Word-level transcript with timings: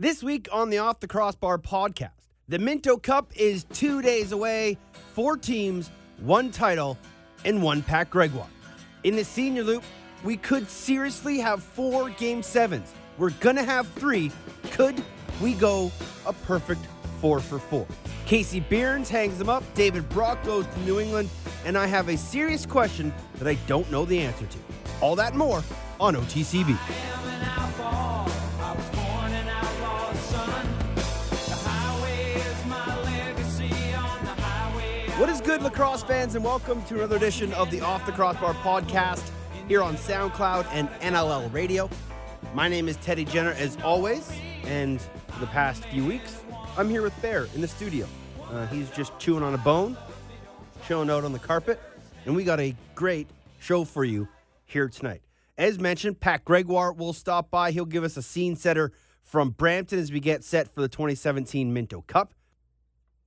This 0.00 0.22
week 0.22 0.48
on 0.52 0.70
the 0.70 0.78
Off 0.78 1.00
the 1.00 1.08
Crossbar 1.08 1.58
podcast, 1.58 2.12
the 2.46 2.60
Minto 2.60 2.98
Cup 2.98 3.32
is 3.34 3.64
two 3.72 4.00
days 4.00 4.30
away. 4.30 4.78
Four 5.12 5.36
teams, 5.36 5.90
one 6.20 6.52
title, 6.52 6.96
and 7.44 7.60
one 7.60 7.82
Pat 7.82 8.08
Gregoire. 8.08 8.46
In 9.02 9.16
the 9.16 9.24
senior 9.24 9.64
loop, 9.64 9.82
we 10.22 10.36
could 10.36 10.70
seriously 10.70 11.38
have 11.38 11.64
four 11.64 12.10
game 12.10 12.44
sevens. 12.44 12.94
We're 13.18 13.30
gonna 13.40 13.64
have 13.64 13.88
three. 13.88 14.30
Could 14.70 15.02
we 15.42 15.54
go 15.54 15.90
a 16.26 16.32
perfect 16.32 16.86
four 17.20 17.40
for 17.40 17.58
four? 17.58 17.84
Casey 18.24 18.60
Behrens 18.60 19.08
hangs 19.08 19.36
them 19.36 19.48
up. 19.48 19.64
David 19.74 20.08
Brock 20.10 20.44
goes 20.44 20.64
to 20.68 20.80
New 20.82 21.00
England. 21.00 21.28
And 21.64 21.76
I 21.76 21.86
have 21.86 22.08
a 22.08 22.16
serious 22.16 22.64
question 22.64 23.12
that 23.40 23.48
I 23.48 23.54
don't 23.66 23.90
know 23.90 24.04
the 24.04 24.20
answer 24.20 24.46
to. 24.46 24.58
All 25.00 25.16
that 25.16 25.34
more 25.34 25.64
on 25.98 26.14
OTCB. 26.14 26.78
What 35.18 35.28
is 35.30 35.40
good, 35.40 35.62
lacrosse 35.62 36.04
fans, 36.04 36.36
and 36.36 36.44
welcome 36.44 36.80
to 36.84 36.94
another 36.94 37.16
edition 37.16 37.52
of 37.54 37.72
the 37.72 37.80
Off 37.80 38.06
the 38.06 38.12
Crossbar 38.12 38.54
podcast 38.54 39.28
here 39.66 39.82
on 39.82 39.96
SoundCloud 39.96 40.68
and 40.70 40.88
NLL 41.00 41.52
Radio. 41.52 41.90
My 42.54 42.68
name 42.68 42.88
is 42.88 42.96
Teddy 42.98 43.24
Jenner, 43.24 43.50
as 43.50 43.76
always, 43.82 44.30
and 44.62 45.00
for 45.00 45.40
the 45.40 45.48
past 45.48 45.84
few 45.86 46.04
weeks, 46.04 46.40
I'm 46.76 46.88
here 46.88 47.02
with 47.02 47.20
Bear 47.20 47.48
in 47.56 47.60
the 47.60 47.66
studio. 47.66 48.06
Uh, 48.48 48.68
he's 48.68 48.88
just 48.90 49.18
chewing 49.18 49.42
on 49.42 49.54
a 49.54 49.58
bone, 49.58 49.96
chilling 50.86 51.10
out 51.10 51.24
on 51.24 51.32
the 51.32 51.40
carpet, 51.40 51.80
and 52.24 52.36
we 52.36 52.44
got 52.44 52.60
a 52.60 52.76
great 52.94 53.26
show 53.58 53.82
for 53.82 54.04
you 54.04 54.28
here 54.66 54.88
tonight. 54.88 55.22
As 55.58 55.80
mentioned, 55.80 56.20
Pat 56.20 56.44
Gregoire 56.44 56.92
will 56.92 57.12
stop 57.12 57.50
by. 57.50 57.72
He'll 57.72 57.86
give 57.86 58.04
us 58.04 58.16
a 58.16 58.22
scene 58.22 58.54
setter 58.54 58.92
from 59.24 59.50
Brampton 59.50 59.98
as 59.98 60.12
we 60.12 60.20
get 60.20 60.44
set 60.44 60.72
for 60.72 60.80
the 60.80 60.88
2017 60.88 61.72
Minto 61.72 62.02
Cup. 62.02 62.34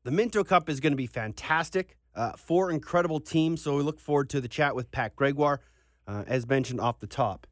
The 0.04 0.12
Minto 0.12 0.44
Cup 0.44 0.68
is 0.68 0.80
going 0.80 0.94
to 0.94 0.98
be 0.98 1.06
fantastic. 1.06 1.96
Uh, 2.16 2.32
four 2.32 2.72
incredible 2.72 3.20
teams, 3.20 3.62
so 3.62 3.78
we 3.78 3.84
look 3.84 4.00
forward 4.00 4.30
to 4.32 4.42
the 4.42 4.48
chat 4.48 4.76
with 4.76 4.92
Pat 4.92 5.16
Gregoire, 5.16 5.62
uh, 6.08 6.24
as 6.26 6.48
mentioned 6.48 6.82
off 6.82 7.00
the 7.00 7.08
top. 7.08 7.46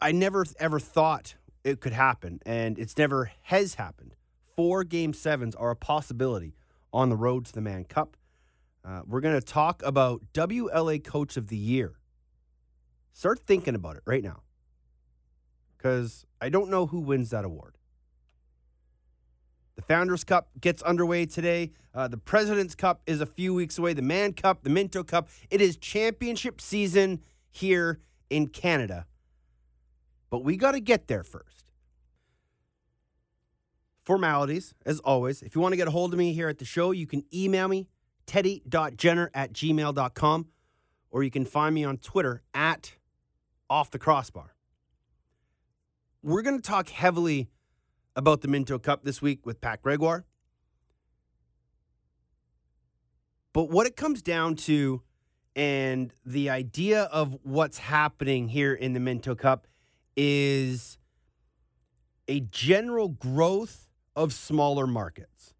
I 0.00 0.12
never 0.12 0.46
ever 0.60 0.78
thought 0.78 1.34
it 1.64 1.80
could 1.80 1.92
happen, 1.92 2.38
and 2.46 2.78
it's 2.78 2.96
never 2.96 3.32
has 3.42 3.74
happened. 3.74 4.14
Four 4.56 4.84
game 4.84 5.12
sevens 5.12 5.56
are 5.56 5.70
a 5.70 5.76
possibility 5.76 6.54
on 6.92 7.08
the 7.08 7.16
road 7.16 7.44
to 7.46 7.52
the 7.52 7.60
Mann 7.60 7.84
Cup. 7.84 8.16
Uh, 8.84 9.02
we're 9.06 9.20
going 9.20 9.38
to 9.38 9.44
talk 9.44 9.82
about 9.84 10.22
WLA 10.32 11.02
Coach 11.02 11.36
of 11.36 11.48
the 11.48 11.56
Year. 11.56 11.98
Start 13.12 13.40
thinking 13.40 13.74
about 13.74 13.96
it 13.96 14.02
right 14.06 14.22
now, 14.22 14.42
because 15.76 16.26
I 16.40 16.48
don't 16.48 16.70
know 16.70 16.86
who 16.86 17.00
wins 17.00 17.30
that 17.30 17.44
award. 17.44 17.76
The 19.82 19.94
Founders 19.94 20.22
Cup 20.22 20.48
gets 20.60 20.80
underway 20.82 21.26
today. 21.26 21.72
Uh, 21.92 22.06
the 22.06 22.16
President's 22.16 22.76
Cup 22.76 23.02
is 23.04 23.20
a 23.20 23.26
few 23.26 23.52
weeks 23.52 23.78
away. 23.78 23.94
The 23.94 24.02
Mann 24.02 24.32
Cup, 24.32 24.62
the 24.62 24.70
Minto 24.70 25.02
Cup. 25.02 25.28
It 25.50 25.60
is 25.60 25.76
championship 25.76 26.60
season 26.60 27.20
here 27.50 27.98
in 28.30 28.46
Canada. 28.46 29.06
But 30.30 30.44
we 30.44 30.56
got 30.56 30.72
to 30.72 30.80
get 30.80 31.08
there 31.08 31.24
first. 31.24 31.64
Formalities, 34.04 34.72
as 34.86 35.00
always. 35.00 35.42
If 35.42 35.56
you 35.56 35.60
want 35.60 35.72
to 35.72 35.76
get 35.76 35.88
a 35.88 35.90
hold 35.90 36.12
of 36.12 36.18
me 36.18 36.32
here 36.32 36.48
at 36.48 36.58
the 36.58 36.64
show, 36.64 36.92
you 36.92 37.08
can 37.08 37.24
email 37.34 37.66
me, 37.66 37.88
teddy.jenner 38.24 39.32
at 39.34 39.52
gmail.com, 39.52 40.46
or 41.10 41.24
you 41.24 41.30
can 41.32 41.44
find 41.44 41.74
me 41.74 41.82
on 41.84 41.96
Twitter 41.98 42.44
at 42.54 42.92
off 43.68 43.90
the 43.90 43.98
crossbar. 43.98 44.54
We're 46.22 46.42
going 46.42 46.60
to 46.60 46.62
talk 46.62 46.88
heavily 46.88 47.50
about 48.16 48.40
the 48.40 48.48
Minto 48.48 48.78
Cup 48.78 49.04
this 49.04 49.22
week 49.22 49.46
with 49.46 49.60
Pat 49.60 49.82
Gregoire. 49.82 50.24
But 53.52 53.70
what 53.70 53.86
it 53.86 53.96
comes 53.96 54.22
down 54.22 54.56
to 54.56 55.02
and 55.54 56.12
the 56.24 56.48
idea 56.48 57.02
of 57.04 57.38
what's 57.42 57.78
happening 57.78 58.48
here 58.48 58.72
in 58.72 58.94
the 58.94 59.00
Minto 59.00 59.34
Cup 59.34 59.66
is 60.16 60.98
a 62.28 62.40
general 62.40 63.08
growth 63.08 63.88
of 64.16 64.32
smaller 64.32 64.86
markets. 64.86 65.54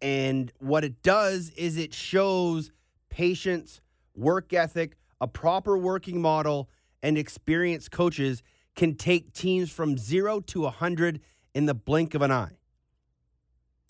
And 0.00 0.52
what 0.58 0.84
it 0.84 1.02
does 1.02 1.50
is 1.50 1.76
it 1.76 1.94
shows 1.94 2.70
patience, 3.08 3.80
work 4.14 4.52
ethic, 4.52 4.96
a 5.20 5.26
proper 5.26 5.76
working 5.76 6.20
model, 6.20 6.68
and 7.02 7.18
experienced 7.18 7.90
coaches 7.90 8.42
can 8.74 8.94
take 8.94 9.32
teams 9.32 9.70
from 9.70 9.98
zero 9.98 10.40
to 10.40 10.62
100 10.62 11.20
in 11.54 11.66
the 11.66 11.74
blink 11.74 12.14
of 12.14 12.22
an 12.22 12.30
eye. 12.30 12.56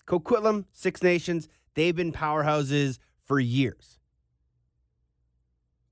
Coquitlam, 0.05 0.65
Six 0.71 1.01
Nations, 1.01 1.47
they've 1.75 1.95
been 1.95 2.11
powerhouses 2.11 2.99
for 3.23 3.39
years. 3.39 3.99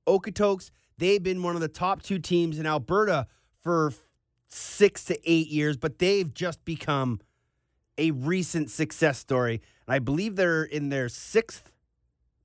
Okotoks, 0.07 0.71
they've 0.97 1.23
been 1.23 1.43
one 1.43 1.55
of 1.55 1.61
the 1.61 1.67
top 1.67 2.01
two 2.01 2.19
teams 2.19 2.59
in 2.59 2.65
Alberta 2.65 3.27
for 3.61 3.93
six 4.47 5.05
to 5.05 5.17
eight 5.29 5.47
years, 5.47 5.77
but 5.77 5.99
they've 5.99 6.33
just 6.33 6.63
become 6.65 7.21
a 7.97 8.11
recent 8.11 8.69
success 8.69 9.17
story. 9.17 9.61
And 9.87 9.95
I 9.95 9.99
believe 9.99 10.35
they're 10.35 10.63
in 10.63 10.89
their 10.89 11.07
sixth 11.07 11.71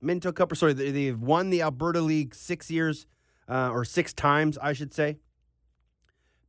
Minto 0.01 0.31
Cup, 0.31 0.51
or 0.51 0.55
sorry, 0.55 0.73
they've 0.73 1.19
won 1.19 1.49
the 1.49 1.61
Alberta 1.61 2.01
League 2.01 2.35
six 2.35 2.69
years, 2.69 3.07
uh, 3.49 3.71
or 3.71 3.83
six 3.83 4.13
times, 4.13 4.57
I 4.59 4.73
should 4.73 4.93
say. 4.93 5.17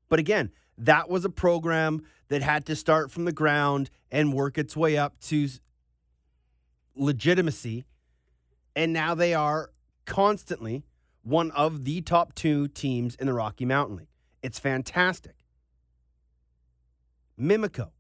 But 0.09 0.19
again, 0.19 0.51
that 0.79 1.09
was 1.09 1.25
a 1.25 1.31
program 1.31 2.03
that 2.29 2.43
had 2.43 2.67
to 2.67 2.77
start 2.77 3.11
from 3.11 3.25
the 3.25 3.33
ground 3.33 3.91
and 4.11 4.33
work 4.33 4.57
its 4.57 4.77
way 4.77 4.97
up 4.97 5.19
to 5.21 5.49
legitimacy. 6.95 7.85
And 8.77 8.93
now 8.93 9.15
they 9.15 9.35
are 9.35 9.71
constantly 10.07 10.85
one 11.23 11.51
of 11.51 11.85
the 11.85 12.01
top 12.01 12.35
two 12.35 12.69
teams 12.69 13.15
in 13.17 13.27
the 13.27 13.35
Rocky 13.35 13.65
Mountain 13.65 13.97
League. 13.97 14.09
It's 14.43 14.59
fantastic. 14.59 15.35
Mimico, 17.39 17.91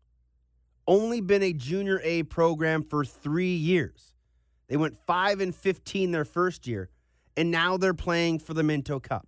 only 0.87 1.21
been 1.21 1.43
a 1.43 1.53
junior 1.53 2.00
A 2.03 2.22
program 2.25 2.83
for 2.83 3.05
three 3.05 3.55
years. 3.55 4.15
They 4.69 4.77
went 4.77 4.97
5 5.06 5.41
and 5.41 5.55
15 5.55 6.10
their 6.10 6.25
first 6.25 6.66
year, 6.66 6.91
and 7.37 7.50
now 7.50 7.77
they're 7.77 7.95
playing 7.95 8.41
for 8.41 8.55
the 8.55 8.62
Minto 8.62 9.00
Cup. 9.00 9.27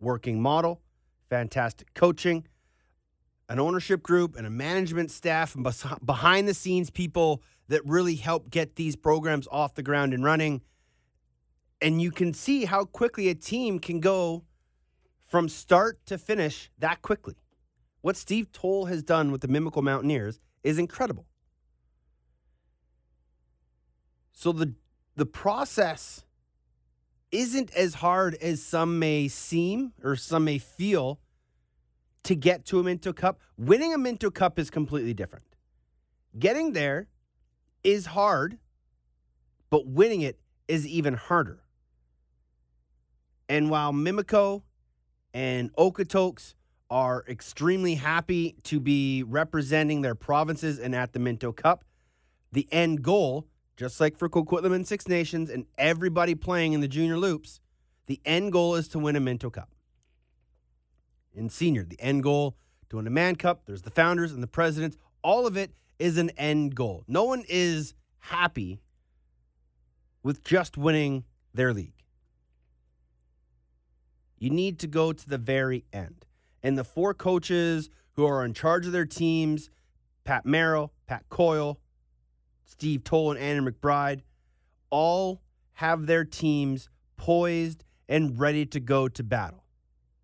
Working 0.00 0.40
model, 0.40 0.80
fantastic 1.32 1.94
coaching, 1.94 2.46
an 3.48 3.58
ownership 3.58 4.02
group 4.02 4.36
and 4.36 4.46
a 4.46 4.50
management 4.50 5.10
staff 5.10 5.54
and 5.54 5.66
behind 6.04 6.46
the 6.46 6.52
scenes 6.52 6.90
people 6.90 7.42
that 7.68 7.80
really 7.86 8.16
help 8.16 8.50
get 8.50 8.76
these 8.76 8.96
programs 8.96 9.48
off 9.50 9.72
the 9.72 9.82
ground 9.82 10.12
and 10.12 10.22
running. 10.22 10.60
And 11.80 12.02
you 12.02 12.10
can 12.10 12.34
see 12.34 12.66
how 12.66 12.84
quickly 12.84 13.30
a 13.30 13.34
team 13.34 13.78
can 13.78 13.98
go 13.98 14.44
from 15.24 15.48
start 15.48 16.04
to 16.04 16.18
finish 16.18 16.70
that 16.78 17.00
quickly. 17.00 17.36
What 18.02 18.18
Steve 18.18 18.52
Toll 18.52 18.84
has 18.84 19.02
done 19.02 19.32
with 19.32 19.40
the 19.40 19.48
Mimico 19.48 19.82
Mountaineers 19.82 20.38
is 20.62 20.78
incredible. 20.78 21.24
So 24.34 24.52
the 24.52 24.74
the 25.16 25.24
process 25.24 26.26
isn't 27.30 27.72
as 27.74 27.94
hard 27.94 28.34
as 28.34 28.62
some 28.62 28.98
may 28.98 29.26
seem 29.26 29.94
or 30.04 30.14
some 30.14 30.44
may 30.44 30.58
feel 30.58 31.18
to 32.24 32.34
get 32.34 32.64
to 32.66 32.78
a 32.78 32.82
Minto 32.82 33.12
Cup. 33.12 33.40
Winning 33.56 33.92
a 33.92 33.98
Minto 33.98 34.30
Cup 34.30 34.58
is 34.58 34.70
completely 34.70 35.14
different. 35.14 35.44
Getting 36.38 36.72
there 36.72 37.08
is 37.82 38.06
hard, 38.06 38.58
but 39.70 39.86
winning 39.86 40.22
it 40.22 40.38
is 40.68 40.86
even 40.86 41.14
harder. 41.14 41.60
And 43.48 43.70
while 43.70 43.92
Mimico 43.92 44.62
and 45.34 45.74
Okotoks 45.74 46.54
are 46.90 47.24
extremely 47.28 47.96
happy 47.96 48.56
to 48.64 48.78
be 48.78 49.22
representing 49.22 50.02
their 50.02 50.14
provinces 50.14 50.78
and 50.78 50.94
at 50.94 51.12
the 51.12 51.18
Minto 51.18 51.52
Cup, 51.52 51.84
the 52.52 52.68
end 52.70 53.02
goal, 53.02 53.48
just 53.76 54.00
like 54.00 54.16
for 54.16 54.28
Coquitlam 54.28 54.74
and 54.74 54.86
Six 54.86 55.08
Nations 55.08 55.50
and 55.50 55.66
everybody 55.76 56.34
playing 56.34 56.72
in 56.72 56.80
the 56.80 56.88
junior 56.88 57.18
loops, 57.18 57.60
the 58.06 58.20
end 58.24 58.52
goal 58.52 58.74
is 58.74 58.88
to 58.88 58.98
win 58.98 59.16
a 59.16 59.20
Minto 59.20 59.50
Cup 59.50 59.71
in 61.34 61.48
senior. 61.48 61.84
The 61.84 62.00
end 62.00 62.22
goal 62.22 62.56
to 62.88 62.96
win 62.96 63.06
a 63.06 63.10
Mann 63.10 63.36
Cup. 63.36 63.62
There's 63.66 63.82
the 63.82 63.90
founders 63.90 64.32
and 64.32 64.42
the 64.42 64.48
presidents. 64.48 64.96
All 65.22 65.46
of 65.46 65.56
it 65.56 65.72
is 65.98 66.18
an 66.18 66.30
end 66.30 66.74
goal. 66.74 67.04
No 67.06 67.24
one 67.24 67.44
is 67.48 67.94
happy 68.18 68.80
with 70.22 70.44
just 70.44 70.76
winning 70.76 71.24
their 71.54 71.72
league. 71.72 71.94
You 74.38 74.50
need 74.50 74.78
to 74.80 74.86
go 74.86 75.12
to 75.12 75.28
the 75.28 75.38
very 75.38 75.84
end. 75.92 76.26
And 76.62 76.76
the 76.76 76.84
four 76.84 77.14
coaches 77.14 77.90
who 78.14 78.26
are 78.26 78.44
in 78.44 78.54
charge 78.54 78.86
of 78.86 78.92
their 78.92 79.06
teams 79.06 79.70
Pat 80.24 80.46
Merrill, 80.46 80.92
Pat 81.06 81.24
Coyle, 81.28 81.80
Steve 82.64 83.02
Toll, 83.04 83.32
and 83.32 83.40
Andy 83.40 83.70
McBride 83.70 84.20
all 84.90 85.42
have 85.74 86.06
their 86.06 86.24
teams 86.24 86.88
poised 87.16 87.84
and 88.08 88.38
ready 88.38 88.66
to 88.66 88.78
go 88.78 89.08
to 89.08 89.22
battle. 89.22 89.64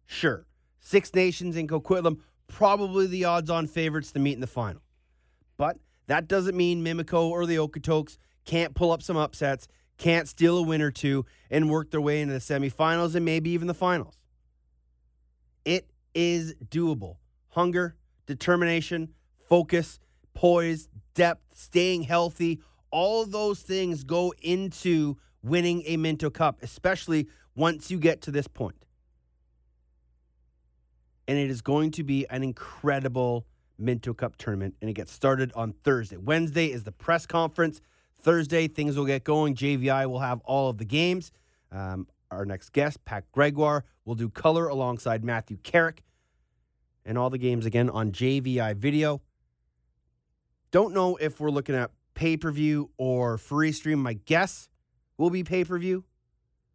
Sure, 0.06 0.46
Six 0.80 1.14
Nations 1.14 1.56
in 1.56 1.66
Coquitlam 1.66 2.20
probably 2.46 3.06
the 3.06 3.24
odds 3.24 3.50
on 3.50 3.66
favorites 3.66 4.12
to 4.12 4.18
meet 4.18 4.32
in 4.32 4.40
the 4.40 4.46
final. 4.46 4.82
But 5.56 5.78
that 6.06 6.28
doesn't 6.28 6.56
mean 6.56 6.84
Mimico 6.84 7.28
or 7.28 7.46
the 7.46 7.56
Okotoks 7.56 8.16
can't 8.44 8.74
pull 8.74 8.90
up 8.90 9.02
some 9.02 9.16
upsets, 9.16 9.68
can't 9.98 10.26
steal 10.26 10.58
a 10.58 10.62
win 10.62 10.80
or 10.80 10.90
two, 10.90 11.26
and 11.50 11.68
work 11.68 11.90
their 11.90 12.00
way 12.00 12.20
into 12.20 12.32
the 12.32 12.40
semifinals 12.40 13.14
and 13.14 13.24
maybe 13.24 13.50
even 13.50 13.68
the 13.68 13.74
finals. 13.74 14.16
It 15.64 15.90
is 16.14 16.54
doable. 16.64 17.16
Hunger, 17.48 17.96
determination, 18.26 19.10
focus, 19.48 20.00
poise, 20.34 20.88
depth, 21.14 21.42
staying 21.54 22.04
healthy, 22.04 22.60
all 22.90 23.26
those 23.26 23.60
things 23.60 24.04
go 24.04 24.32
into 24.40 25.18
winning 25.42 25.82
a 25.86 25.96
Minto 25.96 26.30
Cup, 26.30 26.58
especially 26.62 27.28
once 27.54 27.90
you 27.90 27.98
get 27.98 28.22
to 28.22 28.30
this 28.30 28.46
point. 28.46 28.86
And 31.28 31.38
it 31.38 31.50
is 31.50 31.60
going 31.60 31.92
to 31.92 32.02
be 32.02 32.26
an 32.30 32.42
incredible 32.42 33.46
Minto 33.78 34.12
Cup 34.12 34.36
tournament, 34.36 34.74
and 34.80 34.90
it 34.90 34.94
gets 34.94 35.12
started 35.12 35.52
on 35.54 35.72
Thursday. 35.72 36.16
Wednesday 36.16 36.72
is 36.72 36.82
the 36.82 36.90
press 36.90 37.26
conference. 37.26 37.80
Thursday, 38.20 38.66
things 38.66 38.96
will 38.96 39.04
get 39.04 39.22
going. 39.22 39.54
JVI 39.54 40.08
will 40.08 40.18
have 40.18 40.40
all 40.40 40.70
of 40.70 40.78
the 40.78 40.84
games. 40.84 41.30
Um, 41.70 42.08
our 42.30 42.44
next 42.44 42.72
guest, 42.72 43.04
Pat 43.04 43.30
Gregoire, 43.30 43.84
will 44.04 44.16
do 44.16 44.28
color 44.28 44.68
alongside 44.68 45.22
Matthew 45.22 45.58
Carrick, 45.58 46.02
and 47.04 47.16
all 47.16 47.30
the 47.30 47.38
games 47.38 47.64
again 47.64 47.88
on 47.88 48.10
JVI 48.10 48.74
video. 48.76 49.22
Don't 50.70 50.92
know 50.92 51.16
if 51.16 51.40
we're 51.40 51.50
looking 51.50 51.74
at 51.74 51.90
pay 52.14 52.36
per 52.36 52.50
view 52.50 52.90
or 52.98 53.38
free 53.38 53.72
stream. 53.72 54.02
My 54.02 54.14
guess 54.14 54.68
will 55.16 55.30
be 55.30 55.44
pay 55.44 55.64
per 55.64 55.78
view. 55.78 56.04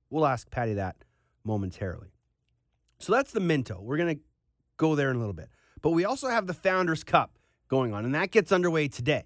We'll 0.10 0.26
ask 0.26 0.50
Patty 0.50 0.74
that 0.76 0.96
momentarily. 1.44 2.14
So 3.00 3.12
that's 3.12 3.32
the 3.32 3.40
Minto. 3.40 3.80
We're 3.82 3.98
going 3.98 4.16
to 4.16 4.22
go 4.84 4.96
there 4.96 5.10
in 5.10 5.16
a 5.16 5.20
little 5.20 5.34
bit. 5.34 5.50
But 5.82 5.92
we 5.92 6.06
also 6.06 6.30
have 6.30 6.48
the 6.48 6.54
Founders 6.54 7.04
Cup 7.04 7.38
going 7.68 7.94
on, 7.94 8.06
and 8.06 8.14
that 8.16 8.32
gets 8.32 8.52
underway 8.52 8.88
today. 8.88 9.24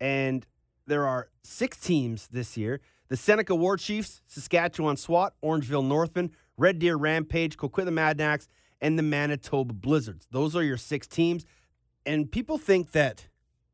And 0.00 0.46
there 0.86 1.06
are 1.06 1.28
six 1.42 1.78
teams 1.78 2.28
this 2.28 2.56
year 2.56 2.80
the 3.08 3.16
Seneca 3.16 3.54
War 3.54 3.76
Chiefs, 3.76 4.20
Saskatchewan 4.26 4.96
SWAT, 4.96 5.34
Orangeville 5.42 5.86
Northmen, 5.86 6.32
Red 6.56 6.80
Deer 6.80 6.96
Rampage, 6.96 7.56
Coquitlam 7.56 8.00
Adanacs, 8.00 8.48
and 8.80 8.98
the 8.98 9.02
Manitoba 9.02 9.72
Blizzards. 9.74 10.26
Those 10.32 10.56
are 10.56 10.62
your 10.62 10.76
six 10.76 11.06
teams. 11.06 11.46
And 12.04 12.30
people 12.30 12.58
think 12.58 12.92
that 12.92 13.28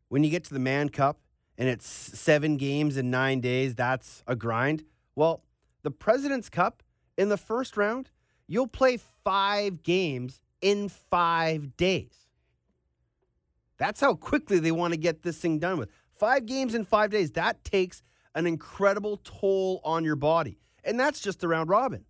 when 0.09 0.23
you 0.23 0.31
get 0.31 0.45
to 0.45 0.55
the 0.55 0.61
Mann 0.61 0.91
Cup 0.91 1.21
and 1.57 1.69
it's 1.69 1.87
seven 1.87 2.57
games 2.59 2.97
in 2.97 3.11
nine 3.11 3.41
days, 3.41 3.75
that's 3.75 4.23
a 4.27 4.37
grind. 4.37 4.85
Well, 5.15 5.45
the 5.83 5.91
President's 5.91 6.51
Cup 6.51 6.83
in 7.17 7.31
the 7.31 7.39
first 7.39 7.77
round, 7.77 8.11
you'll 8.53 8.67
play 8.67 8.99
five 9.25 9.83
games 9.83 10.41
in 10.61 10.89
five 10.89 11.77
days. 11.77 12.13
That's 13.79 14.01
how 14.01 14.15
quickly 14.15 14.59
they 14.59 14.73
want 14.73 14.93
to 14.93 14.99
get 14.99 15.23
this 15.23 15.39
thing 15.39 15.59
done 15.59 15.79
with. 15.79 15.91
Five 16.19 16.47
games 16.47 16.75
in 16.75 16.85
five 16.85 17.11
days. 17.11 17.33
That 17.33 17.65
takes 17.65 18.03
an 18.35 18.47
incredible 18.47 19.21
toll 19.25 19.81
on 19.85 20.05
your 20.05 20.17
body. 20.17 20.59
And 20.85 21.01
that's 21.01 21.21
just 21.21 21.41
the 21.41 21.49
round 21.49 21.71
robin. 21.71 22.05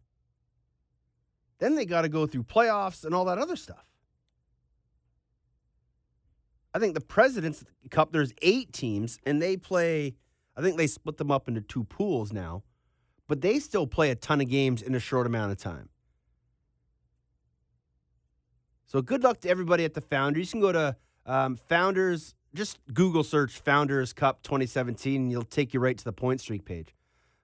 Then 1.61 1.77
they 1.77 1.87
got 1.87 2.03
to 2.03 2.09
go 2.09 2.27
through 2.27 2.43
playoffs 2.43 3.05
and 3.05 3.15
all 3.15 3.25
that 3.27 3.39
other 3.39 3.57
stuff. 3.57 3.87
I 6.75 6.79
think 6.79 6.95
the 6.95 7.01
President's 7.01 7.65
Cup, 7.91 8.13
there's 8.13 8.33
eight 8.43 8.73
teams, 8.73 9.19
and 9.25 9.41
they 9.41 9.57
play, 9.57 10.17
I 10.57 10.63
think 10.63 10.77
they 10.77 10.87
split 10.87 11.19
them 11.19 11.31
up 11.31 11.47
into 11.47 11.61
two 11.61 11.85
pools 11.85 12.33
now, 12.33 12.65
but 13.29 13.43
they 13.43 13.61
still 13.61 13.87
play 13.87 14.11
a 14.11 14.15
ton 14.17 14.41
of 14.41 14.49
games 14.49 14.83
in 14.83 14.95
a 14.95 15.01
short 15.01 15.27
amount 15.27 15.53
of 15.53 15.59
time. 15.59 15.89
So 18.93 19.01
good 19.01 19.25
luck 19.25 19.41
to 19.41 19.49
everybody 19.49 19.87
at 19.87 19.95
the 19.95 20.03
Founders. 20.03 20.49
You 20.49 20.61
can 20.61 20.61
go 20.61 20.73
to 20.73 20.97
um, 21.25 21.57
Founders, 21.71 22.35
just 22.55 22.79
Google 22.93 23.25
search 23.25 23.59
Founders 23.61 24.13
Cup 24.13 24.43
2017, 24.43 25.23
and 25.23 25.31
you'll 25.31 25.45
take 25.45 25.73
you 25.73 25.81
right 25.81 25.97
to 25.97 26.05
the 26.05 26.13
point 26.13 26.43
streak 26.43 26.67
page. 26.67 26.95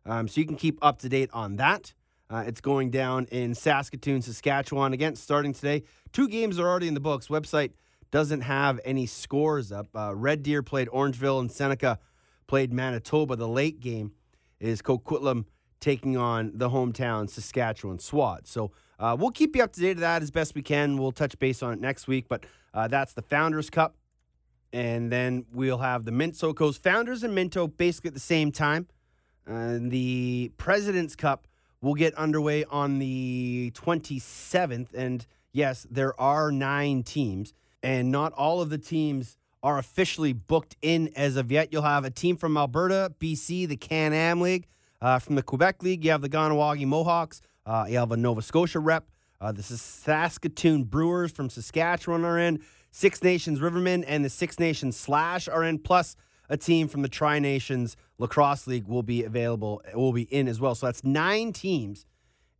Um, 0.04 0.28
so 0.28 0.42
you 0.42 0.46
can 0.46 0.56
keep 0.56 0.78
up 0.82 0.98
to 0.98 1.08
date 1.08 1.30
on 1.32 1.56
that. 1.56 1.94
Uh, 2.28 2.44
it's 2.46 2.60
going 2.60 2.90
down 2.90 3.24
in 3.30 3.54
Saskatoon, 3.54 4.20
Saskatchewan. 4.20 4.92
Again, 4.92 5.16
starting 5.16 5.54
today. 5.54 5.84
Two 6.12 6.28
games 6.28 6.58
are 6.58 6.68
already 6.68 6.86
in 6.86 6.92
the 6.92 7.00
books. 7.00 7.28
Website 7.28 7.70
doesn't 8.10 8.42
have 8.42 8.78
any 8.84 9.06
scores 9.06 9.72
up. 9.72 9.86
Uh, 9.94 10.14
Red 10.14 10.42
Deer 10.42 10.62
played 10.62 10.88
Orangeville 10.88 11.40
and 11.40 11.50
Seneca 11.50 11.98
played 12.46 12.74
Manitoba. 12.74 13.36
The 13.36 13.48
late 13.48 13.80
game 13.80 14.12
is 14.60 14.82
Coquitlam 14.82 15.46
taking 15.80 16.14
on 16.14 16.52
the 16.56 16.68
hometown 16.68 17.26
Saskatchewan 17.30 18.00
SWAT. 18.00 18.46
So 18.46 18.70
uh, 18.98 19.16
we'll 19.18 19.30
keep 19.30 19.54
you 19.54 19.62
up 19.62 19.72
to 19.72 19.80
date 19.80 19.92
of 19.92 20.00
that 20.00 20.22
as 20.22 20.30
best 20.30 20.54
we 20.54 20.62
can. 20.62 20.96
We'll 20.96 21.12
touch 21.12 21.38
base 21.38 21.62
on 21.62 21.72
it 21.72 21.80
next 21.80 22.08
week, 22.08 22.26
but 22.28 22.44
uh, 22.74 22.88
that's 22.88 23.12
the 23.12 23.22
Founders 23.22 23.70
Cup. 23.70 23.96
And 24.72 25.10
then 25.10 25.46
we'll 25.52 25.78
have 25.78 26.04
the 26.04 26.12
Mint 26.12 26.36
So 26.36 26.52
goes 26.52 26.76
Founders 26.78 27.22
and 27.22 27.34
Minto 27.34 27.66
basically 27.66 28.08
at 28.08 28.14
the 28.14 28.20
same 28.20 28.52
time. 28.52 28.86
And 29.46 29.90
the 29.90 30.52
President's 30.58 31.16
Cup 31.16 31.48
will 31.80 31.94
get 31.94 32.14
underway 32.14 32.64
on 32.64 32.98
the 32.98 33.72
27th. 33.74 34.92
And 34.92 35.26
yes, 35.52 35.86
there 35.90 36.18
are 36.20 36.52
nine 36.52 37.02
teams 37.02 37.54
and 37.82 38.10
not 38.10 38.32
all 38.32 38.60
of 38.60 38.70
the 38.70 38.78
teams 38.78 39.36
are 39.62 39.78
officially 39.78 40.32
booked 40.32 40.76
in 40.82 41.10
as 41.16 41.36
of 41.36 41.50
yet. 41.50 41.72
You'll 41.72 41.82
have 41.82 42.04
a 42.04 42.10
team 42.10 42.36
from 42.36 42.56
Alberta, 42.56 43.12
BC, 43.18 43.66
the 43.68 43.76
Can 43.76 44.12
Am 44.12 44.40
League. 44.40 44.66
Uh, 45.00 45.18
from 45.18 45.36
the 45.36 45.42
Quebec 45.42 45.82
League, 45.82 46.04
you 46.04 46.10
have 46.10 46.22
the 46.22 46.28
Kahnawake 46.28 46.84
Mohawks. 46.84 47.40
Uh, 47.68 47.84
you 47.88 47.98
have 47.98 48.10
a 48.12 48.16
Nova 48.16 48.40
Scotia 48.40 48.78
rep. 48.78 49.10
Uh, 49.40 49.52
the 49.52 49.62
Saskatoon 49.62 50.84
Brewers 50.84 51.30
from 51.30 51.50
Saskatchewan 51.50 52.24
are 52.24 52.38
in. 52.38 52.60
Six 52.90 53.22
Nations 53.22 53.60
Rivermen 53.60 54.04
and 54.06 54.24
the 54.24 54.30
Six 54.30 54.58
Nations 54.58 54.96
Slash 54.96 55.48
are 55.48 55.62
in. 55.62 55.78
Plus, 55.78 56.16
a 56.48 56.56
team 56.56 56.88
from 56.88 57.02
the 57.02 57.08
Tri 57.08 57.38
Nations 57.38 57.94
Lacrosse 58.16 58.66
League 58.66 58.86
will 58.86 59.02
be 59.02 59.22
available, 59.22 59.82
will 59.94 60.14
be 60.14 60.22
in 60.22 60.48
as 60.48 60.58
well. 60.58 60.74
So 60.74 60.86
that's 60.86 61.04
nine 61.04 61.52
teams, 61.52 62.06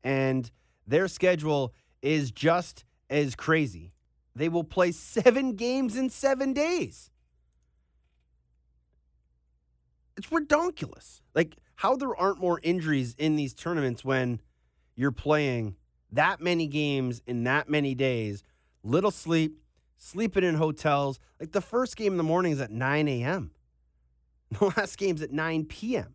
and 0.05 0.51
their 0.87 1.09
schedule 1.09 1.73
is 2.03 2.31
just 2.31 2.85
as 3.09 3.35
crazy 3.35 3.95
they 4.39 4.49
will 4.49 4.65
play 4.65 4.93
seven 4.93 5.55
games 5.55 5.97
in 5.97 6.09
seven 6.09 6.53
days. 6.53 7.11
It's 10.17 10.29
redonkulous. 10.29 11.21
Like 11.35 11.57
how 11.77 11.97
there 11.97 12.15
aren't 12.17 12.39
more 12.39 12.61
injuries 12.63 13.15
in 13.19 13.37
these 13.37 13.55
tournaments 13.55 14.05
when 14.05 14.41
you're 14.99 15.13
playing 15.13 15.77
that 16.11 16.41
many 16.41 16.67
games 16.67 17.23
in 17.25 17.45
that 17.45 17.69
many 17.69 17.95
days, 17.95 18.43
little 18.83 19.13
sleep, 19.13 19.61
sleeping 19.97 20.43
in 20.43 20.57
hotels. 20.57 21.21
Like 21.39 21.53
the 21.53 21.61
first 21.61 21.97
game 21.97 22.13
in 22.13 22.19
the 22.19 22.25
morning 22.25 22.51
is 22.51 22.61
at 22.61 22.73
9 22.73 23.09
a.m. 23.09 23.53
The 24.59 24.73
last 24.77 24.97
game's 24.97 25.23
at 25.23 25.31
9 25.31 25.67
p.m. 25.67 26.15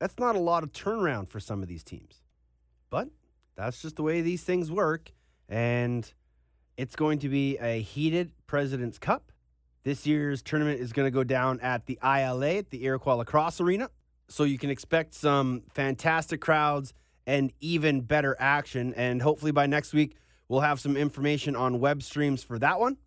That's 0.00 0.18
not 0.18 0.34
a 0.34 0.38
lot 0.38 0.62
of 0.62 0.72
turnaround 0.72 1.28
for 1.28 1.38
some 1.38 1.62
of 1.62 1.68
these 1.68 1.84
teams. 1.84 2.22
But 2.88 3.10
that's 3.54 3.82
just 3.82 3.96
the 3.96 4.02
way 4.02 4.22
these 4.22 4.42
things 4.42 4.72
work. 4.72 5.12
And 5.46 6.10
it's 6.78 6.96
going 6.96 7.18
to 7.18 7.28
be 7.28 7.58
a 7.58 7.82
heated 7.82 8.32
President's 8.46 8.98
Cup. 8.98 9.30
This 9.84 10.06
year's 10.06 10.40
tournament 10.40 10.80
is 10.80 10.94
going 10.94 11.06
to 11.06 11.10
go 11.10 11.22
down 11.22 11.60
at 11.60 11.84
the 11.84 11.98
ILA 12.02 12.54
at 12.54 12.70
the 12.70 12.82
Iroquois 12.84 13.16
Lacrosse 13.16 13.60
Arena. 13.60 13.90
So 14.28 14.44
you 14.44 14.56
can 14.56 14.70
expect 14.70 15.12
some 15.12 15.64
fantastic 15.74 16.40
crowds 16.40 16.94
and 17.26 17.52
even 17.60 18.02
better 18.02 18.36
action. 18.38 18.94
And 18.94 19.22
hopefully 19.22 19.52
by 19.52 19.66
next 19.66 19.92
week, 19.92 20.16
we'll 20.48 20.60
have 20.60 20.80
some 20.80 20.96
information 20.96 21.56
on 21.56 21.80
web 21.80 22.02
streams 22.02 22.42
for 22.42 22.58
that 22.58 22.78
one. 22.78 22.98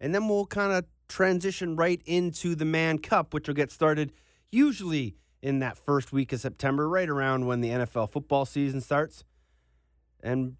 And 0.00 0.14
then 0.14 0.28
we'll 0.28 0.46
kind 0.46 0.72
of 0.72 0.84
transition 1.08 1.76
right 1.76 2.00
into 2.04 2.54
the 2.54 2.64
Mann 2.64 2.98
Cup, 2.98 3.34
which 3.34 3.48
will 3.48 3.54
get 3.54 3.72
started 3.72 4.12
usually 4.50 5.16
in 5.42 5.58
that 5.60 5.76
first 5.76 6.12
week 6.12 6.32
of 6.32 6.40
September, 6.40 6.88
right 6.88 7.08
around 7.08 7.46
when 7.46 7.60
the 7.60 7.68
NFL 7.70 8.10
football 8.10 8.44
season 8.44 8.80
starts. 8.80 9.24
And 10.20 10.56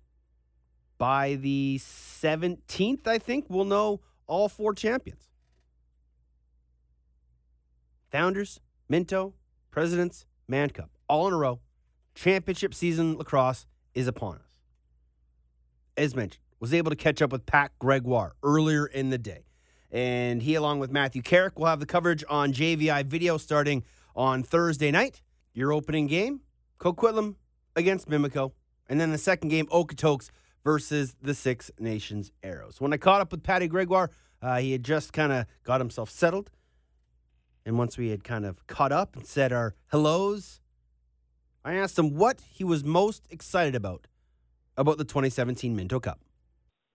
by 0.98 1.36
the 1.36 1.78
17th, 1.80 3.06
I 3.06 3.18
think, 3.18 3.46
we'll 3.48 3.64
know 3.64 4.00
all 4.26 4.48
four 4.48 4.74
champions. 4.74 5.28
Founders, 8.10 8.60
Minto, 8.88 9.34
Presidents, 9.70 10.26
Mann 10.46 10.70
Cup, 10.70 10.90
all 11.08 11.28
in 11.28 11.34
a 11.34 11.36
row. 11.36 11.60
Championship 12.18 12.74
season 12.74 13.16
lacrosse 13.16 13.64
is 13.94 14.08
upon 14.08 14.38
us. 14.38 14.42
As 15.96 16.16
mentioned, 16.16 16.42
was 16.58 16.74
able 16.74 16.90
to 16.90 16.96
catch 16.96 17.22
up 17.22 17.30
with 17.30 17.46
Pat 17.46 17.70
Gregoire 17.78 18.34
earlier 18.42 18.86
in 18.86 19.10
the 19.10 19.18
day. 19.18 19.44
And 19.92 20.42
he, 20.42 20.56
along 20.56 20.80
with 20.80 20.90
Matthew 20.90 21.22
Carrick, 21.22 21.56
will 21.56 21.66
have 21.66 21.78
the 21.78 21.86
coverage 21.86 22.24
on 22.28 22.52
JVI 22.52 23.06
video 23.06 23.38
starting 23.38 23.84
on 24.16 24.42
Thursday 24.42 24.90
night. 24.90 25.22
Your 25.54 25.72
opening 25.72 26.08
game, 26.08 26.40
Coquitlam 26.80 27.36
against 27.76 28.08
Mimico. 28.08 28.50
And 28.88 29.00
then 29.00 29.12
the 29.12 29.18
second 29.18 29.50
game, 29.50 29.66
Okotoks 29.66 30.30
versus 30.64 31.14
the 31.22 31.34
Six 31.34 31.70
Nations 31.78 32.32
Arrows. 32.42 32.80
When 32.80 32.92
I 32.92 32.96
caught 32.96 33.20
up 33.20 33.30
with 33.30 33.44
Patty 33.44 33.68
Gregoire, 33.68 34.10
uh, 34.42 34.58
he 34.58 34.72
had 34.72 34.82
just 34.82 35.12
kind 35.12 35.30
of 35.30 35.46
got 35.62 35.80
himself 35.80 36.10
settled. 36.10 36.50
And 37.64 37.78
once 37.78 37.96
we 37.96 38.08
had 38.08 38.24
kind 38.24 38.44
of 38.44 38.66
caught 38.66 38.90
up 38.90 39.14
and 39.14 39.24
said 39.24 39.52
our 39.52 39.76
hellos, 39.92 40.60
I 41.64 41.74
asked 41.74 41.98
him 41.98 42.14
what 42.14 42.40
he 42.40 42.64
was 42.64 42.84
most 42.84 43.26
excited 43.30 43.74
about 43.74 44.06
about 44.76 44.96
the 44.96 45.04
2017 45.04 45.74
Minto 45.74 45.98
Cup? 45.98 46.20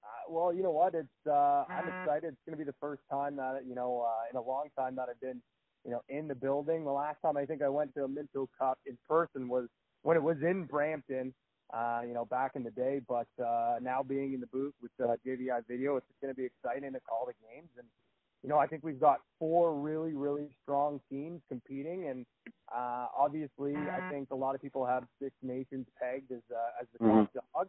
Uh, 0.03 0.08
well, 0.29 0.53
you 0.53 0.63
know 0.63 0.72
what? 0.72 0.96
It's 0.96 1.08
uh, 1.27 1.65
I'm 1.70 1.88
excited. 1.88 2.29
It's 2.29 2.41
going 2.46 2.58
to 2.58 2.58
be 2.58 2.63
the 2.63 2.75
first 2.79 3.01
time 3.12 3.36
that 3.36 3.62
you 3.67 3.75
know 3.75 4.05
uh, 4.08 4.29
in 4.29 4.38
a 4.38 4.41
long 4.41 4.70
time 4.77 4.96
that 4.96 5.08
I've 5.10 5.20
been 5.20 5.41
you 5.86 5.91
know 5.91 6.01
in 6.08 6.27
the 6.27 6.36
building. 6.36 6.86
The 6.86 6.91
last 6.91 7.17
time 7.22 7.36
I 7.36 7.46
think 7.46 7.62
I 7.62 7.70
went 7.70 7.93
to 7.96 8.05
a 8.05 8.08
Minto 8.08 8.50
Cup 8.58 8.79
in 8.86 8.98
person 9.08 9.50
was 9.50 9.67
when 10.01 10.17
it 10.17 10.24
was 10.24 10.38
in 10.41 10.63
Brampton. 10.63 11.34
Uh, 11.74 12.01
you 12.05 12.13
know, 12.13 12.24
back 12.25 12.51
in 12.53 12.62
the 12.62 12.70
day, 12.70 13.01
but 13.08 13.25
uh, 13.43 13.77
now 13.82 14.03
being 14.03 14.34
in 14.34 14.39
the 14.39 14.46
booth 14.48 14.74
with 14.79 14.91
uh, 15.01 15.15
JVI 15.25 15.65
Video, 15.67 15.98
it's 15.98 16.05
going 16.22 16.32
to 16.32 16.38
be 16.38 16.46
exciting 16.46 16.93
to 16.93 17.00
call 17.00 17.25
the 17.25 17.34
games. 17.50 17.70
And 17.79 17.88
you 18.44 18.50
know, 18.50 18.58
I 18.58 18.68
think 18.68 18.84
we've 18.84 19.00
got 19.00 19.22
four 19.40 19.74
really, 19.74 20.14
really 20.14 20.50
strong 20.62 21.00
teams 21.10 21.42
competing, 21.48 22.10
and 22.10 22.26
uh, 22.76 23.08
obviously, 23.18 23.74
I 23.76 24.10
think 24.12 24.30
a 24.32 24.36
lot 24.36 24.54
of 24.54 24.62
people 24.62 24.86
have 24.86 25.06
Six 25.22 25.34
Nations 25.42 25.88
pegged 26.00 26.32
as 26.32 26.42
uh, 26.52 26.82
as 26.82 26.88
the 26.92 27.00
top 27.00 27.08
mm-hmm. 27.08 27.40
dog. 27.56 27.68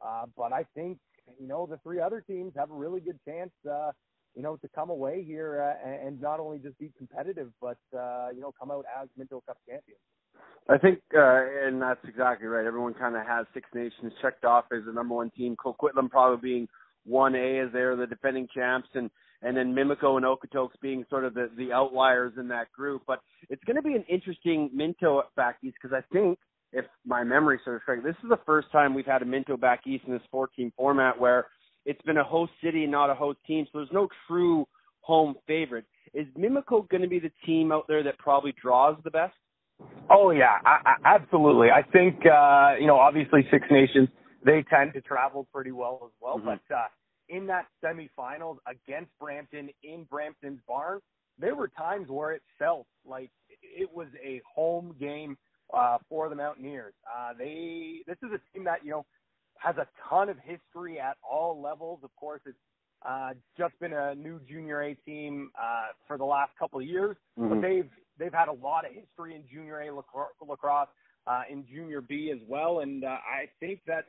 Uh, 0.00 0.26
but 0.36 0.52
I 0.52 0.64
think 0.76 0.98
you 1.40 1.48
know 1.48 1.66
the 1.66 1.78
three 1.82 2.00
other 2.00 2.20
teams 2.20 2.52
have 2.56 2.70
a 2.70 2.74
really 2.74 3.00
good 3.00 3.18
chance, 3.26 3.50
uh, 3.68 3.90
you 4.36 4.42
know, 4.42 4.56
to 4.56 4.68
come 4.74 4.90
away 4.90 5.24
here 5.24 5.60
uh, 5.60 6.06
and 6.06 6.20
not 6.20 6.38
only 6.38 6.58
just 6.58 6.78
be 6.78 6.92
competitive, 6.96 7.50
but 7.60 7.78
uh, 7.96 8.28
you 8.32 8.40
know, 8.40 8.52
come 8.56 8.70
out 8.70 8.84
as 9.02 9.08
Minto 9.16 9.42
Cup 9.46 9.58
champions. 9.68 10.00
I 10.68 10.78
think, 10.78 11.00
uh, 11.16 11.66
and 11.66 11.82
that's 11.82 12.04
exactly 12.04 12.46
right. 12.46 12.64
Everyone 12.64 12.94
kind 12.94 13.16
of 13.16 13.26
has 13.26 13.46
Six 13.52 13.68
Nations 13.74 14.12
checked 14.22 14.44
off 14.44 14.66
as 14.72 14.84
the 14.86 14.92
number 14.92 15.16
one 15.16 15.30
team. 15.30 15.56
Coquitlam 15.56 16.08
probably 16.08 16.40
being 16.40 16.68
one 17.04 17.34
A 17.34 17.58
as 17.58 17.72
they're 17.72 17.96
the 17.96 18.06
defending 18.06 18.46
champs, 18.54 18.88
and 18.94 19.10
and 19.42 19.56
then 19.56 19.74
Mimico 19.74 20.16
and 20.16 20.24
Okotoks 20.24 20.80
being 20.80 21.04
sort 21.10 21.24
of 21.24 21.34
the, 21.34 21.50
the 21.56 21.72
outliers 21.72 22.32
in 22.38 22.48
that 22.48 22.70
group. 22.72 23.02
But 23.06 23.20
it's 23.48 23.62
going 23.64 23.76
to 23.76 23.82
be 23.82 23.94
an 23.94 24.04
interesting 24.08 24.70
Minto 24.72 25.22
back 25.36 25.58
east 25.62 25.76
because 25.82 25.96
I 25.96 26.02
think, 26.12 26.38
if 26.72 26.86
my 27.04 27.22
memory 27.22 27.60
serves 27.64 27.82
correct, 27.84 28.02
this 28.02 28.16
is 28.22 28.30
the 28.30 28.40
first 28.46 28.72
time 28.72 28.94
we've 28.94 29.04
had 29.04 29.20
a 29.20 29.26
Minto 29.26 29.56
back 29.56 29.80
east 29.86 30.04
in 30.06 30.12
this 30.12 30.22
14 30.30 30.72
format 30.76 31.20
where 31.20 31.46
it's 31.84 32.00
been 32.02 32.16
a 32.16 32.24
host 32.24 32.52
city 32.62 32.84
and 32.84 32.92
not 32.92 33.10
a 33.10 33.14
host 33.14 33.38
team. 33.46 33.66
So 33.66 33.78
there's 33.78 33.92
no 33.92 34.08
true 34.26 34.66
home 35.00 35.34
favorite. 35.46 35.84
Is 36.14 36.26
Mimico 36.38 36.88
going 36.88 37.02
to 37.02 37.08
be 37.08 37.18
the 37.18 37.32
team 37.44 37.72
out 37.72 37.84
there 37.88 38.02
that 38.04 38.18
probably 38.18 38.54
draws 38.60 38.96
the 39.04 39.10
best? 39.10 39.34
Oh 40.10 40.30
yeah, 40.30 40.58
I, 40.64 40.78
I, 40.84 41.14
absolutely. 41.16 41.68
I 41.70 41.82
think 41.82 42.20
uh, 42.24 42.76
you 42.78 42.86
know, 42.86 42.96
obviously 42.96 43.46
Six 43.50 43.66
Nations 43.70 44.08
they 44.44 44.64
tend 44.68 44.92
to 44.94 45.00
travel 45.00 45.46
pretty 45.52 45.72
well 45.72 46.00
as 46.04 46.12
well, 46.20 46.38
mm-hmm. 46.38 46.46
but 46.46 46.74
uh, 46.74 46.86
in 47.32 47.46
that 47.46 47.66
semifinals 47.82 48.58
against 48.68 49.10
Brampton 49.18 49.70
in 49.82 50.04
Brampton's 50.04 50.60
barn, 50.68 51.00
there 51.38 51.54
were 51.54 51.68
times 51.68 52.08
where 52.08 52.32
it 52.32 52.42
felt 52.58 52.86
like 53.04 53.30
it 53.62 53.88
was 53.92 54.08
a 54.22 54.40
home 54.54 54.94
game 55.00 55.36
uh, 55.72 55.96
for 56.08 56.28
the 56.28 56.36
Mountaineers. 56.36 56.92
Uh, 57.06 57.30
they 57.36 58.02
this 58.06 58.18
is 58.22 58.30
a 58.34 58.40
team 58.54 58.64
that 58.64 58.84
you 58.84 58.90
know 58.90 59.06
has 59.58 59.76
a 59.78 59.86
ton 60.08 60.28
of 60.28 60.36
history 60.44 61.00
at 61.00 61.16
all 61.28 61.60
levels. 61.60 62.00
Of 62.04 62.14
course, 62.16 62.42
it's 62.44 62.58
uh, 63.08 63.30
just 63.56 63.78
been 63.80 63.94
a 63.94 64.14
new 64.14 64.38
junior 64.48 64.82
A 64.82 64.94
team 64.94 65.50
uh, 65.60 65.86
for 66.06 66.18
the 66.18 66.24
last 66.24 66.52
couple 66.58 66.80
of 66.80 66.86
years, 66.86 67.16
mm-hmm. 67.38 67.48
but 67.48 67.62
they've 67.62 67.90
they've 68.18 68.34
had 68.34 68.48
a 68.48 68.52
lot 68.52 68.84
of 68.84 68.92
history 68.92 69.34
in 69.34 69.42
junior 69.50 69.80
A 69.80 69.94
lacrosse, 69.94 70.88
uh, 71.26 71.42
in 71.50 71.64
junior 71.66 72.02
B 72.02 72.30
as 72.30 72.40
well, 72.46 72.80
and 72.80 73.04
uh, 73.04 73.08
I 73.08 73.48
think 73.58 73.80
that 73.86 74.04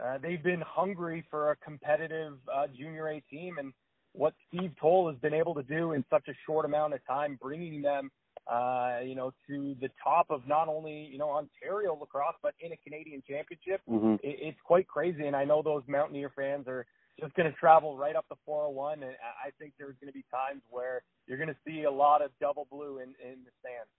uh, 0.00 0.18
they've 0.18 0.42
been 0.42 0.62
hungry 0.66 1.24
for 1.30 1.50
a 1.50 1.56
competitive 1.56 2.34
uh, 2.52 2.66
junior 2.76 3.08
A 3.08 3.20
team, 3.30 3.56
and 3.58 3.72
what 4.12 4.34
Steve 4.48 4.72
Toll 4.80 5.10
has 5.10 5.18
been 5.20 5.34
able 5.34 5.54
to 5.54 5.62
do 5.62 5.92
in 5.92 6.04
such 6.10 6.28
a 6.28 6.32
short 6.46 6.64
amount 6.64 6.94
of 6.94 7.04
time, 7.06 7.38
bringing 7.40 7.82
them, 7.82 8.10
uh, 8.50 8.98
you 9.04 9.14
know, 9.14 9.32
to 9.48 9.74
the 9.80 9.88
top 10.02 10.26
of 10.30 10.46
not 10.46 10.68
only 10.68 11.08
you 11.10 11.18
know 11.18 11.30
Ontario 11.30 11.96
lacrosse, 11.98 12.34
but 12.42 12.54
in 12.60 12.72
a 12.72 12.76
Canadian 12.76 13.22
championship, 13.28 13.80
mm-hmm. 13.88 14.14
it, 14.22 14.36
it's 14.40 14.60
quite 14.64 14.86
crazy. 14.86 15.26
And 15.26 15.36
I 15.36 15.44
know 15.44 15.62
those 15.62 15.82
Mountaineer 15.86 16.32
fans 16.34 16.66
are 16.68 16.86
just 17.20 17.34
going 17.34 17.50
to 17.50 17.56
travel 17.58 17.96
right 17.96 18.16
up 18.16 18.24
the 18.28 18.36
401, 18.46 19.02
and 19.02 19.12
I 19.22 19.50
think 19.58 19.74
there's 19.78 19.96
going 20.00 20.12
to 20.12 20.14
be 20.14 20.24
times 20.30 20.62
where 20.70 21.02
you're 21.26 21.38
going 21.38 21.50
to 21.50 21.56
see 21.66 21.84
a 21.84 21.90
lot 21.90 22.22
of 22.22 22.30
double 22.40 22.66
blue 22.70 22.98
in 22.98 23.14
in 23.22 23.38
the 23.44 23.52
stands. 23.60 23.90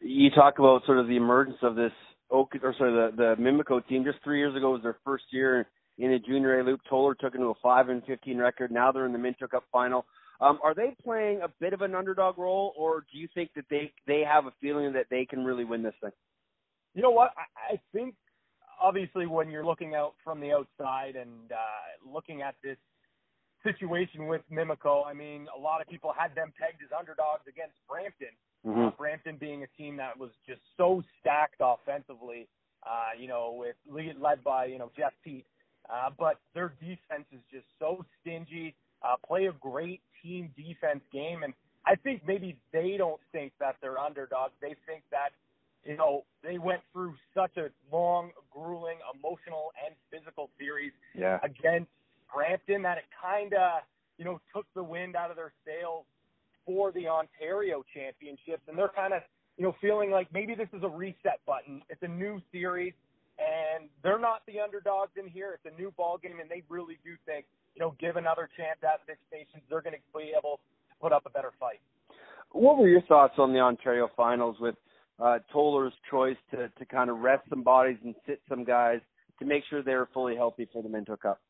You 0.00 0.30
talk 0.30 0.58
about 0.58 0.84
sort 0.86 0.98
of 0.98 1.06
the 1.06 1.16
emergence 1.16 1.58
of 1.62 1.76
this 1.76 1.92
Oak 2.30 2.52
or 2.62 2.74
sorry 2.76 2.92
the 2.92 3.16
the 3.16 3.42
Mimico 3.42 3.86
team 3.86 4.04
just 4.04 4.18
three 4.24 4.38
years 4.38 4.56
ago 4.56 4.72
was 4.72 4.82
their 4.82 4.98
first 5.04 5.24
year 5.30 5.66
in 5.98 6.12
a 6.12 6.18
junior 6.18 6.58
A. 6.58 6.64
Luke 6.64 6.80
Toller 6.88 7.14
took 7.14 7.34
into 7.34 7.46
a 7.46 7.54
five 7.62 7.88
and 7.88 8.02
fifteen 8.04 8.38
record. 8.38 8.70
Now 8.70 8.90
they're 8.92 9.06
in 9.06 9.12
the 9.12 9.18
Minto 9.18 9.46
Cup 9.46 9.64
final. 9.70 10.06
Um, 10.40 10.58
are 10.64 10.74
they 10.74 10.96
playing 11.02 11.42
a 11.42 11.48
bit 11.60 11.72
of 11.72 11.82
an 11.82 11.94
underdog 11.94 12.38
role, 12.38 12.74
or 12.76 13.04
do 13.12 13.18
you 13.18 13.28
think 13.34 13.50
that 13.54 13.66
they 13.70 13.92
they 14.06 14.20
have 14.20 14.46
a 14.46 14.52
feeling 14.60 14.92
that 14.94 15.06
they 15.10 15.24
can 15.24 15.44
really 15.44 15.64
win 15.64 15.82
this 15.82 15.94
thing? 16.00 16.10
You 16.94 17.02
know 17.02 17.10
what? 17.10 17.32
I, 17.36 17.74
I 17.74 17.80
think 17.92 18.14
obviously 18.80 19.26
when 19.26 19.50
you're 19.50 19.64
looking 19.64 19.94
out 19.94 20.14
from 20.22 20.40
the 20.40 20.52
outside 20.52 21.16
and 21.16 21.52
uh, 21.52 22.10
looking 22.12 22.42
at 22.42 22.56
this 22.62 22.76
situation 23.62 24.26
with 24.26 24.42
Mimico, 24.52 25.06
I 25.06 25.14
mean, 25.14 25.46
a 25.56 25.58
lot 25.58 25.80
of 25.80 25.86
people 25.86 26.12
had 26.16 26.34
them 26.34 26.52
pegged 26.60 26.82
as 26.82 26.90
underdogs 26.96 27.46
against 27.48 27.74
Brampton. 27.88 28.34
Mm-hmm. 28.66 28.80
Uh, 28.80 28.90
Brampton 28.90 29.36
being 29.36 29.62
a 29.62 29.66
team 29.76 29.96
that 29.98 30.18
was 30.18 30.30
just 30.46 30.60
so 30.76 31.02
stacked 31.20 31.60
offensively, 31.60 32.48
uh, 32.86 33.18
you 33.18 33.28
know, 33.28 33.54
with 33.56 33.76
led 34.20 34.42
by 34.42 34.66
you 34.66 34.78
know 34.78 34.90
Jeff 34.96 35.12
Pete, 35.22 35.46
uh, 35.90 36.10
but 36.18 36.40
their 36.54 36.72
defense 36.80 37.26
is 37.32 37.40
just 37.50 37.66
so 37.78 38.04
stingy. 38.20 38.74
Uh, 39.02 39.16
play 39.26 39.46
a 39.46 39.52
great 39.52 40.00
team 40.22 40.50
defense 40.56 41.02
game, 41.12 41.42
and 41.42 41.52
I 41.86 41.94
think 41.94 42.22
maybe 42.26 42.56
they 42.72 42.96
don't 42.96 43.20
think 43.32 43.52
that 43.60 43.76
they're 43.82 43.98
underdogs. 43.98 44.54
They 44.62 44.74
think 44.86 45.02
that 45.10 45.30
you 45.84 45.98
know 45.98 46.24
they 46.42 46.56
went 46.56 46.80
through 46.92 47.14
such 47.34 47.58
a 47.58 47.68
long, 47.94 48.30
grueling, 48.50 48.98
emotional, 49.14 49.72
and 49.84 49.94
physical 50.10 50.48
series 50.58 50.92
yeah. 51.14 51.38
against 51.42 51.90
Brampton 52.32 52.82
that 52.82 52.96
it 52.96 53.04
kind 53.20 53.52
of 53.52 53.82
you 54.16 54.24
know 54.24 54.40
took 54.54 54.64
the 54.74 54.82
wind 54.82 55.16
out 55.16 55.30
of 55.30 55.36
their 55.36 55.52
sails 55.66 56.06
for 56.66 56.92
the 56.92 57.08
Ontario 57.08 57.84
Championships, 57.94 58.62
and 58.68 58.78
they're 58.78 58.92
kind 58.94 59.12
of 59.12 59.22
you 59.56 59.64
know 59.64 59.74
feeling 59.80 60.10
like 60.10 60.32
maybe 60.32 60.54
this 60.54 60.68
is 60.72 60.82
a 60.82 60.88
reset 60.88 61.40
button. 61.46 61.82
It's 61.88 62.02
a 62.02 62.08
new 62.08 62.40
series, 62.52 62.92
and 63.38 63.88
they're 64.02 64.18
not 64.18 64.42
the 64.46 64.60
underdogs 64.60 65.12
in 65.16 65.28
here. 65.28 65.58
It's 65.58 65.74
a 65.74 65.80
new 65.80 65.92
ball 65.96 66.18
game, 66.18 66.40
and 66.40 66.50
they 66.50 66.62
really 66.68 66.98
do 67.04 67.16
think 67.26 67.46
you 67.74 67.80
know 67.80 67.94
give 68.00 68.16
another 68.16 68.48
chance 68.56 68.78
at 68.82 69.00
Six 69.06 69.18
Nations, 69.32 69.62
they're 69.68 69.82
going 69.82 69.96
to 69.96 70.18
be 70.18 70.32
able 70.36 70.56
to 70.56 70.94
put 71.00 71.12
up 71.12 71.24
a 71.26 71.30
better 71.30 71.52
fight. 71.58 71.80
What 72.50 72.78
were 72.78 72.88
your 72.88 73.02
thoughts 73.02 73.34
on 73.38 73.52
the 73.52 73.60
Ontario 73.60 74.08
Finals 74.16 74.56
with 74.60 74.76
uh, 75.18 75.38
Toller's 75.52 75.92
choice 76.10 76.36
to 76.50 76.68
to 76.68 76.84
kind 76.86 77.10
of 77.10 77.18
rest 77.18 77.42
some 77.48 77.62
bodies 77.62 77.98
and 78.04 78.14
sit 78.26 78.40
some 78.48 78.64
guys 78.64 79.00
to 79.38 79.44
make 79.44 79.64
sure 79.68 79.82
they 79.82 79.94
were 79.94 80.08
fully 80.14 80.36
healthy 80.36 80.68
for 80.72 80.82
the 80.82 80.88
Minto 80.88 81.16
Cup? 81.16 81.40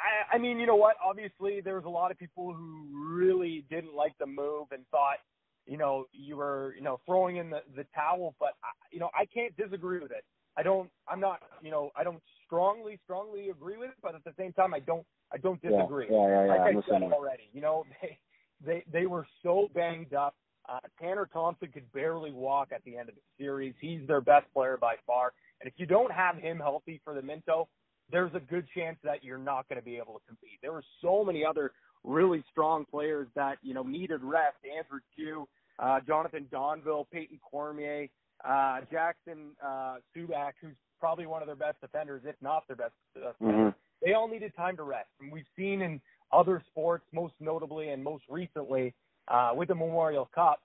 I, 0.00 0.36
I 0.36 0.38
mean, 0.38 0.58
you 0.58 0.66
know 0.66 0.76
what? 0.76 0.96
Obviously, 1.04 1.60
there 1.60 1.76
was 1.76 1.84
a 1.84 1.90
lot 1.90 2.10
of 2.10 2.18
people 2.18 2.52
who 2.52 2.86
really 2.92 3.64
didn't 3.70 3.94
like 3.94 4.16
the 4.18 4.26
move 4.26 4.68
and 4.72 4.84
thought, 4.90 5.18
you 5.66 5.76
know, 5.76 6.06
you 6.12 6.36
were, 6.36 6.74
you 6.76 6.82
know, 6.82 7.00
throwing 7.06 7.36
in 7.36 7.50
the 7.50 7.60
the 7.76 7.84
towel. 7.94 8.34
But 8.40 8.54
I, 8.64 8.68
you 8.90 8.98
know, 8.98 9.10
I 9.14 9.26
can't 9.26 9.56
disagree 9.56 10.00
with 10.00 10.10
it. 10.10 10.24
I 10.56 10.62
don't. 10.62 10.90
I'm 11.08 11.20
not. 11.20 11.40
You 11.62 11.70
know, 11.70 11.90
I 11.96 12.04
don't 12.04 12.22
strongly, 12.46 12.98
strongly 13.04 13.50
agree 13.50 13.76
with 13.76 13.90
it. 13.90 13.96
But 14.02 14.14
at 14.14 14.24
the 14.24 14.32
same 14.38 14.52
time, 14.52 14.74
I 14.74 14.80
don't. 14.80 15.06
I 15.32 15.38
don't 15.38 15.60
disagree. 15.62 16.06
Yeah, 16.10 16.28
yeah, 16.28 16.44
yeah. 16.44 16.48
Like 16.48 16.60
I'm 16.60 16.78
I 16.78 16.82
said 16.88 17.02
already, 17.02 17.50
you 17.52 17.60
know, 17.60 17.84
they 18.02 18.18
they 18.64 18.84
they 18.92 19.06
were 19.06 19.26
so 19.42 19.68
banged 19.74 20.14
up. 20.14 20.34
Uh, 20.68 20.78
Tanner 21.00 21.28
Thompson 21.32 21.68
could 21.72 21.90
barely 21.92 22.30
walk 22.30 22.68
at 22.72 22.82
the 22.84 22.96
end 22.96 23.08
of 23.08 23.14
the 23.14 23.20
series. 23.38 23.74
He's 23.80 24.06
their 24.06 24.20
best 24.20 24.46
player 24.52 24.76
by 24.80 24.94
far. 25.06 25.32
And 25.60 25.68
if 25.68 25.74
you 25.78 25.86
don't 25.86 26.12
have 26.12 26.36
him 26.36 26.58
healthy 26.58 27.00
for 27.04 27.14
the 27.14 27.22
Minto, 27.22 27.68
there's 28.10 28.34
a 28.34 28.40
good 28.40 28.66
chance 28.74 28.98
that 29.04 29.22
you're 29.24 29.38
not 29.38 29.68
going 29.68 29.78
to 29.78 29.84
be 29.84 29.96
able 29.96 30.14
to 30.14 30.20
compete. 30.26 30.58
There 30.62 30.72
were 30.72 30.84
so 31.02 31.24
many 31.24 31.44
other 31.44 31.72
really 32.04 32.42
strong 32.50 32.84
players 32.84 33.28
that 33.34 33.58
you 33.62 33.74
know 33.74 33.82
needed 33.82 34.22
rest. 34.22 34.56
Andrew 34.64 35.00
Q, 35.14 35.48
uh, 35.78 36.00
Jonathan 36.06 36.46
Donville, 36.52 37.06
Peyton 37.12 37.38
Cormier, 37.48 38.08
uh, 38.44 38.80
Jackson 38.90 39.50
uh, 39.64 39.96
Subak, 40.16 40.52
who's 40.60 40.76
probably 40.98 41.26
one 41.26 41.42
of 41.42 41.46
their 41.46 41.56
best 41.56 41.80
defenders, 41.80 42.22
if 42.24 42.36
not 42.40 42.66
their 42.66 42.76
best 42.76 42.92
defender. 43.14 43.34
Mm-hmm. 43.42 43.68
They 44.04 44.14
all 44.14 44.28
needed 44.28 44.54
time 44.56 44.76
to 44.76 44.82
rest, 44.82 45.08
and 45.20 45.30
we've 45.30 45.44
seen 45.56 45.82
in 45.82 46.00
other 46.32 46.62
sports, 46.68 47.04
most 47.12 47.34
notably 47.40 47.90
and 47.90 48.02
most 48.02 48.24
recently 48.28 48.94
uh, 49.28 49.50
with 49.54 49.68
the 49.68 49.74
Memorial 49.74 50.28
Cup, 50.34 50.60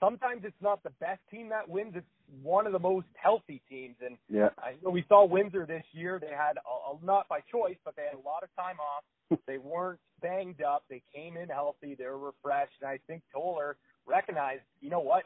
sometimes 0.00 0.42
it's 0.44 0.60
not 0.60 0.82
the 0.82 0.90
best 1.00 1.20
team 1.30 1.48
that 1.50 1.68
wins. 1.68 1.92
It's 1.96 2.06
one 2.42 2.66
of 2.66 2.72
the 2.72 2.78
most 2.78 3.06
healthy 3.14 3.62
teams. 3.68 3.96
And 4.04 4.16
yeah. 4.28 4.50
you 4.70 4.84
know, 4.84 4.90
we 4.90 5.04
saw 5.08 5.24
Windsor 5.24 5.66
this 5.66 5.84
year. 5.92 6.18
They 6.20 6.34
had 6.34 6.56
a, 6.58 6.92
a, 6.92 7.04
not 7.04 7.28
by 7.28 7.40
choice, 7.50 7.76
but 7.84 7.96
they 7.96 8.02
had 8.02 8.14
a 8.14 8.26
lot 8.26 8.42
of 8.42 8.48
time 8.56 8.76
off. 8.80 9.38
they 9.46 9.58
weren't 9.58 10.00
banged 10.20 10.62
up. 10.62 10.84
They 10.88 11.02
came 11.14 11.36
in 11.36 11.48
healthy. 11.48 11.94
They 11.98 12.06
were 12.06 12.18
refreshed. 12.18 12.74
And 12.80 12.90
I 12.90 12.98
think 13.06 13.22
Toller 13.32 13.76
recognized, 14.06 14.62
you 14.80 14.90
know 14.90 15.00
what? 15.00 15.24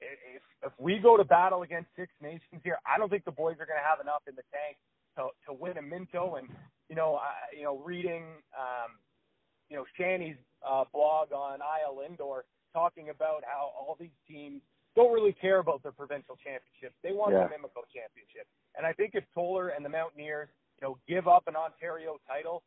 If 0.00 0.42
if 0.64 0.72
we 0.78 0.98
go 0.98 1.18
to 1.18 1.24
battle 1.24 1.62
against 1.62 1.90
Six 1.94 2.10
Nations 2.22 2.62
here, 2.64 2.78
I 2.86 2.98
don't 2.98 3.10
think 3.10 3.24
the 3.26 3.32
boys 3.32 3.56
are 3.60 3.66
going 3.66 3.80
to 3.80 3.86
have 3.86 4.00
enough 4.00 4.22
in 4.26 4.34
the 4.34 4.42
tank 4.50 4.78
to 5.16 5.28
to 5.46 5.52
win 5.52 5.76
a 5.76 5.82
Minto. 5.82 6.36
And 6.36 6.48
you 6.88 6.96
know, 6.96 7.16
I, 7.16 7.54
you 7.54 7.64
know, 7.64 7.78
reading, 7.84 8.24
um, 8.56 8.96
you 9.68 9.76
know, 9.76 9.84
Shanny's 9.98 10.38
uh, 10.66 10.84
blog 10.90 11.32
on 11.32 11.58
IL 11.60 12.00
Indoor 12.08 12.44
talking 12.72 13.10
about 13.10 13.42
how 13.44 13.72
all 13.76 13.96
these 13.98 14.14
teams 14.28 14.60
don't 14.96 15.12
really 15.12 15.32
care 15.32 15.58
about 15.58 15.82
their 15.82 15.92
provincial 15.92 16.36
championships. 16.36 16.96
They 17.02 17.12
want 17.12 17.32
yeah. 17.32 17.46
the 17.46 17.54
Mimico 17.54 17.86
championship. 17.94 18.46
And 18.76 18.86
I 18.86 18.92
think 18.92 19.12
if 19.14 19.24
Toller 19.34 19.68
and 19.68 19.84
the 19.84 19.88
Mountaineers, 19.88 20.48
you 20.80 20.88
know, 20.88 20.98
give 21.08 21.28
up 21.28 21.44
an 21.46 21.54
Ontario 21.54 22.18
title 22.26 22.62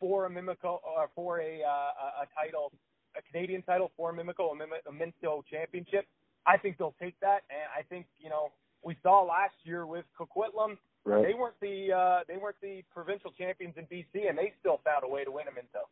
for 0.00 0.26
a 0.26 0.30
Mimico 0.30 0.80
or 0.84 1.04
uh, 1.04 1.06
for 1.14 1.40
a 1.40 1.60
uh, 1.62 2.24
a 2.24 2.26
title, 2.34 2.72
a 3.16 3.22
Canadian 3.30 3.62
title 3.62 3.92
for 3.96 4.12
Mimico, 4.12 4.52
a, 4.52 4.56
Mim- 4.56 4.84
a 4.88 4.92
Minto 4.92 5.44
championship. 5.50 6.06
I 6.46 6.56
think 6.56 6.78
they'll 6.78 6.94
take 7.00 7.18
that, 7.20 7.42
and 7.50 7.66
I 7.76 7.82
think 7.82 8.06
you 8.18 8.30
know 8.30 8.52
we 8.82 8.96
saw 9.02 9.22
last 9.22 9.54
year 9.64 9.86
with 9.86 10.04
Coquitlam. 10.18 10.76
Right. 11.04 11.24
They 11.24 11.34
weren't 11.34 11.58
the 11.60 11.92
uh, 11.92 12.18
they 12.28 12.36
weren't 12.36 12.60
the 12.62 12.82
provincial 12.92 13.32
champions 13.32 13.74
in 13.76 13.84
BC, 13.84 14.28
and 14.28 14.38
they 14.38 14.52
still 14.60 14.80
found 14.84 15.04
a 15.04 15.08
way 15.08 15.24
to 15.24 15.30
win 15.30 15.46
a 15.48 15.54
Minto. 15.54 15.88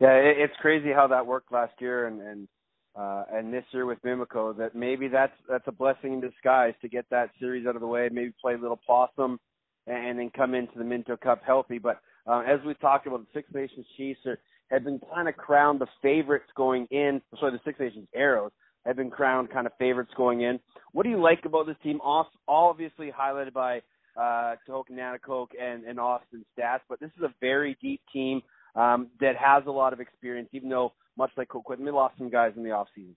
Yeah, 0.00 0.14
it's 0.14 0.54
crazy 0.60 0.92
how 0.92 1.06
that 1.08 1.26
worked 1.26 1.52
last 1.52 1.74
year, 1.78 2.06
and 2.06 2.20
and 2.20 2.48
uh, 2.96 3.24
and 3.32 3.52
this 3.52 3.64
year 3.72 3.86
with 3.86 4.02
Mimico. 4.02 4.56
That 4.56 4.74
maybe 4.74 5.08
that's 5.08 5.32
that's 5.48 5.66
a 5.66 5.72
blessing 5.72 6.14
in 6.14 6.20
disguise 6.20 6.74
to 6.82 6.88
get 6.88 7.06
that 7.10 7.30
series 7.38 7.66
out 7.66 7.76
of 7.76 7.80
the 7.80 7.86
way, 7.86 8.08
maybe 8.12 8.32
play 8.40 8.54
a 8.54 8.58
little 8.58 8.80
possum, 8.86 9.38
and, 9.86 10.18
then 10.18 10.30
come 10.34 10.54
into 10.54 10.78
the 10.78 10.84
Minto 10.84 11.16
Cup 11.16 11.42
healthy. 11.46 11.78
But 11.78 12.00
uh, 12.26 12.40
as 12.40 12.60
we 12.66 12.74
talked 12.74 13.06
about, 13.06 13.20
the 13.20 13.26
Six 13.32 13.48
Nations 13.54 13.86
Chiefs 13.96 14.20
are, 14.26 14.38
have 14.70 14.84
been 14.84 15.00
kind 15.12 15.28
of 15.28 15.36
crowned 15.36 15.80
the 15.80 15.86
favorites 16.02 16.50
going 16.56 16.86
in. 16.90 17.20
Sorry, 17.38 17.52
the 17.52 17.60
Six 17.64 17.78
Nations 17.78 18.08
Arrows 18.14 18.52
have 18.86 18.96
been 18.96 19.10
crowned 19.10 19.50
kind 19.50 19.66
of 19.66 19.72
favorites 19.78 20.10
going 20.16 20.40
in. 20.40 20.58
What 20.92 21.02
do 21.02 21.10
you 21.10 21.20
like 21.20 21.44
about 21.44 21.66
this 21.66 21.76
team? 21.82 22.00
Obviously 22.48 23.12
highlighted 23.12 23.52
by 23.52 23.82
uh, 24.16 24.56
Tehoka 24.68 24.90
Nanticoke 24.90 25.50
and, 25.60 25.84
and 25.84 26.00
Austin 26.00 26.44
Staats, 26.56 26.80
but 26.88 26.98
this 26.98 27.10
is 27.16 27.22
a 27.22 27.32
very 27.40 27.76
deep 27.80 28.00
team 28.12 28.42
um, 28.74 29.08
that 29.20 29.36
has 29.36 29.64
a 29.66 29.70
lot 29.70 29.92
of 29.92 30.00
experience, 30.00 30.48
even 30.52 30.68
though 30.68 30.92
much 31.16 31.30
like 31.36 31.48
Coquitlam, 31.48 31.84
they 31.84 31.90
lost 31.90 32.16
some 32.18 32.30
guys 32.30 32.52
in 32.56 32.62
the 32.62 32.70
off 32.70 32.88
season. 32.94 33.16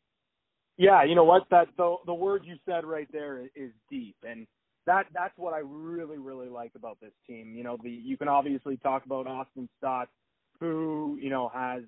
Yeah, 0.78 1.04
you 1.04 1.16
know 1.16 1.24
what? 1.24 1.44
That 1.52 1.68
the 1.78 1.98
the 2.06 2.14
word 2.14 2.44
you 2.46 2.56
said 2.66 2.86
right 2.86 3.08
there 3.12 3.42
is 3.56 3.72
deep, 3.90 4.16
and 4.28 4.48
that 4.88 5.06
that's 5.14 5.38
what 5.38 5.54
I 5.54 5.60
really 5.60 6.18
really 6.18 6.50
like 6.50 6.72
about 6.76 7.00
this 7.00 7.12
team. 7.28 7.54
You 7.56 7.64
know, 7.64 7.78
the 7.82 7.92
you 7.92 8.18
can 8.18 8.28
obviously 8.28 8.78
talk 8.78 9.06
about 9.06 9.28
Austin 9.28 9.70
Staats, 9.82 10.08
who 10.60 11.18
you 11.22 11.30
know 11.30 11.52
has 11.54 11.84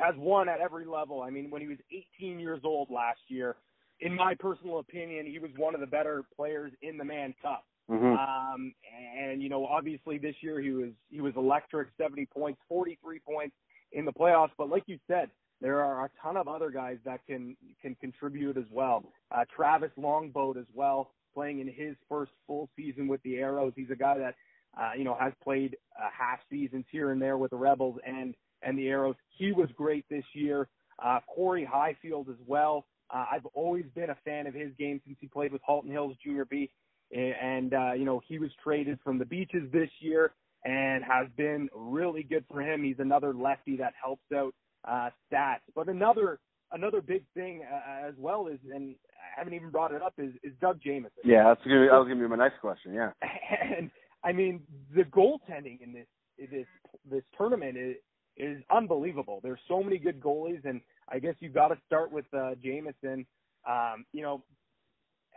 has 0.00 0.14
won 0.16 0.48
at 0.48 0.60
every 0.60 0.86
level. 0.86 1.22
I 1.22 1.30
mean, 1.30 1.50
when 1.50 1.60
he 1.60 1.68
was 1.68 1.78
18 2.20 2.40
years 2.40 2.60
old 2.64 2.88
last 2.90 3.20
year, 3.28 3.56
in 4.00 4.14
my 4.14 4.34
personal 4.34 4.78
opinion, 4.78 5.26
he 5.26 5.38
was 5.38 5.50
one 5.56 5.74
of 5.74 5.80
the 5.80 5.86
better 5.86 6.24
players 6.34 6.72
in 6.82 6.96
the 6.96 7.04
Mann 7.04 7.34
Cup. 7.42 7.64
Mm-hmm. 7.90 8.06
Um, 8.06 8.74
and 9.18 9.42
you 9.42 9.48
know, 9.48 9.66
obviously 9.66 10.18
this 10.18 10.34
year 10.40 10.60
he 10.60 10.70
was 10.70 10.90
he 11.10 11.20
was 11.20 11.34
electric, 11.36 11.88
70 11.98 12.26
points, 12.26 12.60
43 12.68 13.20
points 13.20 13.54
in 13.92 14.04
the 14.04 14.12
playoffs. 14.12 14.50
But 14.56 14.68
like 14.68 14.84
you 14.86 14.98
said, 15.06 15.30
there 15.60 15.82
are 15.82 16.04
a 16.04 16.10
ton 16.22 16.36
of 16.36 16.48
other 16.48 16.70
guys 16.70 16.98
that 17.04 17.20
can 17.26 17.56
can 17.82 17.96
contribute 17.96 18.56
as 18.56 18.66
well. 18.70 19.04
Uh, 19.30 19.44
Travis 19.54 19.90
Longboat 19.96 20.56
as 20.56 20.66
well, 20.72 21.10
playing 21.34 21.60
in 21.60 21.66
his 21.66 21.96
first 22.08 22.32
full 22.46 22.68
season 22.76 23.08
with 23.08 23.22
the 23.22 23.36
Arrows. 23.36 23.72
He's 23.74 23.90
a 23.90 23.96
guy 23.96 24.18
that 24.18 24.34
uh, 24.80 24.92
you 24.96 25.04
know 25.04 25.16
has 25.18 25.32
played 25.42 25.76
uh, 25.98 26.08
half 26.16 26.38
seasons 26.50 26.84
here 26.90 27.10
and 27.10 27.20
there 27.20 27.38
with 27.38 27.50
the 27.50 27.56
Rebels 27.56 27.98
and 28.06 28.34
and 28.62 28.78
the 28.78 28.88
Arrows. 28.88 29.16
He 29.36 29.52
was 29.52 29.68
great 29.76 30.04
this 30.08 30.24
year. 30.32 30.68
Uh, 31.02 31.20
Corey 31.32 31.64
Highfield 31.64 32.28
as 32.28 32.38
well. 32.46 32.86
Uh, 33.10 33.24
I've 33.30 33.46
always 33.54 33.86
been 33.94 34.10
a 34.10 34.16
fan 34.24 34.46
of 34.46 34.54
his 34.54 34.70
game 34.78 35.00
since 35.06 35.16
he 35.20 35.28
played 35.28 35.52
with 35.52 35.62
Halton 35.62 35.90
Hills 35.90 36.16
Junior 36.22 36.44
B, 36.44 36.70
and 37.10 37.74
uh, 37.74 37.92
you 37.94 38.04
know 38.04 38.20
he 38.26 38.38
was 38.38 38.50
traded 38.62 38.98
from 39.02 39.18
the 39.18 39.24
Beaches 39.24 39.64
this 39.72 39.90
year 39.98 40.32
and 40.64 41.04
has 41.04 41.28
been 41.36 41.68
really 41.74 42.22
good 42.22 42.44
for 42.50 42.60
him. 42.60 42.82
He's 42.82 42.98
another 42.98 43.32
lefty 43.32 43.76
that 43.76 43.94
helps 44.00 44.24
out 44.34 44.54
uh, 44.86 45.10
Staats. 45.30 45.60
But 45.74 45.88
another 45.88 46.38
another 46.72 47.00
big 47.00 47.24
thing 47.34 47.62
uh, 47.70 48.08
as 48.08 48.14
well 48.18 48.46
is, 48.48 48.58
and 48.72 48.94
I 49.12 49.38
haven't 49.38 49.54
even 49.54 49.70
brought 49.70 49.92
it 49.92 50.02
up, 50.02 50.14
is, 50.18 50.34
is 50.42 50.52
Doug 50.60 50.80
Jamieson. 50.82 51.18
Yeah, 51.24 51.44
that's 51.44 51.62
gonna 51.64 51.80
be, 51.82 51.88
that 51.88 51.96
was 51.96 52.06
going 52.06 52.18
to 52.18 52.24
be 52.24 52.28
my 52.28 52.42
next 52.42 52.60
question. 52.60 52.92
Yeah, 52.92 53.10
and 53.76 53.90
I 54.24 54.32
mean 54.32 54.62
the 54.94 55.02
goaltending 55.02 55.80
in 55.82 55.92
this 55.92 56.06
this 56.50 56.66
this 57.10 57.22
tournament 57.36 57.76
is 57.76 57.96
is 58.36 58.62
unbelievable. 58.70 59.40
There's 59.42 59.60
so 59.68 59.82
many 59.82 59.98
good 59.98 60.20
goalies, 60.20 60.64
and 60.64 60.80
I 61.08 61.18
guess 61.18 61.34
you've 61.40 61.54
got 61.54 61.68
to 61.68 61.78
start 61.86 62.12
with 62.12 62.26
uh, 62.32 62.54
Jamieson. 62.62 63.26
Um, 63.68 64.04
you 64.12 64.22
know, 64.22 64.44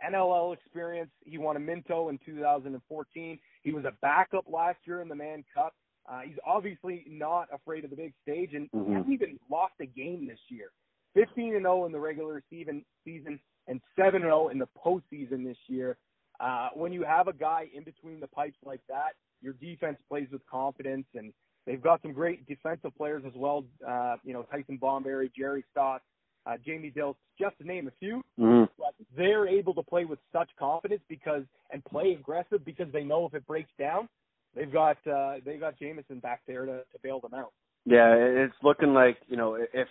NLL 0.08 0.54
experience. 0.54 1.10
He 1.24 1.38
won 1.38 1.56
a 1.56 1.60
Minto 1.60 2.08
in 2.08 2.18
2014. 2.24 3.38
He 3.62 3.72
was 3.72 3.84
a 3.84 3.92
backup 4.02 4.44
last 4.48 4.78
year 4.86 5.00
in 5.00 5.08
the 5.08 5.14
Mann 5.14 5.44
Cup. 5.54 5.74
Uh, 6.10 6.20
he's 6.24 6.38
obviously 6.46 7.04
not 7.08 7.48
afraid 7.52 7.84
of 7.84 7.90
the 7.90 7.96
big 7.96 8.12
stage, 8.22 8.50
and 8.54 8.70
mm-hmm. 8.72 8.94
hasn't 8.94 9.12
even 9.12 9.38
lost 9.50 9.74
a 9.80 9.86
game 9.86 10.26
this 10.26 10.40
year. 10.48 10.70
15 11.14 11.54
and 11.54 11.62
0 11.62 11.86
in 11.86 11.92
the 11.92 12.00
regular 12.00 12.42
season, 12.50 12.84
season 13.04 13.38
and 13.68 13.80
7 13.96 14.16
and 14.16 14.24
0 14.24 14.48
in 14.48 14.58
the 14.58 14.68
postseason 14.84 15.44
this 15.44 15.58
year. 15.68 15.96
Uh, 16.40 16.70
when 16.74 16.92
you 16.92 17.04
have 17.04 17.28
a 17.28 17.32
guy 17.32 17.68
in 17.74 17.84
between 17.84 18.18
the 18.18 18.26
pipes 18.26 18.56
like 18.64 18.80
that, 18.88 19.12
your 19.40 19.52
defense 19.54 19.98
plays 20.08 20.28
with 20.32 20.44
confidence, 20.50 21.06
and 21.14 21.32
they've 21.66 21.82
got 21.82 22.02
some 22.02 22.12
great 22.12 22.46
defensive 22.46 22.96
players 22.96 23.22
as 23.26 23.32
well. 23.36 23.64
Uh, 23.86 24.16
you 24.24 24.32
know, 24.32 24.42
Tyson 24.50 24.78
Bomberry, 24.78 25.30
Jerry 25.36 25.64
Stott, 25.70 26.02
uh, 26.46 26.56
Jamie 26.64 26.90
Dills, 26.90 27.16
just 27.38 27.56
to 27.58 27.66
name 27.66 27.86
a 27.86 27.92
few. 28.00 28.22
Mm-hmm. 28.40 28.71
They're 29.16 29.46
able 29.46 29.74
to 29.74 29.82
play 29.82 30.04
with 30.04 30.18
such 30.32 30.48
confidence 30.58 31.02
because 31.08 31.42
and 31.70 31.84
play 31.84 32.16
aggressive 32.18 32.64
because 32.64 32.86
they 32.92 33.04
know 33.04 33.26
if 33.26 33.34
it 33.34 33.46
breaks 33.46 33.70
down, 33.78 34.08
they've 34.54 34.72
got 34.72 34.96
uh, 35.06 35.36
they've 35.44 35.60
got 35.60 35.78
Jamieson 35.78 36.20
back 36.20 36.40
there 36.46 36.64
to, 36.66 36.78
to 36.78 36.98
bail 37.02 37.20
them 37.20 37.34
out. 37.34 37.52
Yeah, 37.84 38.14
it's 38.14 38.54
looking 38.62 38.94
like 38.94 39.18
you 39.28 39.36
know 39.36 39.54
if 39.54 39.88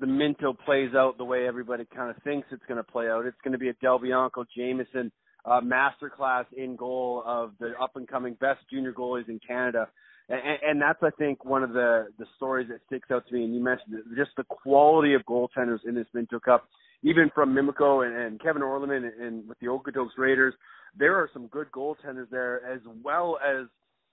the 0.00 0.06
Minto 0.06 0.52
plays 0.52 0.94
out 0.94 1.18
the 1.18 1.24
way 1.24 1.46
everybody 1.46 1.84
kind 1.94 2.10
of 2.10 2.20
thinks 2.22 2.48
it's 2.50 2.64
going 2.66 2.78
to 2.78 2.84
play 2.84 3.08
out, 3.08 3.26
it's 3.26 3.36
going 3.44 3.52
to 3.52 3.58
be 3.58 3.68
a 3.68 3.74
Del 3.74 3.98
Bianco 3.98 4.44
Jamieson 4.56 5.12
uh, 5.44 5.60
masterclass 5.60 6.46
in 6.56 6.76
goal 6.76 7.22
of 7.26 7.52
the 7.60 7.72
up 7.80 7.96
and 7.96 8.08
coming 8.08 8.34
best 8.40 8.60
junior 8.70 8.92
goalies 8.92 9.28
in 9.28 9.38
Canada. 9.46 9.88
And, 10.28 10.40
and 10.66 10.82
that's, 10.82 11.00
I 11.02 11.10
think, 11.18 11.44
one 11.44 11.62
of 11.62 11.72
the 11.72 12.08
the 12.18 12.26
stories 12.36 12.68
that 12.70 12.80
sticks 12.86 13.10
out 13.10 13.26
to 13.28 13.34
me. 13.34 13.44
And 13.44 13.54
you 13.54 13.62
mentioned 13.62 13.94
it, 13.94 14.04
just 14.16 14.30
the 14.36 14.44
quality 14.44 15.14
of 15.14 15.22
goaltenders 15.26 15.80
in 15.86 15.94
this 15.94 16.06
Minto 16.14 16.40
Cup, 16.40 16.66
even 17.04 17.30
from 17.34 17.54
Mimico 17.54 18.04
and, 18.04 18.16
and 18.16 18.42
Kevin 18.42 18.62
Orleman 18.62 19.04
and, 19.04 19.22
and 19.22 19.48
with 19.48 19.58
the 19.60 19.66
Okotoks 19.66 20.18
Raiders. 20.18 20.54
There 20.98 21.16
are 21.16 21.28
some 21.32 21.46
good 21.48 21.70
goaltenders 21.70 22.30
there, 22.30 22.64
as 22.66 22.80
well 23.02 23.38
as 23.44 23.66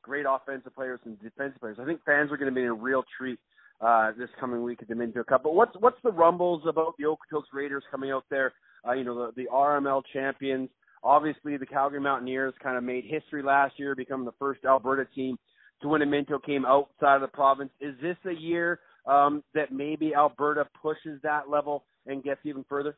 great 0.04 0.26
offensive 0.28 0.76
players 0.76 1.00
and 1.06 1.20
defensive 1.22 1.60
players. 1.60 1.78
I 1.82 1.86
think 1.86 2.02
fans 2.06 2.32
are 2.32 2.38
going 2.38 2.50
to 2.50 2.56
be 2.56 2.62
in 2.62 2.68
a 2.68 2.74
real 2.74 3.04
treat 3.18 3.40
uh, 3.80 4.12
this 4.18 4.30
coming 4.40 4.62
week 4.64 4.80
at 4.82 4.88
the 4.88 4.96
Minto 4.96 5.24
Cup. 5.24 5.44
But 5.44 5.56
what's 5.56 5.76
what's 5.80 5.98
the 6.04 6.12
rumbles 6.12 6.64
about 6.68 6.96
the 6.98 7.06
Okotoks 7.06 7.54
Raiders 7.54 7.84
coming 7.90 8.12
out 8.12 8.26
there? 8.30 8.54
Uh, 8.88 8.94
you 8.94 9.04
know, 9.04 9.28
the, 9.28 9.44
the 9.44 9.50
RML 9.52 10.04
champions. 10.12 10.70
Obviously, 11.04 11.58
the 11.58 11.66
Calgary 11.66 12.00
Mountaineers 12.00 12.54
kind 12.62 12.78
of 12.78 12.84
made 12.84 13.06
history 13.08 13.42
last 13.42 13.80
year, 13.80 13.96
becoming 13.96 14.26
the 14.26 14.34
first 14.38 14.64
Alberta 14.66 15.06
team 15.16 15.38
to 15.82 15.88
win 15.88 16.02
a 16.02 16.06
Minto 16.06 16.38
came 16.38 16.66
outside 16.66 17.16
of 17.16 17.22
the 17.22 17.28
province. 17.28 17.72
Is 17.80 17.96
this 18.02 18.18
a 18.26 18.34
year 18.34 18.80
um, 19.06 19.44
that 19.54 19.72
maybe 19.72 20.14
Alberta 20.16 20.68
pushes 20.82 21.20
that 21.24 21.50
level 21.50 21.86
and 22.06 22.24
gets 22.24 22.42
even 22.44 22.66
further? 22.68 22.98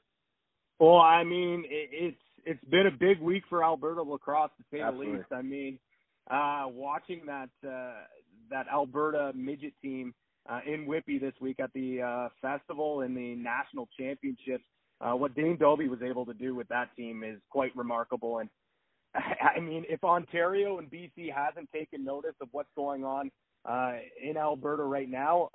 Well, 0.80 0.98
I 0.98 1.24
mean, 1.24 1.63
it, 1.70 1.89
it's 1.92 2.18
it's 2.46 2.63
been 2.66 2.88
a 2.88 2.92
big 2.92 3.22
week 3.22 3.44
for 3.50 3.63
Alberta 3.63 4.02
lacrosse 4.02 4.52
to 4.58 4.63
say 4.72 4.82
Absolutely. 4.82 5.12
the 5.13 5.18
least. 5.18 5.32
I 5.32 5.42
mean, 5.42 5.80
uh, 6.30 6.66
watching 6.68 7.22
that 7.26 7.50
uh, 7.68 8.04
that 8.50 8.68
Alberta 8.72 9.32
midget 9.36 9.74
team 9.82 10.13
uh, 10.50 10.60
in 10.66 10.86
Whitby 10.86 11.20
this 11.20 11.34
week 11.39 11.60
at 11.60 11.72
the 11.74 12.02
uh, 12.02 12.30
festival 12.42 13.02
and 13.02 13.16
the 13.16 13.36
national 13.36 13.88
championships. 13.98 14.63
Uh, 15.02 15.13
what 15.13 15.36
Dane 15.36 15.58
Dobbie 15.58 15.89
was 15.89 16.02
able 16.02 16.26
to 16.26 16.34
do 16.34 16.56
with 16.56 16.68
that 16.70 16.96
team 16.96 17.24
is 17.24 17.39
quite 17.50 17.76
remarkable. 17.76 18.39
And 18.39 18.50
I 19.16 19.60
mean, 19.60 19.86
if 19.89 20.04
Ontario 20.04 20.80
and 20.80 20.89
BC 20.89 21.34
hasn't 21.34 21.70
taken 21.72 22.04
notice 22.04 22.36
of 22.42 22.48
what's 22.52 22.70
going 22.76 23.04
on 23.04 23.32
uh, 23.65 23.93
in 24.21 24.38
Alberta 24.38 24.84
right 24.84 25.10
now, 25.10 25.49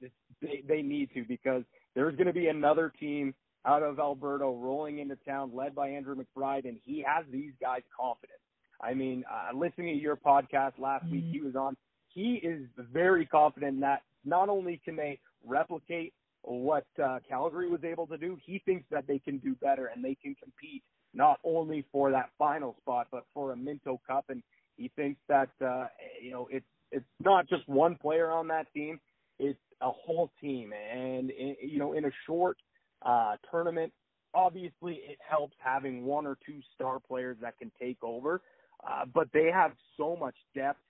they, 0.42 0.62
they 0.66 0.82
need 0.82 1.10
to 1.14 1.24
because 1.24 1.62
there's 1.94 2.14
going 2.16 2.26
to 2.26 2.32
be 2.32 2.48
another 2.48 2.92
team 2.98 3.34
out 3.66 3.82
of 3.82 3.98
Alberta 3.98 4.44
rolling 4.44 4.98
into 5.00 5.16
town 5.16 5.50
led 5.54 5.74
by 5.74 5.88
Andrew 5.88 6.16
McBride, 6.16 6.66
and 6.66 6.78
he 6.84 7.04
has 7.06 7.24
these 7.30 7.52
guys 7.60 7.82
confident. 7.98 8.38
I 8.80 8.94
mean, 8.94 9.24
uh, 9.30 9.54
listening 9.56 9.94
to 9.96 10.00
your 10.02 10.16
podcast 10.16 10.78
last 10.78 11.04
week, 11.10 11.24
mm-hmm. 11.24 11.32
he 11.32 11.40
was 11.40 11.54
on. 11.54 11.76
He 12.08 12.40
is 12.42 12.62
very 12.92 13.26
confident 13.26 13.80
that 13.80 14.02
not 14.24 14.48
only 14.48 14.80
can 14.84 14.96
they 14.96 15.18
replicate 15.46 16.12
what 16.42 16.86
uh, 17.02 17.18
Calgary 17.28 17.68
was 17.68 17.84
able 17.84 18.06
to 18.06 18.16
do, 18.16 18.38
he 18.44 18.60
thinks 18.64 18.84
that 18.90 19.06
they 19.06 19.18
can 19.18 19.38
do 19.38 19.54
better 19.56 19.86
and 19.94 20.02
they 20.02 20.16
can 20.20 20.34
compete 20.42 20.82
not 21.12 21.38
only 21.44 21.84
for 21.92 22.10
that 22.10 22.30
final 22.38 22.76
spot 22.80 23.08
but 23.10 23.24
for 23.34 23.52
a 23.52 23.56
Minto 23.56 24.00
Cup. 24.06 24.26
And 24.30 24.42
he 24.76 24.90
thinks 24.96 25.20
that 25.28 25.50
uh, 25.64 25.86
you 26.20 26.30
know 26.30 26.48
it's 26.50 26.66
it's 26.92 27.04
not 27.22 27.48
just 27.48 27.68
one 27.68 27.96
player 27.96 28.30
on 28.30 28.48
that 28.48 28.66
team; 28.74 29.00
it's 29.38 29.58
a 29.80 29.90
whole 29.90 30.30
team. 30.40 30.72
And 30.72 31.30
you 31.62 31.78
know, 31.78 31.92
in 31.92 32.04
a 32.04 32.10
short 32.26 32.56
uh, 33.04 33.36
tournament, 33.50 33.92
obviously 34.34 35.00
it 35.08 35.18
helps 35.26 35.56
having 35.58 36.04
one 36.04 36.26
or 36.26 36.36
two 36.46 36.60
star 36.74 37.00
players 37.00 37.36
that 37.40 37.58
can 37.58 37.70
take 37.80 37.98
over. 38.02 38.40
Uh, 38.86 39.04
but 39.12 39.28
they 39.32 39.50
have 39.52 39.72
so 39.96 40.16
much 40.16 40.34
depth, 40.54 40.80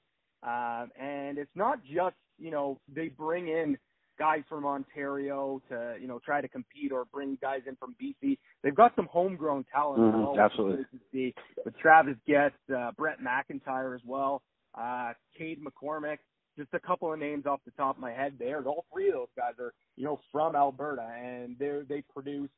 uh, 0.46 0.86
and 1.00 1.38
it's 1.38 1.50
not 1.54 1.80
just 1.84 2.14
you 2.38 2.50
know 2.50 2.78
they 2.94 3.08
bring 3.08 3.48
in 3.48 3.76
guys 4.18 4.42
from 4.48 4.64
Ontario 4.64 5.60
to 5.68 5.96
you 6.00 6.06
know 6.06 6.20
try 6.24 6.40
to 6.40 6.46
compete 6.46 6.92
or 6.92 7.06
bring 7.06 7.36
guys 7.40 7.62
in 7.66 7.74
from 7.76 7.96
BC. 8.00 8.38
They've 8.62 8.74
got 8.74 8.94
some 8.94 9.08
homegrown 9.10 9.64
talent. 9.72 10.14
Mm-hmm, 10.14 10.38
absolutely. 10.38 10.84
See 11.12 11.34
with 11.64 11.76
Travis 11.78 12.16
Getz, 12.28 12.54
uh, 12.76 12.92
Brett 12.96 13.18
McIntyre 13.20 13.94
as 13.94 14.02
well. 14.06 14.42
Uh, 14.78 15.12
Cade 15.36 15.60
McCormick, 15.62 16.18
just 16.58 16.70
a 16.74 16.80
couple 16.80 17.12
of 17.12 17.18
names 17.18 17.46
off 17.46 17.60
the 17.64 17.70
top 17.72 17.96
of 17.96 18.00
my 18.00 18.12
head 18.12 18.34
there. 18.38 18.62
All 18.64 18.84
three 18.92 19.08
of 19.08 19.14
those 19.14 19.28
guys 19.36 19.54
are, 19.58 19.72
you 19.96 20.04
know, 20.04 20.20
from 20.32 20.54
Alberta, 20.56 21.06
and 21.22 21.56
they 21.58 21.80
they 21.88 22.02
produce 22.12 22.50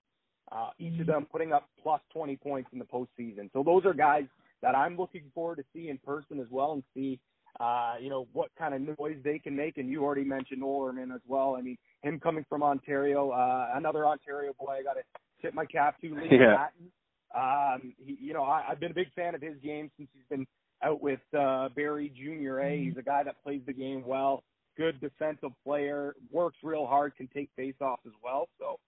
uh, 0.51 0.71
each 0.79 0.99
of 1.01 1.07
them 1.07 1.27
putting 1.31 1.53
up 1.53 1.69
plus 1.83 2.01
20 2.13 2.37
points 2.37 2.69
in 2.73 2.79
the 2.79 2.85
postseason. 2.85 3.51
So 3.53 3.63
those 3.63 3.85
are 3.85 3.95
guys 3.95 4.25
that 4.63 4.75
I'm 4.75 4.97
looking 4.97 5.25
forward 5.35 5.57
to 5.57 5.65
see 5.73 5.89
in 5.89 5.99
person 5.99 6.41
as 6.41 6.47
well 6.51 6.73
and 6.73 6.83
see, 6.95 7.21
uh, 7.61 7.95
you 8.01 8.11
know, 8.11 8.27
what 8.33 8.51
kind 8.59 8.75
of 8.75 8.99
noise 8.99 9.17
they 9.25 9.39
can 9.39 9.57
make. 9.57 9.79
And 9.79 9.89
you 9.89 10.03
already 10.05 10.25
mentioned 10.25 10.63
Olerman 10.63 11.15
as 11.15 11.21
well. 11.27 11.57
I 11.57 11.63
mean, 11.63 11.79
him 12.03 12.21
coming 12.21 12.45
from 12.49 12.63
Ontario, 12.63 13.31
uh, 13.31 13.69
another 13.75 14.07
Ontario 14.07 14.53
boy, 14.59 14.79
I 14.81 14.83
got 14.83 14.95
to 14.95 15.03
tip 15.41 15.55
my 15.55 15.65
cap 15.65 16.01
to 16.01 16.09
Liam 16.09 16.31
Yeah. 16.31 16.57
Patton. 16.57 16.93
Um, 17.35 17.95
he, 18.05 18.19
you 18.21 18.35
know, 18.35 18.43
I, 18.43 18.65
I've 18.69 18.81
been 18.81 18.91
a 18.91 18.95
big 18.95 19.13
fan 19.15 19.35
of 19.35 19.41
his 19.41 19.57
game 19.63 19.91
since 19.97 20.09
he's 20.13 20.25
been 20.29 20.47
out 20.83 21.03
with 21.03 21.21
uh, 21.39 21.69
Barrie 21.75 22.13
Junior 22.17 22.61
A. 22.61 22.77
He's 22.85 22.97
a 22.97 23.03
guy 23.03 23.23
that 23.23 23.43
plays 23.43 23.63
the 23.67 23.73
game 23.73 24.03
well, 24.07 24.43
good 24.77 25.01
defensive 25.01 25.53
player, 25.65 26.15
works 26.31 26.59
real 26.63 26.87
hard, 26.87 27.17
can 27.17 27.29
take 27.29 27.51
faceoffs 27.59 28.05
as 28.07 28.13
well. 28.23 28.49
So, 28.59 28.79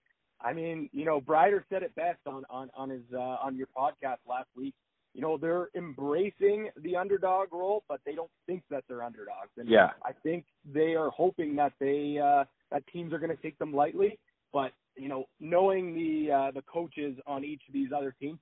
I 0.41 0.53
mean, 0.53 0.89
you 0.93 1.05
know, 1.05 1.21
Brider 1.21 1.63
said 1.71 1.83
it 1.83 1.95
best 1.95 2.19
on 2.27 2.45
on 2.51 2.71
on 2.75 2.91
his 2.91 3.03
uh, 3.15 3.19
on 3.19 3.57
your 3.57 3.69
podcast 3.77 4.19
last 4.29 4.49
week. 4.57 4.75
You 5.15 5.21
know, 5.21 5.37
they're 5.37 5.69
embracing 5.77 6.71
the 6.83 6.97
underdog 6.97 7.53
role, 7.53 7.85
but 7.89 8.01
they 8.05 8.15
don't 8.15 8.31
think 8.47 8.65
that 8.71 8.83
they're 8.89 9.03
underdogs. 9.05 9.51
And 9.57 9.69
Yeah. 9.69 9.91
I 10.05 10.11
think 10.25 10.45
they 10.65 10.97
are 10.97 11.11
hoping 11.11 11.55
that 11.57 11.73
they 11.79 12.19
uh, 12.19 12.45
that 12.73 12.85
teams 12.89 13.13
are 13.13 13.19
going 13.19 13.35
to 13.35 13.41
take 13.41 13.57
them 13.59 13.73
lightly. 13.73 14.19
But 14.53 14.73
you 14.97 15.09
know, 15.09 15.25
knowing 15.39 15.95
the 15.95 16.33
uh, 16.33 16.51
the 16.51 16.63
coaches 16.63 17.17
on 17.27 17.45
each 17.45 17.63
of 17.69 17.75
these 17.75 17.91
other 17.97 18.15
teams, 18.21 18.41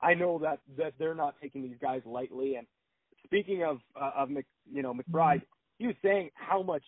I 0.00 0.14
know 0.14 0.38
that 0.38 0.60
that 0.78 0.94
they're 0.98 1.14
not 1.14 1.34
taking 1.42 1.62
these 1.62 1.78
guys 1.80 2.00
lightly. 2.06 2.56
And 2.56 2.66
speaking 3.24 3.62
of 3.64 3.78
uh, 4.00 4.12
of 4.16 4.30
Mc, 4.30 4.46
you 4.72 4.82
know 4.82 4.94
McBride, 4.94 5.42
he 5.78 5.86
was 5.86 5.96
saying 6.02 6.30
how 6.34 6.62
much 6.62 6.82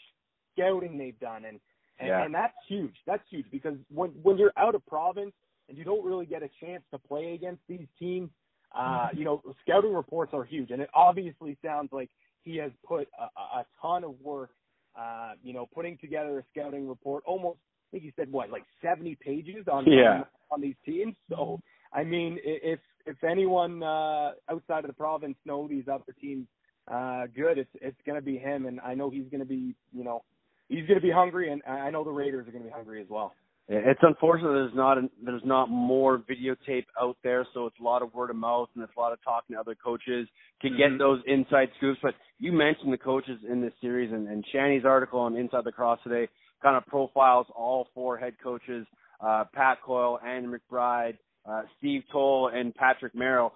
scouting 0.53 0.99
they've 0.99 1.18
done, 1.20 1.44
and 1.44 1.61
and, 1.99 2.09
Yeah. 2.09 2.25
and 2.25 2.35
that's 2.35 2.57
huge. 2.68 2.94
That's 3.07 3.22
huge 3.31 3.46
because 3.51 3.77
when 3.92 4.11
when 4.22 4.37
you're 4.38 4.53
out 4.57 4.75
of 4.75 4.85
province 4.87 5.33
and 5.68 5.77
you 5.77 5.85
don't 5.85 6.05
really 6.05 6.27
get 6.27 6.42
a 6.42 6.51
chance 6.61 6.83
to 6.92 6.99
play 6.99 7.35
against 7.35 7.62
these 7.68 7.87
teams, 7.99 8.31
uh, 8.75 9.09
you 9.14 9.25
know, 9.25 9.42
scouting 9.62 9.92
reports 9.94 10.33
are 10.35 10.44
huge, 10.44 10.70
and 10.70 10.81
it 10.83 10.90
obviously 10.94 11.57
sounds 11.64 11.90
like 11.92 12.11
he 12.42 12.57
has 12.59 12.70
put 12.87 13.09
a, 13.18 13.25
a 13.61 13.66
ton 13.83 14.05
of 14.05 14.20
work, 14.20 14.51
uh, 14.99 15.33
you 15.42 15.53
know, 15.53 15.66
putting 15.75 15.99
together 15.99 16.38
a 16.38 16.44
scouting 16.53 16.87
report. 16.87 17.25
Almost, 17.27 17.59
I 17.59 17.87
think 17.92 18.05
he 18.05 18.12
said 18.14 18.31
what, 18.31 18.51
like 18.51 18.64
70 18.83 19.16
pages 19.16 19.66
on 19.70 19.85
Yeah. 19.87 20.18
on, 20.18 20.25
on 20.53 20.61
these 20.61 20.77
teams. 20.85 21.16
So, 21.29 21.61
I 21.92 22.05
mean, 22.05 22.38
if 22.44 22.79
if 23.07 23.23
anyone 23.25 23.83
uh, 23.83 24.33
outside 24.51 24.81
of 24.85 24.88
the 24.88 24.92
province 24.95 25.37
know 25.45 25.66
these 25.69 25.85
other 25.92 26.14
teams 26.21 26.47
uh, 26.90 27.27
good, 27.35 27.59
it's 27.59 27.71
it's 27.81 28.01
going 28.07 28.19
to 28.19 28.25
be 28.25 28.38
him, 28.38 28.66
and 28.66 28.81
I 28.81 28.95
know 28.95 29.11
he's 29.11 29.29
going 29.31 29.40
to 29.40 29.47
be, 29.47 29.75
you 29.92 30.05
know, 30.05 30.23
he's 30.69 30.87
going 30.87 31.01
to 31.01 31.07
be 31.07 31.11
hungry, 31.11 31.51
and 31.51 31.62
I 31.66 31.90
know 31.90 32.05
the 32.05 32.11
Raiders 32.11 32.47
are 32.47 32.53
going 32.53 32.62
to 32.64 32.69
be 32.69 32.75
hungry 32.75 33.01
as 33.01 33.09
well. 33.09 33.35
It's 33.69 33.99
unfortunate 34.03 34.53
there's 34.53 34.75
not 34.77 34.97
there's 35.25 35.42
not 35.45 35.69
more 35.69 36.19
videotape 36.19 36.87
out 37.01 37.16
there, 37.25 37.45
so 37.53 37.66
it's 37.66 37.75
a 37.81 37.83
lot 37.83 38.01
of 38.03 38.14
word 38.14 38.31
of 38.31 38.37
mouth 38.37 38.69
and 38.77 38.85
it's 38.85 38.92
a 38.97 39.01
lot 39.01 39.12
of 39.12 39.19
talking 39.25 39.57
to 39.57 39.61
other 39.61 39.75
coaches 39.75 40.29
to 40.62 40.71
get 40.71 40.90
Mhm. 40.92 40.99
those 40.99 41.21
inside 41.27 41.73
scoops. 41.77 41.99
But 42.01 42.14
you 42.38 42.53
mentioned 42.53 42.92
the 42.92 42.99
coaches 42.99 43.42
in 43.42 43.61
this 43.61 43.75
series, 43.81 44.12
and, 44.12 44.29
and 44.29 44.47
Shanny's 44.53 44.85
article 44.85 45.19
on 45.19 45.35
Inside 45.35 45.64
Lacrosse 45.66 46.01
today 46.05 46.29
kind 46.62 46.77
of 46.77 46.87
profiles 46.87 47.49
all 47.57 47.88
four 47.92 48.16
head 48.16 48.38
coaches: 48.40 48.87
uh, 49.21 49.47
Pat 49.53 49.83
Coyle, 49.83 50.21
Andy 50.25 50.49
McBride, 50.49 51.19
uh, 51.48 51.62
Steve 51.78 52.02
Toll, 52.11 52.50
and 52.54 52.74
Patrick 52.74 53.14
Merrill. 53.14 53.52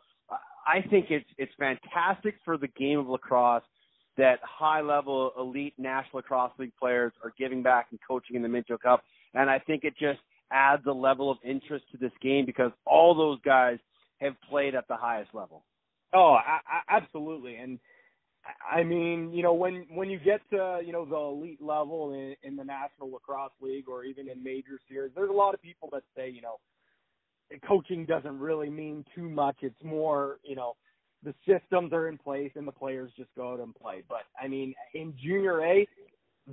I- 0.67 0.83
think 0.91 1.07
it's 1.11 1.29
it's 1.39 1.53
fantastic 1.59 2.37
for 2.45 2.57
the 2.57 2.69
game 2.69 2.99
of 2.99 3.09
lacrosse 3.09 3.65
that 4.17 4.39
high 4.43 4.81
level 4.81 5.33
elite 5.39 5.75
National 5.79 6.19
Lacrosse 6.19 6.53
League 6.59 6.73
players 6.79 7.13
are 7.25 7.33
giving 7.39 7.63
back 7.63 7.87
and 7.91 7.99
coaching 8.07 8.37
in 8.37 8.43
the 8.43 8.49
Minto 8.49 8.77
Cup. 8.77 9.03
And 9.35 9.49
I 9.49 9.59
think 9.59 9.85
it 9.85 9.95
just 9.99 10.21
adds 10.53 10.83
a 10.87 10.93
level 10.93 11.31
of 11.31 11.39
interest 11.45 11.87
to 11.93 11.97
this 11.99 12.13
game 12.21 12.45
because 12.45 12.73
all 12.85 13.15
those 13.15 13.41
guys 13.43 13.79
have 14.21 14.35
played 14.49 14.75
at 14.75 14.87
the 14.89 14.97
highest 14.97 15.35
level. 15.35 15.65
Oh, 16.13 16.35
I, 16.35 16.59
I, 16.67 16.97
absolutely. 16.97 17.57
And 17.57 17.79
I- 18.45 18.81
I 18.81 18.83
mean, 18.83 19.33
you 19.33 19.43
know, 19.43 19.55
when 19.55 19.87
when 19.95 20.11
you 20.11 20.19
get 20.19 20.41
to 20.51 20.81
you 20.85 20.93
know 20.93 21.05
the 21.05 21.17
elite 21.17 21.63
level 21.63 22.13
in, 22.13 22.35
in 22.43 22.57
the 22.57 22.65
National 22.65 23.11
Lacrosse 23.13 23.53
League 23.61 23.89
or 23.89 24.05
even 24.05 24.29
in 24.29 24.43
major 24.43 24.79
series, 24.89 25.13
there's 25.15 25.31
a 25.31 25.33
lot 25.33 25.55
of 25.55 25.63
people 25.63 25.89
that 25.93 26.03
say, 26.17 26.29
you 26.29 26.43
know, 26.43 26.57
coaching 27.67 28.05
doesn't 28.07 28.39
really 28.39 28.71
mean 28.71 29.05
too 29.15 29.29
much. 29.29 29.57
It's 29.63 29.83
more, 29.83 30.39
you 30.45 30.57
know, 30.57 30.75
the 31.23 31.35
systems 31.47 31.93
are 31.93 32.09
in 32.09 32.17
place 32.17 32.53
and 32.55 32.67
the 32.67 32.73
players 32.73 33.13
just 33.17 33.31
go 33.37 33.53
out 33.53 33.61
and 33.61 33.75
play. 33.75 34.03
But 34.09 34.23
I 34.41 34.49
mean, 34.49 34.75
in 34.95 35.15
Junior 35.23 35.63
A, 35.65 35.87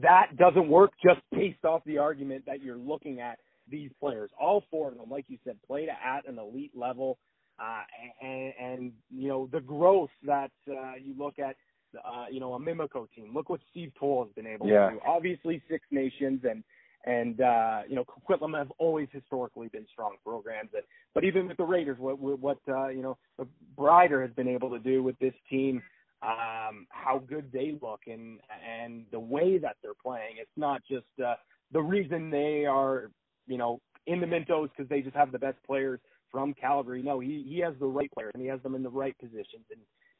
that 0.02 0.36
doesn't 0.38 0.68
work 0.70 0.92
just 1.04 1.22
based 1.32 1.64
off 1.64 1.82
the 1.86 1.98
argument 1.98 2.46
that 2.46 2.62
you're 2.62 2.78
looking 2.78 3.20
at 3.20 3.40
these 3.70 3.92
players. 4.00 4.30
All 4.40 4.64
four 4.70 4.90
of 4.90 4.98
them, 4.98 5.10
like 5.10 5.26
you 5.28 5.38
said, 5.44 5.58
played 5.66 5.90
at 5.90 6.28
an 6.28 6.38
elite 6.38 6.72
level. 6.76 7.18
Uh, 7.60 7.82
and, 8.22 8.54
and, 8.62 8.92
you 9.10 9.28
know, 9.28 9.50
the 9.52 9.60
growth 9.60 10.12
that 10.24 10.52
uh, 10.70 10.94
you 11.04 11.16
look 11.18 11.40
at, 11.40 11.56
uh, 12.06 12.26
you 12.30 12.40
know, 12.40 12.54
a 12.54 12.60
Mimico 12.60 13.08
team. 13.16 13.34
Look 13.34 13.50
what 13.50 13.62
Steve 13.72 13.92
Toll 14.00 14.26
has 14.26 14.34
been 14.34 14.46
able 14.46 14.68
Yeah. 14.68 14.90
to 14.90 14.96
do. 14.96 15.02
Obviously, 15.08 15.64
Six 15.68 15.84
Nations 15.90 16.42
and, 16.44 16.64
and 17.08 17.39
uh, 17.39 17.82
you 17.88 17.96
know, 17.96 18.04
Coquitlam 18.04 18.56
have 18.58 18.72
always 18.78 19.08
historically 19.12 19.70
been 19.70 19.86
strong 19.91 20.15
programs. 20.26 20.70
And, 20.74 20.84
but 21.15 21.24
even 21.24 21.48
with 21.48 21.58
the 21.58 21.63
Raiders, 21.63 21.98
what, 22.00 22.20
what 22.20 22.58
uh, 22.67 22.89
you 22.89 23.02
know, 23.02 23.17
Brider 23.78 24.22
has 24.22 24.32
been 24.36 24.48
able 24.48 24.70
to 24.72 24.80
do 24.80 25.02
with 25.02 25.17
this 25.20 25.34
team, 25.50 25.82
um, 26.22 26.86
how 26.89 27.24
good 27.28 27.50
they 27.54 27.78
look 27.82 28.02
and 28.08 28.39
and 28.70 29.06
the 29.12 29.20
way 29.20 29.58
that 29.58 29.78
they're 29.82 29.93
playing. 30.04 30.36
It's 30.39 30.58
not 30.58 30.82
just 30.89 31.06
uh, 31.24 31.36
the 31.72 31.82
reason 31.82 32.30
they 32.30 32.65
are, 32.65 33.10
you 33.48 33.58
know, 33.58 33.80
in 34.06 34.20
the 34.20 34.28
Mintos 34.28 34.70
because 34.76 34.89
they 34.89 35.02
just 35.02 35.15
have 35.15 35.32
the 35.32 35.39
best 35.39 35.58
players 35.65 36.00
from 36.30 36.54
Calgary. 36.54 37.02
No, 37.02 37.20
he 37.22 37.46
he 37.48 37.60
has 37.60 37.74
the 37.80 37.88
right 37.88 38.12
players 38.12 38.32
and 38.34 38.43
he 38.43 38.50
has 38.50 38.62
them 38.63 38.76
in 38.76 38.84
the 38.84 38.89
right 38.89 39.17
positions. 39.17 39.63
And 39.72 39.80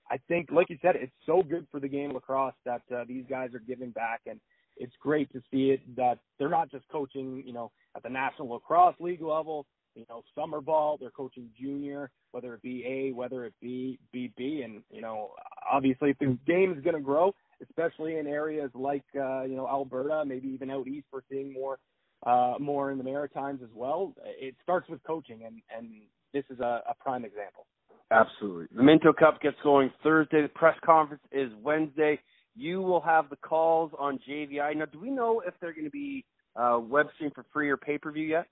I 0.10 0.18
think, 0.30 0.52
like 0.52 0.70
you 0.70 0.78
said, 0.82 0.96
it's 0.96 1.12
so 1.26 1.44
good 1.44 1.68
for 1.70 1.82
the 1.82 1.88
game 1.90 2.12
of 2.12 2.16
lacrosse 2.16 2.54
that 2.64 2.82
uh, 2.96 3.04
these 3.06 3.26
guys 3.30 3.54
are 3.54 3.60
giving 3.60 3.90
back, 3.90 4.22
and 4.26 4.40
it's 4.80 4.94
great 5.02 5.32
to 5.34 5.42
see 5.52 5.72
it 5.72 5.82
that 5.96 6.20
they're 6.38 6.50
not 6.50 6.72
just 6.72 6.88
coaching, 6.90 7.44
you 7.46 7.54
know, 7.54 7.72
at 7.96 8.04
the 8.04 8.10
National 8.10 8.50
Lacrosse 8.50 8.96
League 9.00 9.22
level. 9.22 9.66
You 9.96 10.06
know, 10.10 10.22
summer 10.36 10.62
ball, 10.62 10.98
they're 11.00 11.10
coaching 11.10 11.50
junior, 11.60 12.12
whether 12.32 12.54
it 12.54 12.62
be 12.62 12.86
A, 12.86 13.16
whether 13.16 13.46
it 13.46 13.54
be 13.60 13.98
BB, 14.16 14.64
and 14.64 14.84
you 14.92 15.02
know, 15.02 15.32
obviously, 15.72 16.16
the 16.20 16.38
game 16.46 16.72
is 16.72 16.84
going 16.84 16.96
to 16.96 17.02
grow, 17.02 17.34
especially 17.64 18.18
in 18.18 18.28
areas 18.28 18.70
like 18.76 19.04
uh, 19.16 19.42
you 19.44 19.56
know 19.56 19.68
Alberta, 19.68 20.24
maybe 20.24 20.50
even 20.50 20.70
out 20.70 20.88
east, 20.88 21.08
we're 21.12 21.22
seeing 21.32 21.52
more 21.52 21.80
uh, 22.28 22.56
more 22.60 22.92
in 22.92 23.00
the 23.00 23.04
Maritimes 23.04 23.62
as 23.64 23.70
well. 23.74 24.14
It 24.24 24.56
starts 24.62 24.88
with 24.88 25.02
coaching, 25.04 25.42
and 25.46 25.62
and 25.76 26.02
this 26.32 26.44
is 26.52 26.60
a, 26.60 26.84
a 26.88 26.94
prime 27.00 27.26
example. 27.26 27.66
Absolutely. 28.12 28.68
The 28.76 28.84
Minto 28.84 29.12
Cup 29.14 29.42
gets 29.42 29.58
going 29.64 29.92
Thursday. 30.04 30.42
The 30.42 30.48
press 30.48 30.78
conference 30.86 31.24
is 31.32 31.52
Wednesday. 31.62 32.20
You 32.58 32.82
will 32.82 33.02
have 33.02 33.30
the 33.30 33.36
calls 33.36 33.92
on 34.00 34.20
JVI. 34.28 34.76
Now, 34.76 34.86
do 34.86 35.00
we 35.00 35.12
know 35.12 35.44
if 35.46 35.54
they're 35.62 35.74
going 35.74 35.86
to 35.86 35.92
be 35.92 36.26
uh, 36.56 36.80
web 36.82 37.08
stream 37.14 37.30
for 37.36 37.46
free 37.54 37.70
or 37.70 37.78
pay 37.78 38.00
per 38.00 38.12
view 38.12 38.26
yet? 38.26 38.48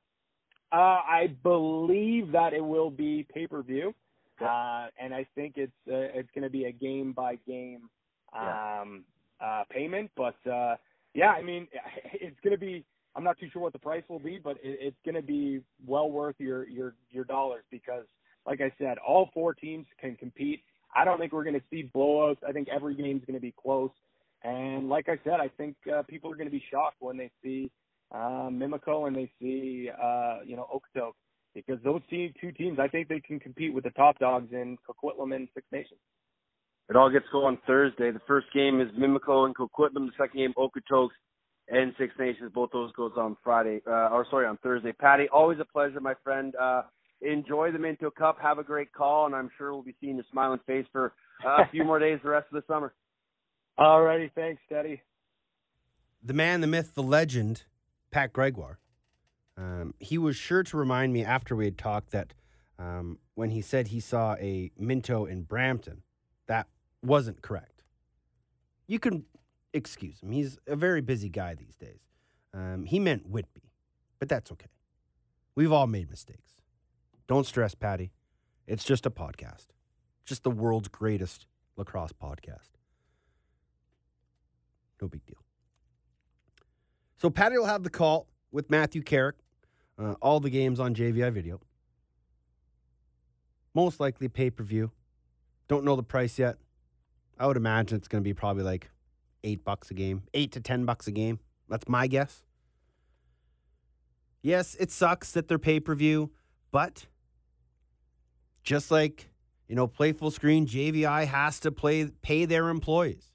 Uh, 0.72 1.02
I 1.08 1.36
believe 1.42 2.32
that 2.32 2.54
it 2.54 2.64
will 2.64 2.92
be 2.92 3.26
pay 3.34 3.48
per 3.48 3.64
view, 3.64 3.96
uh, 4.42 4.88
and 5.02 5.14
I 5.14 5.26
think 5.34 5.54
it's 5.58 5.72
uh, 5.88 6.14
it's 6.14 6.30
going 6.36 6.44
to 6.44 6.50
be 6.52 6.66
a 6.66 6.72
game 6.72 7.14
by 7.14 7.40
game 7.48 7.90
um, 8.38 9.06
uh, 9.42 9.64
payment. 9.72 10.12
But 10.16 10.36
uh, 10.48 10.76
yeah, 11.16 11.32
I 11.32 11.42
mean, 11.42 11.68
it's 12.14 12.40
going 12.44 12.54
to 12.54 12.60
be. 12.60 12.86
I'm 13.16 13.24
not 13.24 13.40
too 13.40 13.48
sure 13.52 13.62
what 13.62 13.74
the 13.74 13.80
price 13.80 14.04
will 14.10 14.20
be, 14.20 14.38
but 14.44 14.58
it, 14.58 14.78
it's 14.82 14.98
going 15.04 15.16
to 15.16 15.24
be 15.24 15.62
well 15.86 16.12
worth 16.12 16.36
your 16.38 16.68
your 16.68 16.94
your 17.10 17.24
dollars 17.24 17.64
because, 17.72 18.06
like 18.46 18.62
I 18.62 18.72
said, 18.78 18.98
all 19.00 19.30
four 19.34 19.56
teams 19.56 19.88
can 20.00 20.16
compete. 20.16 20.62
I 20.96 21.04
don't 21.06 21.20
think 21.20 21.34
we're 21.34 21.44
going 21.44 21.60
to 21.60 21.66
see 21.70 21.90
blowouts. 21.94 22.38
I 22.48 22.52
think 22.52 22.70
every 22.70 22.96
game's 22.96 23.24
going 23.26 23.36
to 23.36 23.42
be 23.42 23.54
close. 23.62 23.92
And 24.44 24.90
like 24.90 25.10
I 25.10 25.20
said, 25.24 25.40
I 25.42 25.50
think 25.58 25.76
uh, 25.94 26.04
people 26.04 26.32
are 26.32 26.36
going 26.36 26.48
to 26.48 26.52
be 26.52 26.64
shocked 26.72 26.98
when 27.00 27.18
they 27.18 27.32
see 27.44 27.72
uh, 28.14 28.50
Mimico 28.50 29.08
and 29.08 29.16
they 29.16 29.32
see 29.42 29.90
uh, 29.90 30.40
you 30.46 30.56
know 30.56 30.68
Okotoks 30.74 31.14
because 31.56 31.80
those 31.84 32.02
two, 32.10 32.30
two 32.40 32.52
teams, 32.52 32.80
I 32.80 32.88
think 32.88 33.08
they 33.08 33.22
can 33.22 33.40
compete 33.40 33.74
with 33.74 33.86
the 33.86 33.90
top 33.92 34.20
dogs 34.20 34.52
in 34.52 34.78
Coquitlam 34.88 35.36
and 35.36 35.48
Six 35.54 35.66
Nations. 35.72 36.00
It 36.90 36.96
all 36.96 37.10
gets 37.10 37.26
going 37.32 37.58
Thursday. 37.66 38.12
The 38.12 38.22
first 38.28 38.48
game 38.54 38.80
is 38.80 38.90
Mimico 38.92 39.46
and 39.46 39.56
Coquitlam. 39.56 40.06
The 40.06 40.12
second 40.18 40.38
game, 40.38 40.54
Okotoks 40.58 41.16
and 41.70 41.94
Six 41.98 42.14
Nations. 42.20 42.52
Both 42.54 42.70
those 42.72 42.92
goes 42.92 43.14
on 43.18 43.38
Friday, 43.44 43.82
uh, 43.88 44.10
or 44.12 44.28
sorry, 44.30 44.46
on 44.46 44.58
Thursday. 44.58 44.92
Patty, 44.92 45.28
always 45.30 45.60
a 45.60 45.66
pleasure, 45.66 46.00
my 46.00 46.14
friend. 46.24 46.54
Uh, 46.56 46.84
enjoy 47.26 47.72
the 47.72 47.80
Minto 47.80 48.10
Cup. 48.10 48.38
Have 48.42 48.60
a 48.60 48.64
great 48.64 48.94
call, 48.94 49.26
and 49.26 49.36
I'm 49.36 49.50
sure 49.58 49.74
we'll 49.74 49.84
be 49.84 49.96
seeing 50.00 50.16
your 50.16 50.26
smiling 50.32 50.60
face 50.68 50.86
for 50.92 51.14
uh, 51.46 51.64
a 51.64 51.70
few 51.72 51.84
more 51.84 52.00
days 52.00 52.20
the 52.24 52.30
rest 52.30 52.48
of 52.54 52.62
the 52.62 52.74
summer. 52.74 52.94
Alrighty, 53.80 54.32
thanks, 54.34 54.62
Teddy. 54.70 55.02
The 56.24 56.34
man, 56.34 56.62
the 56.62 56.68
myth, 56.68 56.94
the 56.96 57.04
legend, 57.04 57.64
Pat 58.12 58.32
Gregoire. 58.34 58.80
Um, 59.58 59.94
he 60.00 60.18
was 60.18 60.36
sure 60.36 60.64
to 60.64 60.78
remind 60.78 61.14
me 61.14 61.24
after 61.24 61.56
we 61.56 61.66
had 61.66 61.78
talked 61.78 62.12
that 62.12 62.34
um, 62.80 63.20
when 63.36 63.52
he 63.52 63.62
said 63.62 63.88
he 63.90 64.00
saw 64.00 64.36
a 64.36 64.72
Minto 64.78 65.26
in 65.26 65.44
Brampton, 65.44 66.04
that 66.48 66.68
wasn't 67.02 67.42
correct. 67.42 67.84
you 68.88 69.00
can 69.00 69.26
excuse 69.74 70.22
him. 70.22 70.32
He's 70.32 70.58
a 70.68 70.76
very 70.76 71.02
busy 71.02 71.30
guy 71.30 71.54
these 71.56 71.76
days. 71.76 72.00
Um, 72.54 72.86
he 72.86 73.00
meant 73.00 73.28
Whitby, 73.28 73.72
but 74.20 74.30
that's 74.30 74.52
okay. 74.54 74.70
We've 75.56 75.72
all 75.72 75.88
made 75.88 76.10
mistakes. 76.10 76.55
Don't 77.28 77.46
stress, 77.46 77.76
Patty. 77.76 78.12
It's 78.68 78.84
just 78.84 79.06
a 79.06 79.12
podcast, 79.12 79.68
just 80.26 80.44
the 80.44 80.52
world's 80.52 80.88
greatest 80.88 81.46
lacrosse 81.78 82.14
podcast. 82.14 82.70
No 85.02 85.08
big 85.08 85.26
deal. 85.26 85.44
So 87.18 87.30
Patty 87.30 87.58
will 87.58 87.66
have 87.66 87.84
the 87.84 87.90
call 87.90 88.28
with 88.52 88.70
Matthew 88.70 89.02
Carrick. 89.02 89.36
Uh, 89.98 90.16
all 90.22 90.40
the 90.40 90.50
games 90.50 90.80
on 90.80 90.94
JVI 90.94 91.32
video. 91.32 91.62
Most 93.74 94.00
likely 94.00 94.28
pay 94.28 94.50
per 94.50 94.64
view. 94.64 94.92
Don't 95.68 95.86
know 95.86 95.96
the 95.96 96.04
price 96.04 96.38
yet. 96.38 96.58
I 97.40 97.48
would 97.48 97.58
imagine 97.58 97.98
it's 97.98 98.08
going 98.08 98.24
to 98.24 98.28
be 98.28 98.34
probably 98.34 98.64
like 98.64 98.90
eight 99.44 99.64
bucks 99.64 99.92
a 99.92 99.94
game, 99.94 100.24
eight 100.34 100.52
to 100.54 100.60
ten 100.60 100.86
bucks 100.86 101.08
a 101.08 101.12
game. 101.12 101.40
That's 101.70 101.88
my 101.88 102.08
guess. 102.08 102.44
Yes, 104.42 104.76
it 104.80 104.92
sucks 104.92 105.32
that 105.32 105.48
they're 105.48 105.58
pay 105.58 105.80
per 105.80 105.96
view, 105.96 106.32
but 106.72 107.08
just 108.66 108.92
like 108.92 109.30
you 109.68 109.76
know, 109.76 109.88
Playful 109.88 110.32
Screen, 110.32 110.68
JVI 110.68 111.26
has 111.26 111.60
to 111.62 111.72
play 111.72 112.10
pay 112.22 112.46
their 112.46 112.70
employees. 112.70 113.32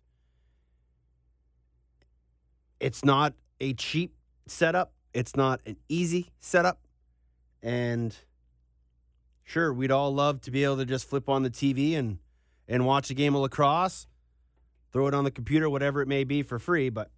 It's 2.79 3.05
not 3.05 3.35
a 3.61 3.75
cheap 3.75 4.15
setup. 4.47 4.93
It's 5.13 5.35
not 5.35 5.61
an 5.67 5.77
easy 5.89 6.31
setup. 6.39 6.81
And 7.63 8.17
sure, 9.43 9.73
we'd 9.73 9.91
all 9.91 10.15
love 10.15 10.41
to 10.43 10.51
be 10.51 10.65
able 10.65 10.77
to 10.79 10.87
just 10.87 11.09
flip 11.09 11.29
on 11.29 11.43
the 11.43 11.51
TV 11.51 11.97
and 11.97 12.19
and 12.69 12.87
watch 12.87 13.11
a 13.11 13.15
game 13.15 13.35
of 13.35 13.43
lacrosse, 13.43 14.07
throw 14.93 15.09
it 15.09 15.15
on 15.15 15.25
the 15.25 15.31
computer, 15.33 15.69
whatever 15.69 16.01
it 16.01 16.07
may 16.07 16.23
be 16.23 16.43
for 16.43 16.61
free, 16.61 16.89
but 16.89 17.11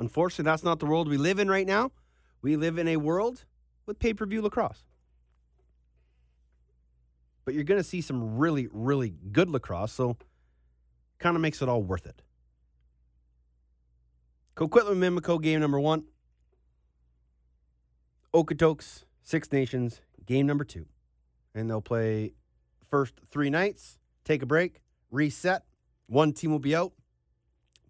unfortunately 0.00 0.50
that's 0.50 0.64
not 0.64 0.78
the 0.78 0.86
world 0.86 1.08
we 1.08 1.18
live 1.18 1.38
in 1.38 1.48
right 1.48 1.66
now. 1.66 1.92
We 2.40 2.56
live 2.56 2.78
in 2.78 2.88
a 2.88 2.96
world 2.96 3.44
with 3.84 3.98
pay-per-view 3.98 4.40
lacrosse. 4.40 4.82
But 7.44 7.54
you're 7.54 7.64
going 7.64 7.80
to 7.80 7.84
see 7.84 8.00
some 8.00 8.38
really 8.38 8.68
really 8.72 9.14
good 9.32 9.50
lacrosse, 9.50 9.92
so 9.92 10.16
kind 11.18 11.36
of 11.36 11.42
makes 11.42 11.62
it 11.62 11.68
all 11.68 11.82
worth 11.82 12.06
it. 12.06 12.22
Coquitlam 14.56 14.96
Mimico 14.96 15.40
game 15.40 15.60
number 15.60 15.80
one. 15.80 16.04
Okotoks, 18.34 19.04
Six 19.22 19.50
Nations, 19.52 20.00
game 20.26 20.46
number 20.46 20.64
two. 20.64 20.86
And 21.54 21.68
they'll 21.68 21.82
play 21.82 22.32
first 22.90 23.14
three 23.30 23.50
nights, 23.50 23.98
take 24.24 24.42
a 24.42 24.46
break, 24.46 24.82
reset. 25.10 25.64
One 26.06 26.32
team 26.32 26.50
will 26.50 26.58
be 26.58 26.74
out, 26.74 26.92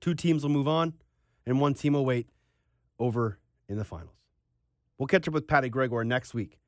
two 0.01 0.15
teams 0.15 0.43
will 0.43 0.51
move 0.51 0.69
on, 0.69 0.95
and 1.47 1.61
one 1.61 1.75
team 1.75 1.95
will 1.95 2.05
wait 2.05 2.29
over 2.99 3.39
in 3.69 3.79
the 3.79 3.85
finals. 3.85 4.17
We'll 4.99 5.09
catch 5.09 5.27
up 5.27 5.35
with 5.35 5.49
Patty 5.49 5.69
Gregoire 5.69 6.05
next 6.05 6.35
week 6.35 6.59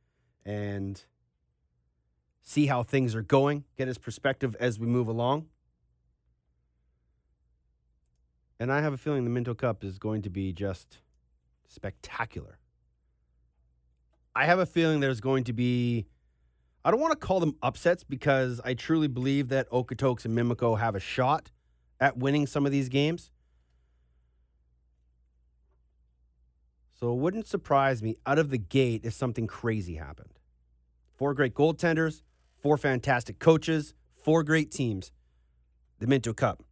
and 0.45 1.05
see 2.45 2.67
how 2.67 2.83
things 2.83 3.15
are 3.15 3.23
going, 3.23 3.65
get 3.77 3.89
his 3.89 3.99
perspective 3.99 4.55
as 4.61 4.79
we 4.79 4.87
move 4.87 5.09
along. 5.09 5.47
And 8.61 8.71
I 8.71 8.83
have 8.83 8.93
a 8.93 8.99
feeling 8.99 9.25
the 9.25 9.31
Minto 9.31 9.55
Cup 9.55 9.83
is 9.83 9.99
going 9.99 10.23
to 10.23 10.31
be 10.31 10.53
just 10.53 10.99
spectacular. 11.67 12.59
I 14.37 14.45
have 14.45 14.59
a 14.59 14.67
feeling 14.67 15.01
there's 15.01 15.21
going 15.21 15.45
to 15.45 15.53
be, 15.53 16.07
I 16.85 16.91
don't 16.91 17.01
want 17.01 17.13
to 17.13 17.27
call 17.27 17.41
them 17.41 17.57
upsets 17.63 18.05
because 18.05 18.61
I 18.65 18.75
truly 18.75 19.09
believe 19.09 19.49
that 19.49 19.69
Okotoks 19.71 20.25
and 20.25 20.37
Mimico 20.37 20.79
have 20.79 20.95
a 20.95 21.01
shot 21.01 21.51
at 21.99 22.19
winning 22.19 22.47
some 22.47 22.67
of 22.67 22.73
these 22.73 22.89
games. 22.89 23.31
So 27.01 27.13
it 27.13 27.17
wouldn't 27.17 27.47
surprise 27.47 28.03
me 28.03 28.17
out 28.27 28.39
of 28.39 28.51
the 28.51 28.59
gate 28.59 29.01
if 29.05 29.15
something 29.15 29.47
crazy 29.47 29.95
happened. 29.95 30.39
Four 31.17 31.35
great 31.35 31.55
goaltenders, 31.55 32.23
four 32.65 32.79
fantastic 32.79 33.39
coaches, 33.39 33.93
four 34.17 34.43
great 34.43 34.71
teams. 34.71 35.13
The 35.99 36.07
Minto 36.07 36.33
Cup 36.33 36.63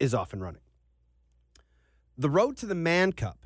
is 0.00 0.14
off 0.14 0.32
and 0.32 0.40
running. 0.40 0.62
The 2.16 2.30
road 2.30 2.56
to 2.56 2.66
the 2.66 2.74
Mann 2.74 3.12
Cup 3.12 3.44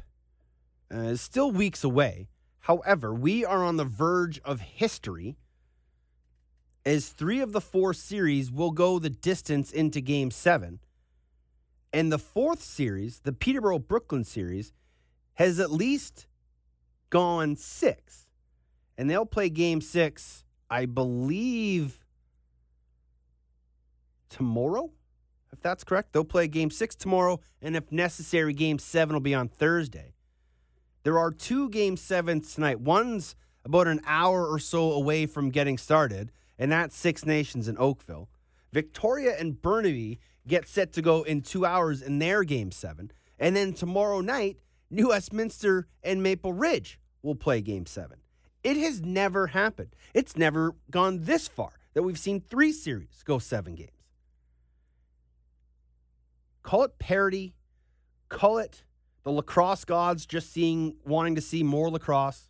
uh, 0.95 0.99
is 0.99 1.21
still 1.21 1.51
weeks 1.51 1.83
away. 1.83 2.29
However, 2.61 3.13
we 3.13 3.45
are 3.45 3.65
on 3.65 3.79
the 3.79 3.85
verge 3.85 4.41
of 4.45 4.61
history 4.61 5.37
as 6.87 7.09
three 7.09 7.41
of 7.41 7.51
the 7.51 7.61
four 7.61 7.93
series 7.93 8.53
will 8.53 8.71
go 8.71 9.01
the 9.01 9.11
distance 9.11 9.73
into 9.73 10.01
game 10.01 10.31
seven. 10.31 10.79
And 11.93 12.13
the 12.13 12.19
fourth 12.19 12.63
series, 12.63 13.23
the 13.25 13.33
Peterborough 13.33 13.81
Brooklin 13.81 14.23
series, 14.23 14.73
has 15.35 15.59
at 15.59 15.73
least 15.73 16.29
gone 17.11 17.57
six. 17.57 18.29
And 18.97 19.11
they'll 19.11 19.27
play 19.27 19.49
game 19.49 19.81
six, 19.81 20.45
I 20.73 20.87
believe, 20.87 21.99
tomorrow 24.31 24.91
if 25.53 25.61
that's 25.61 25.85
correct. 25.85 26.13
They'll 26.13 26.25
play 26.25 26.49
game 26.49 26.71
six 26.71 26.95
tomorrow, 26.95 27.41
and 27.61 27.77
if 27.77 27.93
necessary, 27.93 28.55
game 28.55 28.79
seven 28.79 29.15
will 29.15 29.21
be 29.21 29.35
on 29.35 29.49
Thursday. 29.49 30.15
There 31.03 31.19
are 31.19 31.31
two 31.31 31.69
game 31.69 31.99
sevens 31.99 32.55
tonight. 32.55 32.81
One's 32.81 33.37
about 33.65 33.87
an 33.87 34.01
hour 34.07 34.47
or 34.47 34.59
so 34.59 34.93
away 34.93 35.27
from 35.27 35.51
getting 35.51 35.77
started, 35.77 36.33
and 36.59 36.73
that's 36.73 36.97
Six 36.97 37.27
Nations 37.27 37.69
in 37.69 37.77
Oakville. 37.77 38.31
Victoria 38.73 39.37
and 39.39 39.61
Burnaby 39.61 40.21
get 40.47 40.67
set 40.67 40.95
to 40.95 41.03
go 41.03 41.23
in 41.23 41.43
two 41.43 41.67
hours 41.67 42.01
in 42.01 42.19
their 42.19 42.45
game 42.45 42.73
seven. 42.73 43.11
And 43.39 43.55
then 43.55 43.75
tomorrow 43.75 44.23
night, 44.23 44.57
New 44.91 45.09
Westminster 45.09 45.87
and 46.03 46.23
Maple 46.23 46.55
Ridge 46.55 46.99
will 47.23 47.35
play 47.35 47.61
game 47.61 47.85
seven. 47.85 48.22
It 48.63 48.77
has 48.77 49.01
never 49.01 49.49
happened. 49.49 49.95
It's 50.15 50.37
never 50.37 50.75
gone 50.91 51.25
this 51.25 51.49
far 51.49 51.73
that 51.95 52.03
we've 52.03 52.19
seen 52.19 52.41
three 52.41 52.73
series 52.73 53.23
go 53.25 53.39
seven 53.39 53.75
games. 53.75 53.91
Call 56.63 56.85
it 56.85 56.99
parody. 56.99 57.55
Call 58.29 58.59
it 58.59 58.85
the 59.25 59.31
lacrosse 59.31 59.85
gods 59.85 60.27
just 60.27 60.53
seeing, 60.53 60.97
wanting 61.05 61.35
to 61.35 61.41
see 61.41 61.63
more 61.63 61.91
lacrosse. 61.91 62.49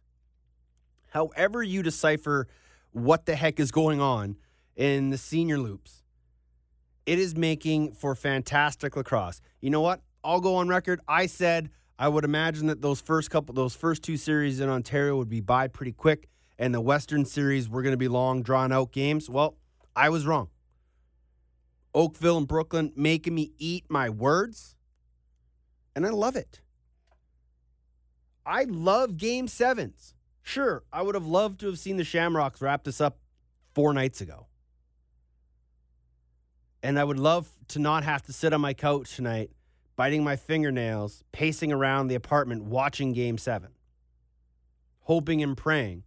However, 1.10 1.62
you 1.62 1.82
decipher 1.82 2.46
what 2.92 3.26
the 3.26 3.34
heck 3.34 3.58
is 3.58 3.70
going 3.70 4.00
on 4.00 4.36
in 4.76 5.10
the 5.10 5.18
senior 5.18 5.58
loops, 5.58 6.02
it 7.04 7.18
is 7.18 7.36
making 7.36 7.92
for 7.92 8.14
fantastic 8.14 8.96
lacrosse. 8.96 9.40
You 9.60 9.70
know 9.70 9.80
what? 9.80 10.00
I'll 10.24 10.40
go 10.40 10.56
on 10.56 10.68
record. 10.68 11.00
I 11.08 11.26
said 11.26 11.70
I 11.98 12.08
would 12.08 12.24
imagine 12.24 12.66
that 12.66 12.80
those 12.80 13.00
first 13.00 13.30
couple, 13.30 13.54
those 13.54 13.74
first 13.74 14.02
two 14.02 14.16
series 14.16 14.60
in 14.60 14.68
Ontario 14.68 15.16
would 15.16 15.28
be 15.28 15.40
by 15.40 15.68
pretty 15.68 15.92
quick, 15.92 16.28
and 16.58 16.74
the 16.74 16.80
Western 16.80 17.24
series 17.24 17.68
were 17.68 17.82
going 17.82 17.92
to 17.92 17.98
be 17.98 18.08
long, 18.08 18.42
drawn 18.42 18.72
out 18.72 18.92
games. 18.92 19.30
Well, 19.30 19.56
I 19.94 20.08
was 20.08 20.26
wrong. 20.26 20.48
Oakville 21.94 22.38
and 22.38 22.48
Brooklin 22.48 22.92
making 22.96 23.34
me 23.34 23.52
eat 23.58 23.84
my 23.88 24.08
words. 24.08 24.76
And 25.94 26.06
I 26.06 26.10
love 26.10 26.36
it. 26.36 26.60
I 28.46 28.64
love 28.64 29.16
game 29.18 29.46
sevens. 29.46 30.14
Sure, 30.42 30.82
I 30.92 31.02
would 31.02 31.14
have 31.14 31.26
loved 31.26 31.60
to 31.60 31.66
have 31.66 31.78
seen 31.78 31.96
the 31.96 32.04
Shamrocks 32.04 32.60
wrap 32.60 32.84
this 32.84 33.00
up 33.00 33.18
four 33.74 33.92
nights 33.92 34.20
ago. 34.20 34.46
And 36.82 36.98
I 36.98 37.04
would 37.04 37.18
love 37.18 37.48
to 37.68 37.78
not 37.78 38.02
have 38.02 38.22
to 38.22 38.32
sit 38.32 38.52
on 38.52 38.60
my 38.60 38.74
couch 38.74 39.14
tonight, 39.14 39.50
biting 39.96 40.24
my 40.24 40.36
fingernails, 40.36 41.22
pacing 41.32 41.72
around 41.72 42.08
the 42.08 42.14
apartment, 42.14 42.64
watching 42.64 43.12
game 43.12 43.38
seven, 43.38 43.70
hoping 45.00 45.42
and 45.42 45.56
praying 45.56 46.04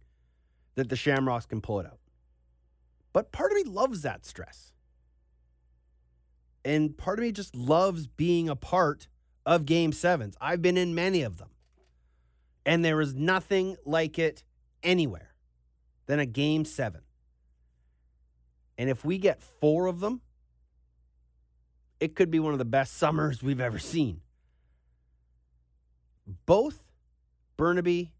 that 0.74 0.88
the 0.88 0.96
Shamrocks 0.96 1.46
can 1.46 1.60
pull 1.60 1.80
it 1.80 1.86
out. 1.86 1.98
But 3.12 3.32
part 3.32 3.52
of 3.52 3.56
me 3.56 3.64
loves 3.64 4.02
that 4.02 4.26
stress. 4.26 4.72
And 6.64 6.98
part 6.98 7.18
of 7.18 7.24
me 7.24 7.32
just 7.32 7.54
loves 7.54 8.06
being 8.06 8.48
a 8.48 8.56
part 8.56 9.08
of 9.46 9.64
game 9.64 9.92
sevens. 9.92 10.36
I've 10.40 10.60
been 10.60 10.76
in 10.76 10.94
many 10.94 11.22
of 11.22 11.38
them. 11.38 11.50
And 12.66 12.84
there 12.84 13.00
is 13.00 13.14
nothing 13.14 13.76
like 13.86 14.18
it 14.18 14.42
anywhere 14.82 15.34
than 16.06 16.18
a 16.18 16.26
game 16.26 16.64
seven. 16.64 17.02
And 18.76 18.90
if 18.90 19.04
we 19.04 19.18
get 19.18 19.40
four 19.40 19.86
of 19.86 20.00
them, 20.00 20.20
it 22.00 22.14
could 22.14 22.30
be 22.30 22.38
one 22.38 22.52
of 22.52 22.58
the 22.58 22.64
best 22.64 22.96
summers 22.96 23.42
we've 23.42 23.60
ever 23.60 23.78
seen. 23.78 24.20
Both 26.44 26.90
Burnaby 27.56 28.12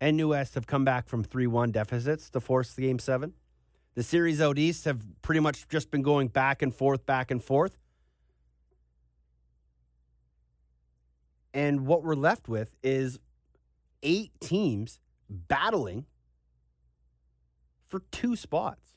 and 0.00 0.16
New 0.16 0.28
West 0.28 0.54
have 0.54 0.66
come 0.66 0.84
back 0.84 1.06
from 1.06 1.22
3 1.22 1.46
1 1.46 1.70
deficits 1.70 2.30
to 2.30 2.40
force 2.40 2.74
the 2.74 2.82
game 2.82 2.98
seven. 2.98 3.34
The 3.94 4.02
series 4.02 4.40
out 4.40 4.58
east 4.58 4.86
have 4.86 5.00
pretty 5.20 5.40
much 5.40 5.68
just 5.68 5.90
been 5.90 6.02
going 6.02 6.28
back 6.28 6.62
and 6.62 6.74
forth, 6.74 7.04
back 7.04 7.30
and 7.30 7.42
forth. 7.42 7.76
And 11.54 11.86
what 11.86 12.02
we're 12.02 12.14
left 12.14 12.48
with 12.48 12.74
is 12.82 13.20
eight 14.02 14.32
teams 14.40 14.98
battling 15.28 16.06
for 17.86 18.00
two 18.10 18.34
spots. 18.34 18.91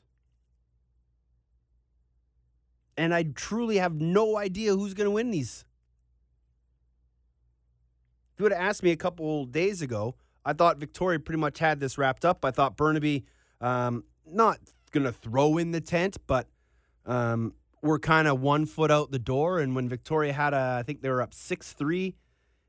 And 2.96 3.14
I 3.14 3.24
truly 3.24 3.76
have 3.78 4.00
no 4.00 4.38
idea 4.38 4.74
who's 4.74 4.94
going 4.94 5.06
to 5.06 5.10
win 5.10 5.30
these. 5.30 5.64
If 8.34 8.40
you 8.40 8.44
would 8.44 8.52
have 8.52 8.60
asked 8.60 8.82
me 8.82 8.90
a 8.90 8.96
couple 8.96 9.44
days 9.46 9.82
ago, 9.82 10.14
I 10.44 10.52
thought 10.52 10.78
Victoria 10.78 11.18
pretty 11.18 11.40
much 11.40 11.58
had 11.58 11.80
this 11.80 11.98
wrapped 11.98 12.24
up. 12.24 12.44
I 12.44 12.50
thought 12.50 12.76
Burnaby, 12.76 13.24
um, 13.60 14.04
not 14.26 14.58
going 14.92 15.04
to 15.04 15.12
throw 15.12 15.58
in 15.58 15.72
the 15.72 15.80
tent, 15.80 16.16
but 16.26 16.46
um, 17.04 17.54
we're 17.82 17.98
kind 17.98 18.28
of 18.28 18.40
one 18.40 18.66
foot 18.66 18.90
out 18.90 19.10
the 19.10 19.18
door. 19.18 19.58
And 19.58 19.74
when 19.74 19.88
Victoria 19.88 20.32
had 20.32 20.54
a, 20.54 20.76
I 20.78 20.82
think 20.82 21.00
they 21.02 21.08
were 21.08 21.22
up 21.22 21.34
6 21.34 21.72
3 21.72 22.14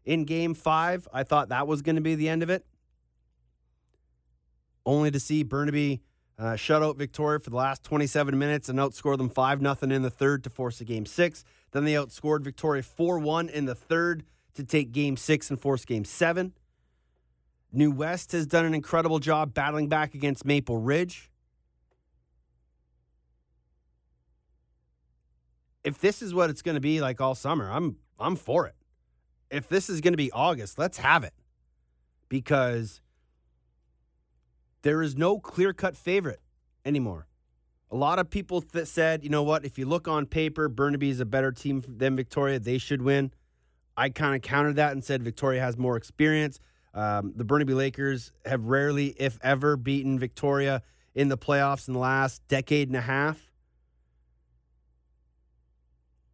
in 0.05 0.23
game 0.23 0.53
five, 0.53 1.07
I 1.13 1.23
thought 1.23 1.49
that 1.49 1.67
was 1.67 1.81
going 1.81 1.97
to 1.97 2.01
be 2.01 2.15
the 2.15 2.29
end 2.29 2.41
of 2.41 2.49
it. 2.49 2.65
Only 4.85 5.11
to 5.11 5.19
see 5.19 5.43
Burnaby 5.43 6.01
uh, 6.39 6.56
shut 6.56 6.84
out 6.84 6.97
Victoria 6.97 7.39
for 7.39 7.50
the 7.50 7.56
last 7.56 7.84
27 7.84 8.38
minutes 8.38 8.69
and 8.69 8.78
outscore 8.78 9.17
them 9.17 9.30
5 9.30 9.60
0 9.62 9.76
in 9.82 10.02
the 10.02 10.10
third 10.10 10.43
to 10.43 10.50
force 10.50 10.80
a 10.82 10.86
game 10.86 11.06
six. 11.06 11.43
Then 11.71 11.84
they 11.84 11.93
outscored 11.93 12.41
Victoria 12.41 12.84
4 12.84 13.19
1 13.19 13.50
in 13.50 13.65
the 13.65 13.76
third 13.76 14.23
to 14.54 14.63
take 14.63 14.91
game 14.91 15.17
six 15.17 15.50
and 15.50 15.60
force 15.60 15.86
game 15.86 16.06
seven. 16.06 16.54
New 17.71 17.91
West 17.91 18.32
has 18.32 18.45
done 18.47 18.65
an 18.65 18.73
incredible 18.73 19.19
job 19.19 19.54
battling 19.54 19.88
back 19.88 20.13
against 20.13 20.45
Maple 20.45 20.78
Ridge. 20.78 21.30
If 25.84 26.00
this 26.00 26.21
is 26.21 26.34
what 26.34 26.50
it's 26.50 26.62
going 26.62 26.76
to 26.76 26.82
be 26.82 27.02
like 27.02 27.19
all 27.21 27.36
summer, 27.36 27.69
I'm 27.71 27.97
I'm 28.19 28.36
for 28.36 28.67
it. 28.67 28.76
If 29.50 29.69
this 29.69 29.89
is 29.89 30.02
going 30.02 30.13
to 30.13 30.17
be 30.17 30.32
August, 30.32 30.78
let's 30.78 30.97
have 30.97 31.23
it. 31.23 31.34
Because 32.30 33.02
there 34.88 35.02
is 35.02 35.17
no 35.17 35.38
clear-cut 35.38 35.97
favorite 35.97 36.39
anymore. 36.86 37.28
A 37.91 37.95
lot 37.97 38.19
of 38.19 38.30
people 38.30 38.63
that 38.71 38.88
said, 38.88 39.21
you 39.21 39.30
know 39.30 39.43
what, 39.43 39.65
if 39.65 39.78
you 39.78 39.86
look 39.86 40.08
on 40.08 40.26
paper, 40.26 40.69
Burnaby 40.69 41.10
is 41.10 41.19
a 41.19 41.26
better 41.26 41.52
team 41.52 41.84
than 41.86 42.15
Victoria, 42.15 42.58
they 42.58 42.78
should 42.78 43.02
win. 43.02 43.34
I 43.97 44.08
kind 44.08 44.34
of 44.34 44.41
countered 44.41 44.78
that 44.78 44.93
and 44.93 45.04
said 45.04 45.23
Victoria 45.23 45.60
has 45.60 45.78
more 45.78 45.97
experience. 45.97 46.62
Um, 46.93 47.34
the 47.36 47.43
Burnaby 47.43 47.73
Lakers 47.73 48.32
have 48.45 48.63
rarely, 48.63 49.08
if 49.17 49.38
ever, 49.41 49.76
beaten 49.76 50.17
Victoria 50.19 50.82
in 51.13 51.28
the 51.28 51.38
playoffs 51.38 51.89
in 51.89 51.93
the 51.93 52.00
last 52.00 52.47
decade 52.47 52.88
and 52.88 52.95
a 52.95 53.02
half. 53.02 53.52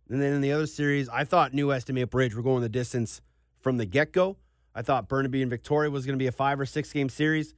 And 0.10 0.22
then 0.22 0.32
in 0.34 0.42
the 0.42 0.52
other 0.52 0.68
series, 0.68 1.10
I 1.10 1.24
thought 1.24 1.56
New 1.56 1.70
West 1.70 1.89
and 1.89 1.96
Maple 1.96 2.20
Ridge 2.20 2.36
were 2.36 2.44
going 2.44 2.62
the 2.62 2.70
distance 2.70 3.20
from 3.62 3.78
the 3.78 3.88
get 3.88 4.12
go. 4.13 4.38
I 4.76 4.84
thought 4.84 5.10
Burnaby 5.10 5.42
and 5.42 5.50
Victoria 5.50 5.89
was 5.89 6.06
going 6.06 6.20
to 6.20 6.22
be 6.22 6.28
a 6.28 6.32
five 6.32 6.60
or 6.60 6.68
six 6.68 6.94
game 6.94 7.10
series. 7.10 7.56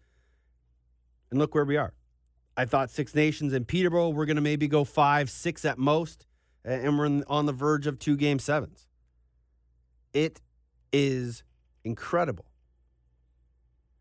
And 1.36 1.42
look 1.42 1.54
where 1.54 1.66
we 1.66 1.76
are. 1.76 1.92
I 2.56 2.64
thought 2.64 2.90
Six 2.90 3.14
Nations 3.14 3.52
and 3.52 3.68
Peterborough 3.68 4.12
were 4.12 4.26
going 4.26 4.38
to 4.38 4.42
maybe 4.42 4.70
go 4.70 4.86
five, 4.86 5.30
six 5.30 5.66
at 5.66 5.78
most. 5.78 6.26
And 6.64 6.98
we're 6.98 7.24
on 7.28 7.46
the 7.46 7.52
verge 7.52 7.88
of 7.88 8.00
two 8.00 8.16
game 8.16 8.40
sevens. 8.40 8.88
It 10.14 10.40
is 10.94 11.44
incredible. 11.84 12.46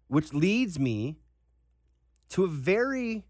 Which 0.07 0.33
leads 0.33 0.79
me 0.79 1.16
to 2.29 2.44
a 2.44 2.47
very 2.47 3.25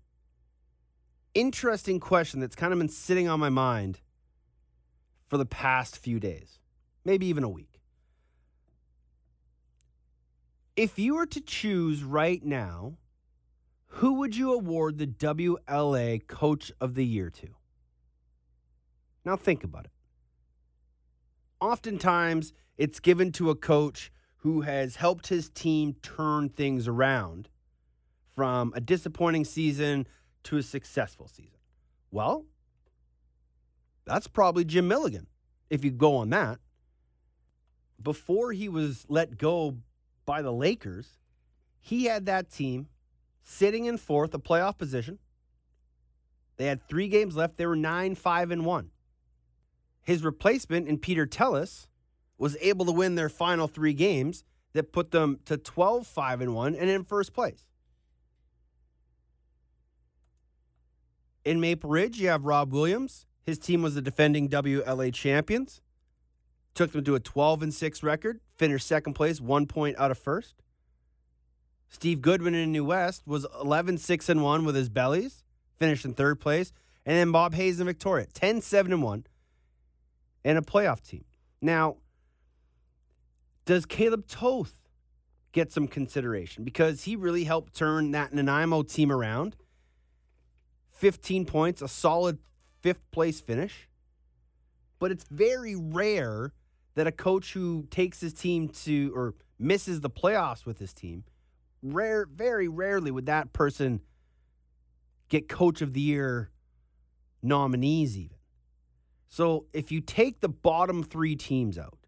interesting 1.32 1.98
question 1.98 2.40
that's 2.40 2.54
kind 2.54 2.74
of 2.74 2.78
been 2.78 2.90
sitting 2.90 3.26
on 3.26 3.40
my 3.40 3.48
mind 3.48 4.00
for 5.28 5.38
the 5.38 5.46
past 5.46 5.96
few 5.96 6.20
days, 6.20 6.58
maybe 7.06 7.24
even 7.24 7.42
a 7.42 7.48
week. 7.48 7.80
If 10.76 10.98
you 10.98 11.14
were 11.14 11.24
to 11.24 11.40
choose 11.40 12.04
right 12.04 12.44
now, 12.44 12.98
who 13.94 14.14
would 14.14 14.34
you 14.34 14.52
award 14.52 14.98
the 14.98 15.06
WLA 15.06 16.26
Coach 16.26 16.72
of 16.80 16.96
the 16.96 17.04
Year 17.04 17.30
to? 17.30 17.48
Now 19.24 19.36
think 19.36 19.62
about 19.62 19.84
it. 19.84 19.92
Oftentimes, 21.60 22.52
it's 22.76 22.98
given 22.98 23.30
to 23.32 23.50
a 23.50 23.54
coach 23.54 24.10
who 24.38 24.62
has 24.62 24.96
helped 24.96 25.28
his 25.28 25.48
team 25.48 25.94
turn 26.02 26.48
things 26.48 26.88
around 26.88 27.48
from 28.34 28.72
a 28.74 28.80
disappointing 28.80 29.44
season 29.44 30.08
to 30.42 30.56
a 30.56 30.62
successful 30.62 31.28
season. 31.28 31.60
Well, 32.10 32.46
that's 34.04 34.26
probably 34.26 34.64
Jim 34.64 34.88
Milligan, 34.88 35.28
if 35.70 35.84
you 35.84 35.92
go 35.92 36.16
on 36.16 36.30
that. 36.30 36.58
Before 38.02 38.52
he 38.52 38.68
was 38.68 39.06
let 39.08 39.38
go 39.38 39.76
by 40.26 40.42
the 40.42 40.52
Lakers, 40.52 41.16
he 41.80 42.06
had 42.06 42.26
that 42.26 42.50
team 42.50 42.88
sitting 43.44 43.84
in 43.84 43.98
fourth, 43.98 44.34
a 44.34 44.38
playoff 44.38 44.76
position. 44.76 45.18
They 46.56 46.66
had 46.66 46.88
three 46.88 47.08
games 47.08 47.36
left. 47.36 47.56
They 47.56 47.66
were 47.66 47.76
9 47.76 48.16
5 48.16 48.50
and 48.50 48.64
1. 48.64 48.90
His 50.02 50.24
replacement 50.24 50.88
in 50.88 50.98
Peter 50.98 51.26
Tellis 51.26 51.86
was 52.38 52.56
able 52.60 52.84
to 52.86 52.92
win 52.92 53.14
their 53.14 53.28
final 53.28 53.68
three 53.68 53.94
games 53.94 54.44
that 54.72 54.92
put 54.92 55.12
them 55.12 55.38
to 55.44 55.56
12 55.56 56.06
5 56.06 56.40
and 56.40 56.54
1 56.54 56.74
and 56.74 56.90
in 56.90 57.04
first 57.04 57.32
place. 57.32 57.66
In 61.44 61.60
Maple 61.60 61.90
Ridge, 61.90 62.18
you 62.18 62.28
have 62.28 62.44
Rob 62.44 62.72
Williams. 62.72 63.26
His 63.44 63.58
team 63.58 63.82
was 63.82 63.94
the 63.94 64.02
defending 64.02 64.48
WLA 64.48 65.12
champions. 65.12 65.82
Took 66.74 66.92
them 66.92 67.04
to 67.04 67.14
a 67.14 67.20
12 67.20 67.62
and 67.62 67.74
6 67.74 68.02
record, 68.02 68.40
finished 68.56 68.86
second 68.86 69.12
place, 69.12 69.40
one 69.40 69.66
point 69.66 69.96
out 69.98 70.10
of 70.10 70.18
first. 70.18 70.54
Steve 71.94 72.20
Goodwin 72.20 72.56
in 72.56 72.72
New 72.72 72.84
West 72.84 73.22
was 73.24 73.46
11 73.60 73.98
6 73.98 74.28
and 74.28 74.42
1 74.42 74.64
with 74.64 74.74
his 74.74 74.88
bellies, 74.88 75.44
finished 75.78 76.04
in 76.04 76.12
third 76.12 76.40
place. 76.40 76.72
And 77.06 77.16
then 77.16 77.30
Bob 77.30 77.54
Hayes 77.54 77.78
in 77.78 77.86
Victoria, 77.86 78.26
10 78.34 78.62
7 78.62 78.92
and 78.92 79.00
1, 79.00 79.26
and 80.44 80.58
a 80.58 80.60
playoff 80.60 81.06
team. 81.06 81.24
Now, 81.62 81.98
does 83.64 83.86
Caleb 83.86 84.26
Toth 84.26 84.76
get 85.52 85.70
some 85.70 85.86
consideration? 85.86 86.64
Because 86.64 87.04
he 87.04 87.14
really 87.14 87.44
helped 87.44 87.74
turn 87.74 88.10
that 88.10 88.34
Nanaimo 88.34 88.82
team 88.82 89.12
around. 89.12 89.54
15 90.90 91.46
points, 91.46 91.80
a 91.80 91.86
solid 91.86 92.38
fifth 92.82 93.08
place 93.12 93.40
finish. 93.40 93.88
But 94.98 95.12
it's 95.12 95.24
very 95.30 95.76
rare 95.76 96.52
that 96.96 97.06
a 97.06 97.12
coach 97.12 97.52
who 97.52 97.86
takes 97.88 98.20
his 98.20 98.32
team 98.32 98.68
to 98.68 99.12
or 99.14 99.34
misses 99.60 100.00
the 100.00 100.10
playoffs 100.10 100.66
with 100.66 100.80
his 100.80 100.92
team, 100.92 101.24
rare, 101.84 102.26
very 102.26 102.68
rarely 102.68 103.10
would 103.10 103.26
that 103.26 103.52
person 103.52 104.00
get 105.28 105.48
coach 105.48 105.82
of 105.82 105.92
the 105.92 106.00
year 106.00 106.50
nominees 107.42 108.16
even. 108.16 108.36
So 109.28 109.66
if 109.72 109.92
you 109.92 110.00
take 110.00 110.40
the 110.40 110.48
bottom 110.48 111.02
three 111.02 111.36
teams 111.36 111.78
out, 111.78 111.98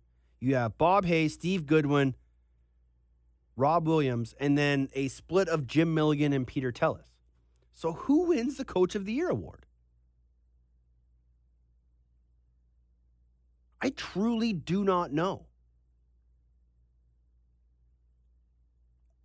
you 0.41 0.55
have 0.55 0.79
Bob 0.79 1.05
Hayes, 1.05 1.35
Steve 1.35 1.67
Goodwin, 1.67 2.15
Rob 3.57 3.87
Williams, 3.87 4.35
and 4.39 4.57
then 4.57 4.89
a 4.95 5.09
split 5.09 5.49
of 5.49 5.67
Jim 5.67 5.95
Milligan 5.95 6.33
and 6.33 6.47
Peter 6.47 6.71
Tellis. 6.71 7.11
So 7.75 7.93
who 7.93 8.29
wins 8.29 8.57
the 8.57 8.65
Coach 8.65 8.95
of 8.95 9.05
the 9.05 9.13
Year 9.13 9.29
award? 9.29 9.67
I 13.81 13.91
truly 13.91 14.53
do 14.53 14.85
not 14.85 15.13
know. 15.13 15.47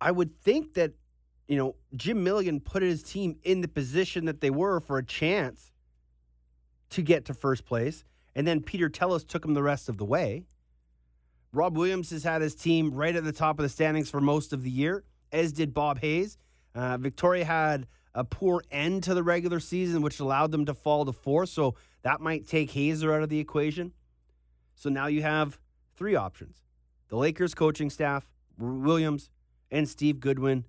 I 0.02 0.10
would 0.10 0.36
think 0.40 0.74
that, 0.74 0.92
you 1.46 1.56
know, 1.56 1.76
Jim 1.94 2.24
Milligan 2.24 2.58
put 2.58 2.82
his 2.82 3.04
team 3.04 3.36
in 3.44 3.60
the 3.60 3.68
position 3.68 4.24
that 4.24 4.40
they 4.40 4.50
were 4.50 4.80
for 4.80 4.98
a 4.98 5.04
chance 5.04 5.70
to 6.90 7.02
get 7.02 7.24
to 7.26 7.34
first 7.34 7.64
place. 7.64 8.04
And 8.34 8.44
then 8.44 8.62
Peter 8.62 8.90
Tellis 8.90 9.24
took 9.26 9.44
him 9.44 9.54
the 9.54 9.62
rest 9.62 9.88
of 9.88 9.98
the 9.98 10.04
way. 10.04 10.46
Rob 11.52 11.76
Williams 11.76 12.10
has 12.10 12.24
had 12.24 12.42
his 12.42 12.56
team 12.56 12.92
right 12.92 13.14
at 13.14 13.22
the 13.22 13.32
top 13.32 13.60
of 13.60 13.62
the 13.62 13.68
standings 13.68 14.10
for 14.10 14.20
most 14.20 14.52
of 14.52 14.64
the 14.64 14.70
year, 14.70 15.04
as 15.30 15.52
did 15.52 15.72
Bob 15.72 16.00
Hayes. 16.00 16.36
Uh, 16.74 16.96
Victoria 16.96 17.44
had 17.44 17.86
a 18.14 18.24
poor 18.24 18.64
end 18.70 19.04
to 19.04 19.14
the 19.14 19.22
regular 19.22 19.60
season, 19.60 20.02
which 20.02 20.18
allowed 20.18 20.50
them 20.50 20.64
to 20.66 20.74
fall 20.74 21.04
to 21.04 21.12
fourth. 21.12 21.50
So 21.50 21.76
that 22.02 22.20
might 22.20 22.48
take 22.48 22.72
Hazer 22.72 23.12
out 23.14 23.22
of 23.22 23.28
the 23.28 23.38
equation. 23.38 23.92
So 24.74 24.90
now 24.90 25.06
you 25.06 25.22
have 25.22 25.60
three 25.94 26.16
options 26.16 26.62
the 27.08 27.16
Lakers 27.16 27.54
coaching 27.54 27.90
staff, 27.90 28.26
Williams, 28.58 29.30
and 29.72 29.88
Steve 29.88 30.20
Goodwin 30.20 30.66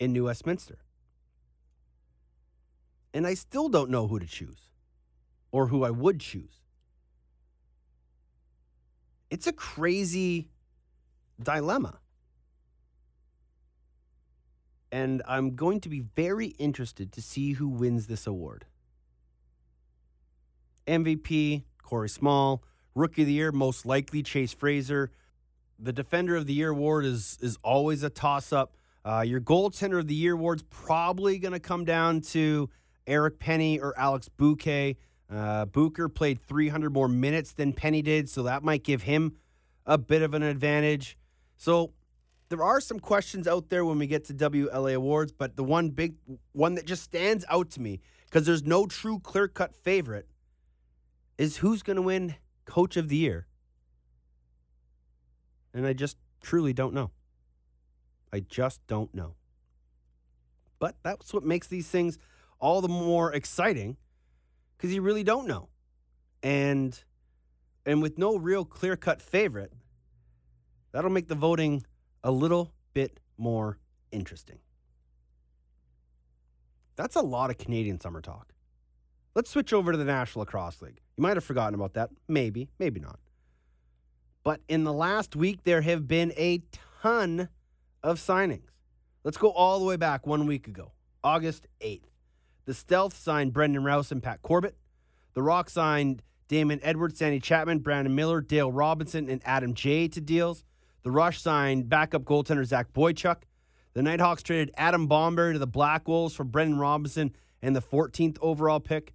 in 0.00 0.12
New 0.12 0.24
Westminster. 0.24 0.78
And 3.14 3.26
I 3.26 3.34
still 3.34 3.68
don't 3.68 3.88
know 3.88 4.08
who 4.08 4.18
to 4.18 4.26
choose 4.26 4.68
or 5.52 5.68
who 5.68 5.84
I 5.84 5.90
would 5.90 6.20
choose. 6.20 6.60
It's 9.30 9.46
a 9.46 9.52
crazy 9.52 10.50
dilemma. 11.40 12.00
And 14.90 15.22
I'm 15.26 15.54
going 15.54 15.80
to 15.80 15.88
be 15.88 16.00
very 16.00 16.48
interested 16.48 17.12
to 17.12 17.22
see 17.22 17.52
who 17.52 17.68
wins 17.68 18.08
this 18.08 18.26
award. 18.26 18.66
MVP, 20.86 21.62
Corey 21.82 22.08
Small. 22.08 22.62
Rookie 22.96 23.22
of 23.22 23.26
the 23.26 23.34
Year, 23.34 23.50
most 23.50 23.86
likely 23.86 24.22
Chase 24.22 24.52
Fraser. 24.52 25.10
The 25.84 25.92
Defender 25.92 26.34
of 26.34 26.46
the 26.46 26.54
Year 26.54 26.70
award 26.70 27.04
is, 27.04 27.36
is 27.42 27.58
always 27.62 28.02
a 28.02 28.08
toss 28.08 28.54
up. 28.54 28.74
Uh, 29.04 29.20
your 29.20 29.38
Goaltender 29.38 29.98
of 29.98 30.06
the 30.06 30.14
Year 30.14 30.32
award's 30.32 30.62
probably 30.70 31.38
going 31.38 31.52
to 31.52 31.60
come 31.60 31.84
down 31.84 32.22
to 32.22 32.70
Eric 33.06 33.38
Penney 33.38 33.78
or 33.78 33.92
Alex 33.98 34.30
Buque. 34.38 34.96
Uh, 35.30 35.66
Buque 35.66 36.14
played 36.14 36.40
300 36.40 36.90
more 36.90 37.06
minutes 37.06 37.52
than 37.52 37.74
Penney 37.74 38.00
did, 38.00 38.30
so 38.30 38.44
that 38.44 38.62
might 38.62 38.82
give 38.82 39.02
him 39.02 39.36
a 39.84 39.98
bit 39.98 40.22
of 40.22 40.32
an 40.32 40.42
advantage. 40.42 41.18
So 41.58 41.92
there 42.48 42.62
are 42.62 42.80
some 42.80 42.98
questions 42.98 43.46
out 43.46 43.68
there 43.68 43.84
when 43.84 43.98
we 43.98 44.06
get 44.06 44.24
to 44.24 44.32
WLA 44.32 44.94
awards, 44.94 45.32
but 45.32 45.56
the 45.56 45.64
one 45.64 45.90
big 45.90 46.14
one 46.52 46.76
that 46.76 46.86
just 46.86 47.02
stands 47.02 47.44
out 47.50 47.68
to 47.72 47.82
me 47.82 48.00
because 48.24 48.46
there's 48.46 48.64
no 48.64 48.86
true 48.86 49.18
clear 49.18 49.48
cut 49.48 49.74
favorite 49.74 50.28
is 51.36 51.58
who's 51.58 51.82
going 51.82 51.96
to 51.96 52.02
win 52.02 52.36
Coach 52.64 52.96
of 52.96 53.10
the 53.10 53.16
Year. 53.16 53.46
And 55.74 55.86
I 55.86 55.92
just 55.92 56.16
truly 56.40 56.72
don't 56.72 56.94
know. 56.94 57.10
I 58.32 58.40
just 58.40 58.86
don't 58.86 59.12
know. 59.14 59.34
But 60.78 60.96
that's 61.02 61.34
what 61.34 61.44
makes 61.44 61.66
these 61.66 61.88
things 61.88 62.18
all 62.60 62.80
the 62.80 62.88
more 62.88 63.32
exciting 63.32 63.96
because 64.76 64.94
you 64.94 65.02
really 65.02 65.24
don't 65.24 65.46
know. 65.46 65.68
And 66.42 67.02
and 67.86 68.00
with 68.00 68.16
no 68.16 68.36
real 68.36 68.64
clear-cut 68.64 69.20
favorite, 69.20 69.72
that'll 70.92 71.10
make 71.10 71.28
the 71.28 71.34
voting 71.34 71.84
a 72.22 72.30
little 72.30 72.72
bit 72.94 73.20
more 73.36 73.78
interesting. 74.10 74.58
That's 76.96 77.16
a 77.16 77.20
lot 77.20 77.50
of 77.50 77.58
Canadian 77.58 78.00
summer 78.00 78.20
talk. 78.20 78.54
Let's 79.34 79.50
switch 79.50 79.72
over 79.72 79.92
to 79.92 79.98
the 79.98 80.04
National 80.04 80.40
Lacrosse 80.40 80.80
League. 80.80 81.00
You 81.16 81.22
might 81.22 81.36
have 81.36 81.44
forgotten 81.44 81.74
about 81.74 81.94
that. 81.94 82.10
Maybe, 82.28 82.68
maybe 82.78 83.00
not. 83.00 83.18
But 84.44 84.60
in 84.68 84.84
the 84.84 84.92
last 84.92 85.34
week, 85.34 85.64
there 85.64 85.80
have 85.80 86.06
been 86.06 86.32
a 86.36 86.62
ton 87.02 87.48
of 88.02 88.18
signings. 88.18 88.68
Let's 89.24 89.38
go 89.38 89.50
all 89.50 89.80
the 89.80 89.86
way 89.86 89.96
back 89.96 90.26
one 90.26 90.46
week 90.46 90.68
ago, 90.68 90.92
August 91.24 91.66
8th. 91.80 92.04
The 92.66 92.74
Stealth 92.74 93.16
signed 93.16 93.54
Brendan 93.54 93.84
Rouse 93.84 94.12
and 94.12 94.22
Pat 94.22 94.42
Corbett. 94.42 94.76
The 95.32 95.42
Rock 95.42 95.70
signed 95.70 96.22
Damon 96.48 96.78
Edwards, 96.82 97.18
Sandy 97.18 97.40
Chapman, 97.40 97.78
Brandon 97.78 98.14
Miller, 98.14 98.42
Dale 98.42 98.70
Robinson, 98.70 99.30
and 99.30 99.40
Adam 99.46 99.72
Jay 99.72 100.08
to 100.08 100.20
deals. 100.20 100.62
The 101.02 101.10
Rush 101.10 101.40
signed 101.40 101.88
backup 101.88 102.24
goaltender 102.24 102.64
Zach 102.64 102.92
Boychuk. 102.92 103.42
The 103.94 104.02
Nighthawks 104.02 104.42
traded 104.42 104.72
Adam 104.76 105.06
Bomber 105.06 105.54
to 105.54 105.58
the 105.58 105.66
Black 105.66 106.06
Wolves 106.06 106.34
for 106.34 106.44
Brendan 106.44 106.78
Robinson 106.78 107.34
and 107.62 107.74
the 107.74 107.82
14th 107.82 108.36
overall 108.42 108.80
pick. 108.80 109.14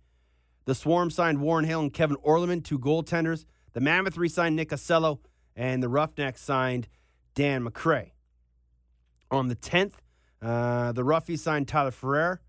The 0.65 0.75
Swarm 0.75 1.11
signed 1.11 1.39
Warren 1.41 1.65
Hill 1.65 1.81
and 1.81 1.93
Kevin 1.93 2.17
Orleman, 2.21 2.61
two 2.61 2.79
goaltenders. 2.79 3.45
The 3.73 3.81
Mammoth 3.81 4.17
re 4.17 4.29
signed 4.29 4.55
Nick 4.55 4.69
Acello, 4.69 5.19
and 5.55 5.83
the 5.83 5.89
Roughnecks 5.89 6.41
signed 6.41 6.87
Dan 7.35 7.63
McCray. 7.63 8.11
On 9.31 9.47
the 9.47 9.55
10th, 9.55 9.93
uh, 10.41 10.91
the 10.91 11.03
Roughies 11.03 11.39
signed 11.39 11.67
Tyler 11.67 11.91
Ferrer. 11.91 12.41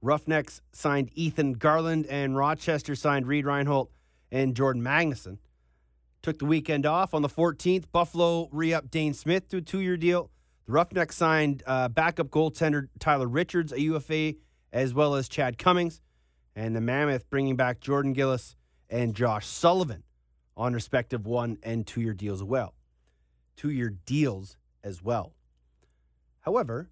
Roughnecks 0.00 0.62
signed 0.72 1.10
Ethan 1.14 1.54
Garland, 1.54 2.06
and 2.06 2.36
Rochester 2.36 2.94
signed 2.94 3.26
Reed 3.26 3.44
Reinhold 3.44 3.90
and 4.30 4.54
Jordan 4.54 4.82
Magnuson. 4.82 5.38
Took 6.22 6.38
the 6.38 6.46
weekend 6.46 6.86
off. 6.86 7.14
On 7.14 7.22
the 7.22 7.28
14th, 7.28 7.84
Buffalo 7.92 8.48
re 8.52 8.72
upped 8.72 8.90
Dane 8.90 9.14
Smith 9.14 9.48
to 9.48 9.58
a 9.58 9.60
two 9.60 9.80
year 9.80 9.96
deal. 9.96 10.30
The 10.66 10.72
Roughnecks 10.72 11.16
signed 11.16 11.62
uh, 11.66 11.88
backup 11.88 12.28
goaltender 12.28 12.88
Tyler 12.98 13.26
Richards, 13.26 13.72
a 13.72 13.80
UFA, 13.80 14.34
as 14.72 14.94
well 14.94 15.14
as 15.14 15.28
Chad 15.28 15.58
Cummings. 15.58 16.00
And 16.54 16.74
the 16.74 16.80
Mammoth 16.80 17.28
bringing 17.30 17.56
back 17.56 17.80
Jordan 17.80 18.12
Gillis 18.12 18.56
and 18.90 19.14
Josh 19.14 19.46
Sullivan 19.46 20.04
on 20.58 20.74
respective 20.74 21.24
one 21.24 21.56
and 21.62 21.86
two 21.86 22.02
year 22.02 22.12
deals 22.12 22.40
as 22.40 22.44
well. 22.44 22.74
Two 23.56 23.70
year 23.70 23.90
deals 24.04 24.56
as 24.82 25.02
well. 25.02 25.32
However, 26.40 26.90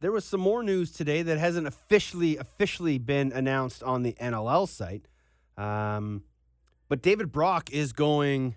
there 0.00 0.10
was 0.10 0.24
some 0.24 0.40
more 0.40 0.62
news 0.62 0.90
today 0.90 1.22
that 1.22 1.38
hasn't 1.38 1.66
officially 1.66 2.36
officially 2.36 2.98
been 2.98 3.30
announced 3.30 3.82
on 3.82 4.02
the 4.02 4.14
NLL 4.14 4.68
site. 4.68 5.06
Um, 5.56 6.24
but 6.88 7.02
David 7.02 7.30
Brock 7.30 7.70
is 7.70 7.92
going 7.92 8.56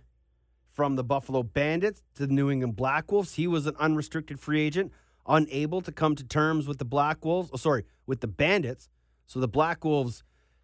from 0.71 0.95
the 0.95 1.03
Buffalo 1.03 1.43
Bandits 1.43 2.01
to 2.15 2.25
the 2.25 2.33
New 2.33 2.49
England 2.49 2.75
Black 2.75 3.11
Wolves. 3.11 3.35
He 3.35 3.47
was 3.47 3.67
an 3.67 3.75
unrestricted 3.79 4.39
free 4.39 4.61
agent, 4.61 4.91
unable 5.27 5.81
to 5.81 5.91
come 5.91 6.15
to 6.15 6.23
terms 6.23 6.67
with 6.67 6.79
the 6.79 6.85
Black 6.85 7.23
Wolves. 7.23 7.49
Oh, 7.53 7.57
sorry, 7.57 7.85
with 8.05 8.21
the 8.21 8.27
Bandits. 8.27 8.89
So 9.27 9.39
the 9.39 9.47
Black 9.47 9.85
Wolves 9.85 10.23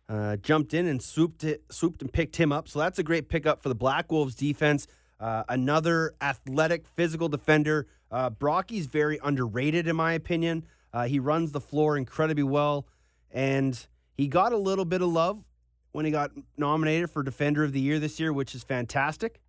uh, 0.09 0.35
jumped 0.37 0.73
in 0.73 0.87
and 0.87 1.01
swooped 1.01 1.43
it, 1.43 1.63
swooped 1.69 2.01
and 2.01 2.11
picked 2.11 2.35
him 2.35 2.51
up. 2.51 2.67
So 2.67 2.79
that's 2.79 2.99
a 2.99 3.03
great 3.03 3.29
pickup 3.29 3.61
for 3.61 3.69
the 3.69 3.75
Black 3.75 4.11
Wolves 4.11 4.35
defense. 4.35 4.87
Uh, 5.19 5.43
another 5.49 6.13
athletic, 6.21 6.87
physical 6.87 7.29
defender. 7.29 7.87
Uh, 8.11 8.29
Brocky's 8.29 8.87
very 8.87 9.19
underrated, 9.23 9.87
in 9.87 9.95
my 9.95 10.13
opinion. 10.13 10.65
Uh, 10.93 11.05
he 11.05 11.19
runs 11.19 11.51
the 11.51 11.61
floor 11.61 11.95
incredibly 11.97 12.43
well, 12.43 12.87
and 13.31 13.87
he 14.13 14.27
got 14.27 14.51
a 14.51 14.57
little 14.57 14.85
bit 14.85 15.01
of 15.01 15.09
love 15.09 15.43
when 15.91 16.05
he 16.05 16.11
got 16.11 16.31
nominated 16.57 17.09
for 17.09 17.23
Defender 17.23 17.63
of 17.63 17.71
the 17.71 17.79
Year 17.79 17.99
this 17.99 18.19
year, 18.19 18.33
which 18.33 18.55
is 18.55 18.63
fantastic. 18.63 19.41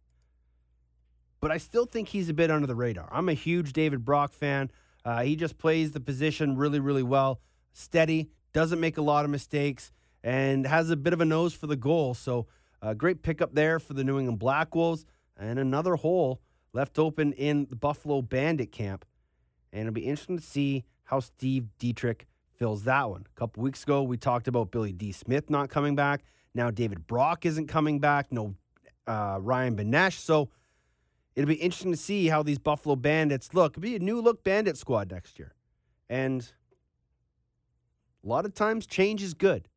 But 1.41 1.51
I 1.51 1.59
still 1.59 1.87
think 1.87 2.09
he's 2.09 2.29
a 2.29 2.35
bit 2.35 2.51
under 2.51 2.67
the 2.67 2.75
radar. 2.75 3.09
I'm 3.11 3.29
a 3.29 3.35
huge 3.35 3.73
David 3.73 4.05
Brock 4.05 4.33
fan. 4.33 4.71
Uh, 5.05 5.23
he 5.23 5.35
just 5.35 5.59
plays 5.59 5.91
the 5.91 6.01
position 6.01 6.57
really, 6.57 6.79
really 6.79 7.03
well. 7.03 7.41
Steady, 7.73 8.31
doesn't 8.53 8.79
make 8.79 8.99
a 8.99 9.03
lot 9.03 9.25
of 9.25 9.31
mistakes, 9.31 9.91
and 10.23 10.67
has 10.67 10.91
a 10.91 10.97
bit 10.97 11.13
of 11.13 11.21
a 11.21 11.25
nose 11.25 11.55
for 11.55 11.67
the 11.67 11.77
goal. 11.77 12.15
So, 12.15 12.47
a 12.81 12.95
great 12.95 13.23
pickup 13.23 13.55
there 13.55 13.79
for 13.79 13.95
the 13.95 14.03
New 14.03 14.19
England 14.19 14.41
Black 14.41 14.75
Wolves, 14.75 15.05
and 15.37 15.59
another 15.59 15.95
hole 15.97 16.41
left 16.73 16.99
open 16.99 17.33
in 17.33 17.67
the 17.71 17.77
Buffalo 17.77 18.23
Bandit 18.23 18.73
camp. 18.73 19.05
And 19.73 19.83
it'll 19.83 19.93
be 19.93 20.03
interesting 20.03 20.39
to 20.39 20.45
see 20.45 20.85
how 21.05 21.21
Steve 21.21 21.69
Dietrich 21.79 22.27
fills 22.57 22.85
that 22.85 23.09
one. 23.09 23.25
A 23.35 23.39
couple 23.39 23.63
weeks 23.63 23.83
ago, 23.83 24.03
we 24.03 24.17
talked 24.17 24.49
about 24.49 24.71
Billy 24.71 24.93
Dee 24.93 25.13
Smith 25.13 25.51
not 25.51 25.71
coming 25.71 25.95
back. 25.95 26.23
Now 26.55 26.71
David 26.71 27.07
Brock 27.07 27.47
isn't 27.47 27.67
coming 27.67 27.99
back. 27.99 28.31
No 28.31 28.55
uh, 29.07 29.39
Ryan 29.41 29.77
Benesch. 29.77 30.19
So 30.19 30.51
it'll 31.35 31.49
be 31.49 31.55
interesting 31.55 31.93
to 31.93 31.99
see 31.99 32.29
how 32.29 32.43
these 32.43 32.59
Buffalo 32.59 32.97
Bandits 32.97 33.55
look. 33.55 33.73
It'll 33.73 33.83
be 33.83 33.97
a 33.97 34.01
new 34.01 34.21
look 34.21 34.45
Bandit 34.45 34.77
squad 34.77 35.11
next 35.11 35.39
year. 35.39 35.55
And 36.09 36.53
a 38.25 38.29
lot 38.29 38.45
of 38.45 38.55
times, 38.55 38.87
change 38.87 39.23
is 39.23 39.35
good. 39.35 39.69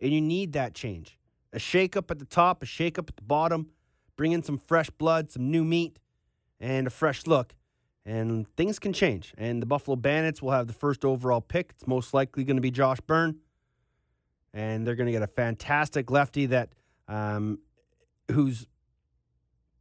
And 0.00 0.12
you 0.12 0.20
need 0.20 0.52
that 0.52 0.74
change. 0.74 1.18
A 1.52 1.58
shake 1.58 1.96
up 1.96 2.10
at 2.10 2.18
the 2.18 2.24
top, 2.24 2.62
a 2.62 2.66
shake 2.66 2.98
up 2.98 3.08
at 3.08 3.16
the 3.16 3.22
bottom, 3.22 3.70
bring 4.16 4.32
in 4.32 4.42
some 4.42 4.58
fresh 4.58 4.90
blood, 4.90 5.30
some 5.30 5.50
new 5.50 5.64
meat, 5.64 5.98
and 6.60 6.86
a 6.86 6.90
fresh 6.90 7.26
look. 7.26 7.54
And 8.04 8.46
things 8.56 8.78
can 8.78 8.92
change. 8.92 9.34
And 9.36 9.60
the 9.60 9.66
Buffalo 9.66 9.96
Bandits 9.96 10.40
will 10.40 10.52
have 10.52 10.66
the 10.66 10.72
first 10.72 11.04
overall 11.04 11.40
pick. 11.40 11.72
It's 11.74 11.86
most 11.86 12.14
likely 12.14 12.44
going 12.44 12.56
to 12.56 12.62
be 12.62 12.70
Josh 12.70 13.00
Byrne. 13.00 13.38
And 14.54 14.86
they're 14.86 14.94
going 14.94 15.06
to 15.06 15.12
get 15.12 15.22
a 15.22 15.26
fantastic 15.26 16.10
lefty 16.10 16.46
that 16.46 16.70
um, 17.06 17.58
whose 18.30 18.66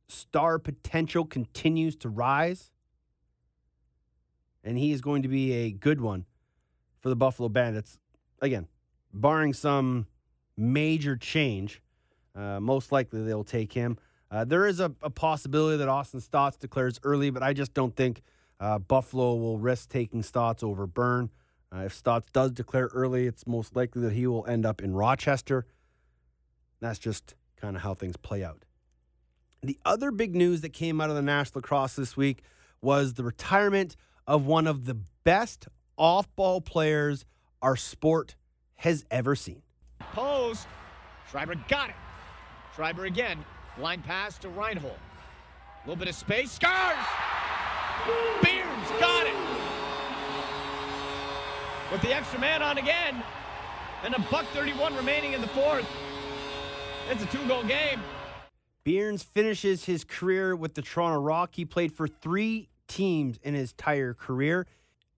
star 0.10 0.60
potential 0.60 1.26
continues 1.26 1.96
to 1.98 2.10
rise. 2.10 2.72
And 4.64 4.78
he 4.78 4.92
is 4.92 5.02
going 5.02 5.22
to 5.22 5.30
be 5.30 5.54
a 5.54 5.72
good 5.72 6.02
one 6.02 6.26
for 7.00 7.10
the 7.10 7.16
Buffalo 7.16 7.48
Bandits. 7.48 7.98
Again, 8.42 8.68
barring 9.14 9.54
some 9.54 10.08
major 10.58 11.16
change, 11.16 11.82
uh, 12.36 12.60
most 12.60 12.92
likely 12.92 13.24
they'll 13.24 13.44
take 13.44 13.74
him. 13.74 13.98
Uh, 14.30 14.44
there 14.44 14.66
is 14.66 14.80
a, 14.80 14.94
a, 15.02 15.10
possibility 15.10 15.78
that 15.78 15.88
Austin 15.88 16.20
Staats 16.20 16.60
declares 16.60 17.00
early, 17.04 17.30
but 17.30 17.42
I 17.42 17.54
just 17.54 17.74
don't 17.74 17.96
think 17.96 18.22
uh, 18.60 18.78
Buffalo 18.78 19.36
will 19.36 19.58
risk 19.58 19.90
taking 19.90 20.22
Staats 20.22 20.64
over 20.64 20.86
Byrne. 20.86 21.30
Uh, 21.74 21.84
if 21.86 21.94
Staats 21.94 22.26
does 22.34 22.52
declare 22.52 22.90
early, 22.94 23.26
it's 23.26 23.48
most 23.48 23.76
likely 23.76 24.02
that 24.02 24.14
he 24.14 24.28
will 24.28 24.46
end 24.46 24.66
up 24.66 24.82
in 24.82 24.94
Rochester. 24.94 25.66
That's 26.82 27.00
just 27.00 27.36
kind 27.56 27.76
of 27.76 27.84
how 27.84 27.94
things 27.94 28.18
play 28.18 28.44
out. 28.44 28.66
The 29.64 29.80
other 29.86 30.12
big 30.12 30.36
news 30.36 30.62
that 30.62 30.74
came 30.74 31.02
out 31.02 31.10
of 31.10 31.16
the 31.16 31.22
National 31.22 31.60
Lacrosse 31.60 31.96
this 31.96 32.16
week 32.18 32.44
was 32.82 33.14
the 33.14 33.24
retirement 33.24 33.96
of 34.28 34.46
one 34.46 34.68
of 34.68 34.86
the 34.86 34.98
best 35.24 35.68
off 35.98 36.28
ball 36.36 36.62
players 36.62 37.26
our 37.62 37.76
sport 37.76 38.36
has 38.78 39.06
ever 39.12 39.36
seen. 39.36 39.62
Pose. 40.00 40.66
Schreiber 41.30 41.56
got 41.68 41.90
it. 41.90 41.96
Schreiber 42.76 43.06
again. 43.06 43.44
Line 43.78 44.02
pass 44.02 44.38
to 44.40 44.50
Reinhold. 44.50 44.98
A 45.84 45.88
little 45.88 46.00
bit 46.00 46.08
of 46.08 46.16
space. 46.16 46.52
Scars! 46.52 46.98
Beirnes 48.42 49.00
got 49.00 49.28
it. 49.28 49.34
With 51.92 52.02
the 52.02 52.16
extra 52.16 52.40
man 52.40 52.62
on 52.62 52.78
again. 52.78 53.22
And 54.04 54.14
a 54.14 54.20
buck 54.32 54.46
31 54.54 54.96
remaining 54.96 55.34
in 55.34 55.42
the 55.42 55.48
fourth. 55.48 55.88
It's 57.10 57.24
a 57.24 57.26
two-goal 57.28 57.64
game. 57.64 58.00
Beirnes 58.86 59.24
finishes 59.24 59.86
his 59.86 60.04
career 60.04 60.56
with 60.56 60.76
the 60.76 60.82
Toronto 60.82 61.20
Rock. 61.20 61.52
He 61.56 61.66
played 61.66 61.92
for 61.92 62.08
three 62.08 62.70
teams 62.88 63.38
in 63.44 63.54
his 63.54 63.72
entire 63.72 64.14
career. 64.14 64.66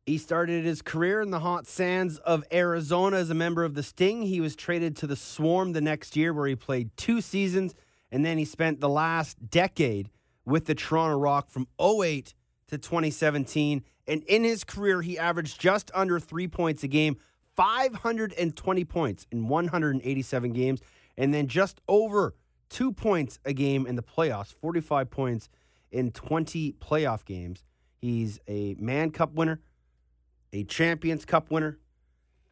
He 0.10 0.18
started 0.18 0.66
his 0.66 0.82
career 0.82 1.22
in 1.22 1.30
the 1.30 1.42
hot 1.42 1.68
sands 1.68 2.18
of 2.18 2.44
Arizona 2.52 3.18
as 3.18 3.30
a 3.30 3.36
member 3.36 3.64
of 3.64 3.76
the 3.76 3.84
Sting. 3.84 4.24
He 4.24 4.42
was 4.42 4.56
traded 4.56 4.96
to 4.96 5.06
the 5.06 5.16
Swarm 5.16 5.74
the 5.74 5.82
next 5.82 6.16
year, 6.16 6.34
where 6.34 6.48
he 6.48 6.56
played 6.56 6.90
two 6.98 7.22
seasons, 7.22 7.76
and 8.12 8.26
then 8.26 8.40
he 8.40 8.44
spent 8.44 8.80
the 8.80 8.90
last 8.90 9.52
decade 9.52 10.10
with 10.46 10.66
the 10.66 10.74
Toronto 10.74 11.16
Rock 11.16 11.52
from 11.52 11.68
08 11.80 12.34
to 12.70 12.80
2017. 12.80 13.84
And 14.08 14.24
in 14.24 14.44
his 14.44 14.64
career, 14.64 15.04
he 15.04 15.20
averaged 15.20 15.62
just 15.62 15.92
under 15.94 16.20
three 16.20 16.48
points 16.48 16.84
a 16.84 16.88
game, 16.88 17.18
520 17.56 18.86
points 18.86 19.28
in 19.32 19.48
187 19.48 20.54
games. 20.54 20.82
and 21.18 21.36
then 21.36 21.46
just 21.46 21.82
over 21.88 22.34
two 22.68 22.92
points 22.92 23.38
a 23.46 23.54
game 23.54 23.86
in 23.86 23.96
the 23.96 24.02
playoffs, 24.02 24.52
45 24.54 25.12
points 25.12 25.50
in 25.92 26.10
20 26.10 26.74
playoff 26.82 27.24
games. 27.26 27.64
He's 28.02 28.40
a 28.48 28.76
Mann 28.80 29.12
Cup 29.12 29.34
winner, 29.34 29.60
a 30.54 30.64
Champions 30.64 31.26
Cup 31.26 31.52
winner, 31.52 31.80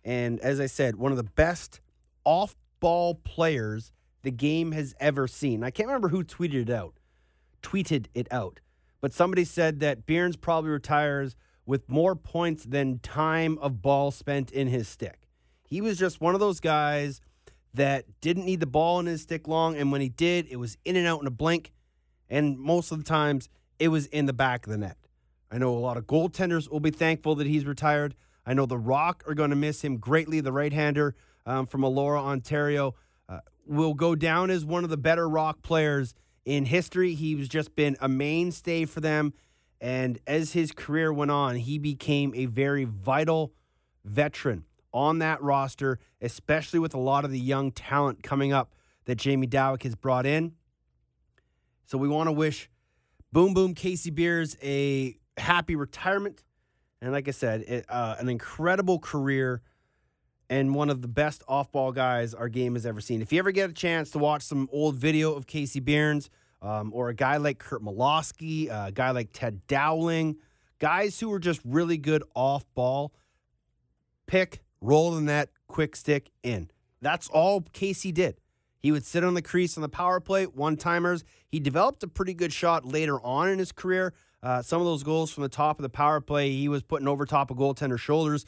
and 0.03 0.39
as 0.39 0.59
I 0.59 0.67
said, 0.67 0.95
one 0.95 1.11
of 1.11 1.17
the 1.17 1.23
best 1.23 1.81
off 2.23 2.55
ball 2.79 3.15
players 3.15 3.91
the 4.23 4.31
game 4.31 4.71
has 4.73 4.93
ever 4.99 5.27
seen. 5.27 5.63
I 5.63 5.71
can't 5.71 5.87
remember 5.87 6.09
who 6.09 6.23
tweeted 6.23 6.63
it 6.63 6.69
out. 6.69 6.99
Tweeted 7.61 8.07
it 8.13 8.27
out. 8.31 8.59
But 8.99 9.13
somebody 9.13 9.45
said 9.45 9.79
that 9.79 10.05
Beirnes 10.05 10.39
probably 10.39 10.71
retires 10.71 11.35
with 11.65 11.89
more 11.89 12.15
points 12.15 12.63
than 12.65 12.99
time 12.99 13.57
of 13.59 13.81
ball 13.81 14.11
spent 14.11 14.51
in 14.51 14.67
his 14.67 14.87
stick. 14.87 15.27
He 15.63 15.81
was 15.81 15.97
just 15.97 16.21
one 16.21 16.33
of 16.33 16.39
those 16.39 16.59
guys 16.59 17.21
that 17.73 18.05
didn't 18.21 18.45
need 18.45 18.59
the 18.59 18.65
ball 18.65 18.99
in 18.99 19.05
his 19.05 19.21
stick 19.21 19.47
long, 19.47 19.75
and 19.75 19.91
when 19.91 20.01
he 20.01 20.09
did, 20.09 20.47
it 20.49 20.55
was 20.55 20.77
in 20.85 20.95
and 20.95 21.05
out 21.05 21.21
in 21.21 21.27
a 21.27 21.31
blink, 21.31 21.73
and 22.29 22.57
most 22.57 22.91
of 22.91 22.97
the 22.97 23.03
times 23.03 23.49
it 23.77 23.89
was 23.89 24.07
in 24.07 24.25
the 24.25 24.33
back 24.33 24.65
of 24.65 24.71
the 24.71 24.77
net. 24.77 24.97
I 25.51 25.57
know 25.57 25.75
a 25.75 25.79
lot 25.79 25.97
of 25.97 26.05
goaltenders 26.05 26.69
will 26.69 26.79
be 26.79 26.91
thankful 26.91 27.35
that 27.35 27.47
he's 27.47 27.65
retired. 27.65 28.15
I 28.45 28.53
know 28.53 28.65
the 28.65 28.77
Rock 28.77 29.23
are 29.27 29.33
going 29.33 29.49
to 29.49 29.55
miss 29.55 29.81
him 29.83 29.97
greatly. 29.97 30.41
The 30.41 30.51
right-hander 30.51 31.15
um, 31.45 31.67
from 31.67 31.81
Elora, 31.81 32.19
Ontario, 32.19 32.95
uh, 33.29 33.39
will 33.65 33.93
go 33.93 34.15
down 34.15 34.49
as 34.49 34.65
one 34.65 34.83
of 34.83 34.89
the 34.89 34.97
better 34.97 35.27
Rock 35.27 35.61
players 35.61 36.15
in 36.45 36.65
history. 36.65 37.13
He's 37.13 37.47
just 37.47 37.75
been 37.75 37.97
a 37.99 38.07
mainstay 38.07 38.85
for 38.85 39.01
them. 39.01 39.33
And 39.79 40.19
as 40.25 40.53
his 40.53 40.71
career 40.71 41.13
went 41.13 41.31
on, 41.31 41.57
he 41.57 41.77
became 41.77 42.33
a 42.35 42.45
very 42.45 42.83
vital 42.83 43.53
veteran 44.03 44.65
on 44.93 45.19
that 45.19 45.41
roster, 45.41 45.99
especially 46.21 46.79
with 46.79 46.93
a 46.93 46.99
lot 46.99 47.25
of 47.25 47.31
the 47.31 47.39
young 47.39 47.71
talent 47.71 48.23
coming 48.23 48.51
up 48.51 48.73
that 49.05 49.15
Jamie 49.15 49.47
Dawick 49.47 49.83
has 49.83 49.95
brought 49.95 50.25
in. 50.25 50.53
So 51.85 51.97
we 51.97 52.07
want 52.07 52.27
to 52.27 52.31
wish 52.31 52.69
Boom 53.31 53.53
Boom 53.53 53.75
Kasey 53.75 54.11
Beirnes 54.11 54.57
a 54.63 55.17
happy 55.37 55.75
retirement. 55.75 56.43
And 57.01 57.11
like 57.11 57.27
I 57.27 57.31
said, 57.31 57.61
it, 57.61 57.85
uh, 57.89 58.15
an 58.19 58.29
incredible 58.29 58.99
career 58.99 59.61
and 60.49 60.73
one 60.73 60.89
of 60.89 61.01
the 61.01 61.07
best 61.07 61.43
off 61.47 61.71
ball 61.71 61.91
guys 61.91 62.33
our 62.33 62.49
game 62.49 62.75
has 62.75 62.85
ever 62.85 63.01
seen. 63.01 63.21
If 63.21 63.31
you 63.31 63.39
ever 63.39 63.51
get 63.51 63.69
a 63.69 63.73
chance 63.73 64.11
to 64.11 64.19
watch 64.19 64.43
some 64.43 64.69
old 64.71 64.95
video 64.95 65.33
of 65.33 65.45
Kasey 65.45 65.81
Beirnes 65.81 66.29
um, 66.61 66.91
or 66.93 67.09
a 67.09 67.13
guy 67.13 67.37
like 67.37 67.59
Curt 67.59 67.83
Malawsky, 67.83 68.69
a 68.69 68.91
guy 68.91 69.11
like 69.11 69.29
Ted 69.33 69.67
Dowling, 69.67 70.37
guys 70.79 71.19
who 71.19 71.31
are 71.33 71.39
just 71.39 71.61
really 71.65 71.97
good 71.97 72.23
off 72.33 72.65
ball, 72.75 73.13
pick, 74.25 74.61
roll 74.81 75.11
the 75.11 75.21
net, 75.21 75.49
quick 75.67 75.95
stick 75.95 76.31
in. 76.43 76.69
That's 77.01 77.27
all 77.29 77.61
Kasey 77.61 78.13
did. 78.13 78.39
He 78.79 78.91
would 78.91 79.05
sit 79.05 79.23
on 79.23 79.33
the 79.33 79.41
crease 79.41 79.77
on 79.77 79.81
the 79.81 79.89
power 79.89 80.19
play, 80.19 80.45
one 80.45 80.77
timers. 80.77 81.23
He 81.49 81.59
developed 81.59 82.03
a 82.03 82.07
pretty 82.07 82.33
good 82.33 82.53
shot 82.53 82.85
later 82.85 83.19
on 83.21 83.49
in 83.49 83.59
his 83.59 83.71
career. 83.71 84.13
Uh, 84.43 84.61
some 84.61 84.79
of 84.79 84.85
those 84.85 85.03
goals 85.03 85.31
from 85.31 85.43
the 85.43 85.49
top 85.49 85.79
of 85.79 85.83
the 85.83 85.89
power 85.89 86.21
play, 86.21 86.51
he 86.51 86.69
was 86.69 86.83
putting 86.83 87.07
over 87.07 87.25
top 87.25 87.49
of 87.49 87.57
goaltender 87.57 87.97
shoulders. 87.97 88.45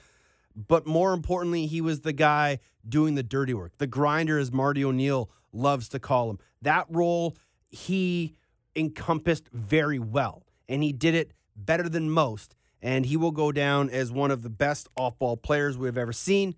But 0.56 0.86
more 0.86 1.14
importantly, 1.14 1.68
he 1.68 1.82
was 1.82 2.02
the 2.02 2.14
guy 2.14 2.60
doing 2.88 3.16
the 3.16 3.24
dirty 3.24 3.54
work, 3.54 3.74
the 3.78 3.88
grinder, 3.88 4.38
as 4.38 4.52
Marty 4.52 4.84
O'Neill 4.84 5.30
loves 5.52 5.90
to 5.90 6.00
call 6.00 6.30
him. 6.30 6.40
That 6.62 6.86
role 6.90 7.36
he 7.70 8.36
encompassed 8.76 9.50
very 9.52 10.00
well, 10.00 10.44
and 10.68 10.84
he 10.84 10.92
did 10.92 11.16
it 11.16 11.34
better 11.56 11.90
than 11.90 12.10
most. 12.10 12.56
And 12.82 13.06
he 13.06 13.18
will 13.18 13.32
go 13.32 13.52
down 13.52 13.90
as 13.90 14.10
one 14.10 14.32
of 14.32 14.42
the 14.42 14.50
best 14.50 14.88
off 14.96 15.20
ball 15.20 15.36
players 15.36 15.78
we've 15.78 15.98
ever 15.98 16.14
seen. 16.14 16.56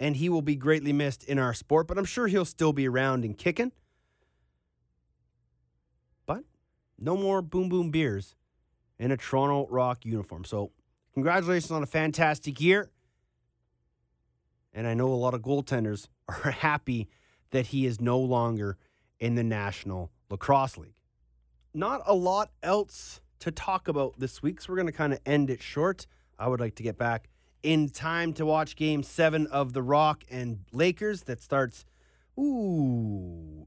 And 0.00 0.16
he 0.16 0.30
will 0.30 0.42
be 0.42 0.56
greatly 0.56 0.92
missed 0.92 1.22
in 1.22 1.38
our 1.38 1.52
sport, 1.52 1.86
but 1.86 1.98
I'm 1.98 2.06
sure 2.06 2.28
he'll 2.28 2.46
still 2.46 2.72
be 2.72 2.88
around 2.88 3.24
and 3.24 3.36
kicking. 3.36 3.72
But 6.24 6.44
no 6.98 7.16
more 7.16 7.42
boom 7.42 7.68
boom 7.68 7.92
Beirnes 7.92 8.34
in 8.98 9.10
a 9.10 9.16
Toronto 9.16 9.66
Rock 9.70 10.04
uniform. 10.04 10.44
So, 10.44 10.72
congratulations 11.12 11.70
on 11.70 11.82
a 11.82 11.86
fantastic 11.86 12.60
year. 12.60 12.90
And 14.72 14.86
I 14.86 14.94
know 14.94 15.08
a 15.08 15.14
lot 15.14 15.34
of 15.34 15.42
goaltenders 15.42 16.08
are 16.28 16.50
happy 16.50 17.08
that 17.50 17.68
he 17.68 17.86
is 17.86 18.00
no 18.00 18.18
longer 18.18 18.76
in 19.20 19.36
the 19.36 19.44
National 19.44 20.10
Lacrosse 20.30 20.76
League. 20.76 20.96
Not 21.72 22.02
a 22.06 22.14
lot 22.14 22.50
else 22.62 23.20
to 23.40 23.50
talk 23.50 23.88
about 23.88 24.18
this 24.18 24.42
week, 24.42 24.60
so 24.60 24.72
we're 24.72 24.76
going 24.76 24.86
to 24.86 24.92
kind 24.92 25.12
of 25.12 25.20
end 25.24 25.50
it 25.50 25.62
short. 25.62 26.06
I 26.38 26.48
would 26.48 26.60
like 26.60 26.74
to 26.76 26.82
get 26.82 26.98
back 26.98 27.28
in 27.62 27.88
time 27.88 28.32
to 28.34 28.44
watch 28.44 28.76
game 28.76 29.02
seven 29.02 29.46
of 29.46 29.72
the 29.72 29.82
Rock 29.82 30.24
and 30.30 30.60
Lakers 30.72 31.22
that 31.22 31.40
starts, 31.40 31.84
ooh, 32.38 33.66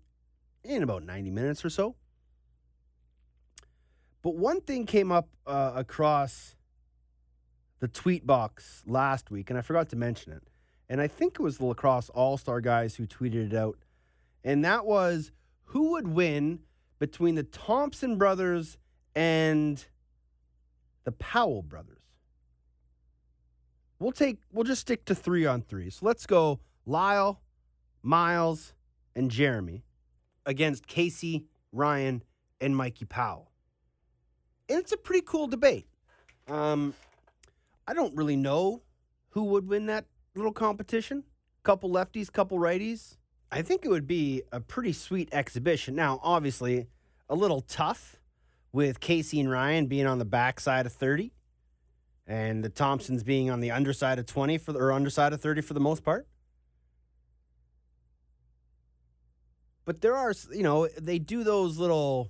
in 0.63 0.83
about 0.83 1.03
90 1.03 1.31
minutes 1.31 1.65
or 1.65 1.69
so. 1.69 1.95
But 4.27 4.35
one 4.35 4.59
thing 4.59 4.85
came 4.85 5.09
up 5.09 5.29
uh, 5.45 5.71
across 5.73 6.57
the 7.79 7.87
tweet 7.87 8.27
box 8.27 8.83
last 8.85 9.31
week, 9.31 9.49
and 9.49 9.57
I 9.57 9.61
forgot 9.61 9.87
to 9.91 9.95
mention 9.95 10.33
it 10.33 10.43
and 10.89 11.01
I 11.01 11.07
think 11.07 11.35
it 11.35 11.41
was 11.41 11.57
the 11.57 11.65
lacrosse 11.65 12.09
all 12.09 12.37
star 12.37 12.61
guys 12.61 12.95
who 12.95 13.05
tweeted 13.05 13.51
it 13.51 13.55
out. 13.55 13.77
And 14.43 14.63
that 14.63 14.85
was 14.85 15.31
who 15.65 15.91
would 15.91 16.07
win 16.07 16.59
between 16.99 17.35
the 17.35 17.43
Thompson 17.43 18.17
brothers 18.17 18.77
and 19.15 19.85
the 21.03 21.11
Powell 21.11 21.61
brothers. 21.61 22.03
We'll 23.99 24.11
take 24.11 24.39
we'll 24.51 24.63
just 24.63 24.81
stick 24.81 25.05
to 25.05 25.15
three 25.15 25.45
on 25.45 25.61
three. 25.61 25.89
So 25.89 26.05
let's 26.05 26.25
go 26.25 26.59
Lyle, 26.85 27.41
Miles, 28.01 28.73
and 29.15 29.29
Jeremy 29.31 29.83
against 30.45 30.87
Casey, 30.87 31.45
Ryan, 31.71 32.23
and 32.61 32.75
Mikey 32.75 33.05
Powell. 33.05 33.51
It's 34.67 34.91
a 34.91 34.97
pretty 34.97 35.23
cool 35.25 35.47
debate. 35.47 35.87
Um, 36.47 36.93
I 37.87 37.93
don't 37.93 38.15
really 38.15 38.35
know 38.35 38.81
who 39.29 39.43
would 39.45 39.67
win 39.67 39.85
that 39.87 40.05
little 40.35 40.51
competition. 40.51 41.23
Couple 41.63 41.89
lefties, 41.89 42.31
couple 42.31 42.57
righties. 42.57 43.17
I 43.51 43.61
think 43.61 43.85
it 43.85 43.89
would 43.89 44.07
be 44.07 44.43
a 44.51 44.59
pretty 44.59 44.93
sweet 44.93 45.29
exhibition. 45.31 45.95
Now, 45.95 46.19
obviously, 46.21 46.87
a 47.29 47.35
little 47.35 47.61
tough 47.61 48.17
with 48.71 48.99
Casey 48.99 49.39
and 49.39 49.49
Ryan 49.49 49.87
being 49.87 50.05
on 50.05 50.19
the 50.19 50.25
backside 50.25 50.85
of 50.85 50.91
30 50.91 51.31
and 52.25 52.63
the 52.63 52.69
Thompsons 52.69 53.23
being 53.23 53.49
on 53.49 53.61
the 53.61 53.71
underside 53.71 54.19
of 54.19 54.25
20 54.25 54.57
for 54.57 54.73
the, 54.73 54.79
or 54.79 54.91
underside 54.91 55.31
of 55.31 55.41
30 55.41 55.61
for 55.61 55.73
the 55.73 55.79
most 55.79 56.03
part. 56.03 56.27
But 59.85 60.01
there 60.01 60.17
are, 60.17 60.33
you 60.53 60.63
know, 60.63 60.87
they 60.99 61.17
do 61.17 61.45
those 61.45 61.77
little 61.77 62.29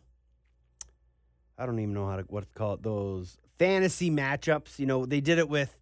I 1.57 1.65
don't 1.65 1.79
even 1.79 1.93
know 1.93 2.07
how 2.07 2.17
to 2.17 2.23
what 2.23 2.43
to 2.43 2.49
call 2.53 2.73
it, 2.75 2.83
those 2.83 3.37
fantasy 3.57 4.11
matchups. 4.11 4.79
You 4.79 4.85
know, 4.85 5.05
they 5.05 5.21
did 5.21 5.39
it 5.39 5.49
with 5.49 5.79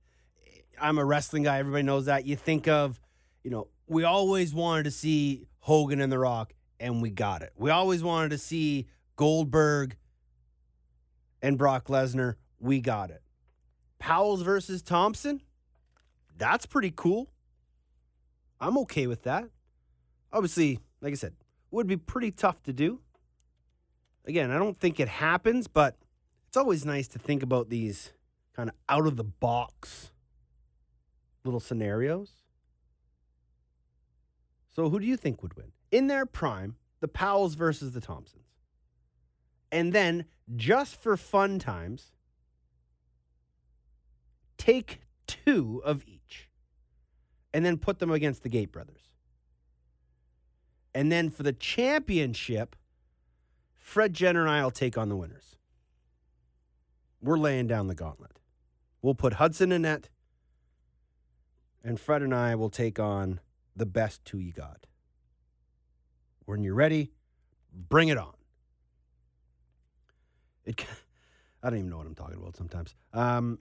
I'm 0.79 0.97
a 0.97 1.05
wrestling 1.05 1.43
guy. 1.43 1.59
Everybody 1.59 1.83
knows 1.83 2.05
that. 2.05 2.25
You 2.25 2.35
think 2.35 2.67
of, 2.67 2.99
you 3.43 3.51
know, 3.51 3.67
we 3.87 4.03
always 4.03 4.53
wanted 4.53 4.83
to 4.83 4.91
see 4.91 5.47
Hogan 5.59 6.01
and 6.01 6.11
The 6.11 6.19
Rock, 6.19 6.53
and 6.79 7.01
we 7.01 7.09
got 7.09 7.41
it. 7.41 7.51
We 7.55 7.69
always 7.69 8.03
wanted 8.03 8.29
to 8.29 8.37
see 8.37 8.87
Goldberg 9.15 9.95
and 11.41 11.57
Brock 11.57 11.87
Lesnar. 11.87 12.35
We 12.59 12.81
got 12.81 13.11
it. 13.11 13.21
Powell's 13.99 14.41
versus 14.41 14.81
Thompson. 14.81 15.41
That's 16.37 16.65
pretty 16.65 16.91
cool. 16.95 17.29
I'm 18.59 18.77
okay 18.79 19.07
with 19.07 19.23
that. 19.23 19.45
Obviously, 20.31 20.79
like 21.01 21.11
I 21.11 21.15
said, 21.15 21.33
would 21.71 21.87
be 21.87 21.97
pretty 21.97 22.31
tough 22.31 22.61
to 22.63 22.73
do. 22.73 22.99
Again, 24.25 24.51
I 24.51 24.57
don't 24.57 24.77
think 24.77 24.99
it 24.99 25.07
happens, 25.07 25.67
but 25.67 25.97
it's 26.47 26.57
always 26.57 26.85
nice 26.85 27.07
to 27.09 27.19
think 27.19 27.43
about 27.43 27.69
these 27.69 28.11
kind 28.55 28.69
of 28.69 28.75
out 28.89 29.05
of 29.05 29.17
the 29.17 29.23
box 29.23 30.11
little 31.43 31.59
scenarios. 31.59 32.31
So, 34.71 34.89
who 34.89 34.99
do 34.99 35.05
you 35.05 35.15
think 35.15 35.41
would 35.43 35.55
win? 35.55 35.71
In 35.91 36.07
their 36.07 36.25
prime, 36.25 36.75
the 36.99 37.07
Powells 37.07 37.55
versus 37.55 37.93
the 37.93 38.01
Thompsons. 38.01 38.43
And 39.71 39.93
then, 39.93 40.25
just 40.55 41.01
for 41.01 41.15
fun 41.17 41.59
times, 41.59 42.11
take 44.57 45.01
two 45.27 45.81
of 45.85 46.03
each 46.05 46.49
and 47.53 47.65
then 47.65 47.77
put 47.77 47.99
them 47.99 48.11
against 48.11 48.43
the 48.43 48.49
Gait 48.49 48.71
brothers. 48.71 49.11
And 50.93 51.11
then 51.11 51.29
for 51.29 51.43
the 51.43 51.53
championship, 51.53 52.75
Fred 53.85 54.13
Jenner 54.15 54.41
and 54.41 54.49
I 54.49 54.63
will 54.63 54.71
take 54.71 54.97
on 54.97 55.09
the 55.09 55.15
winners. 55.15 55.57
We're 57.21 57.37
laying 57.37 57.67
down 57.67 57.85
the 57.85 57.93
gauntlet. 57.93 58.39
We'll 59.03 59.13
put 59.13 59.33
Hudson 59.33 59.71
in 59.71 59.83
net 59.83 60.09
and 61.83 61.99
Fred 61.99 62.23
and 62.23 62.33
I 62.33 62.55
will 62.55 62.71
take 62.71 62.99
on 62.99 63.39
the 63.75 63.85
best 63.85 64.25
two 64.25 64.39
you 64.39 64.51
got. 64.51 64.87
When 66.45 66.63
you're 66.63 66.73
ready, 66.73 67.11
bring 67.71 68.07
it 68.07 68.17
on. 68.17 68.33
It, 70.65 70.83
I 71.61 71.69
don't 71.69 71.77
even 71.77 71.91
know 71.91 71.97
what 71.97 72.07
I'm 72.07 72.15
talking 72.15 72.37
about 72.37 72.57
sometimes. 72.57 72.95
Um, 73.13 73.59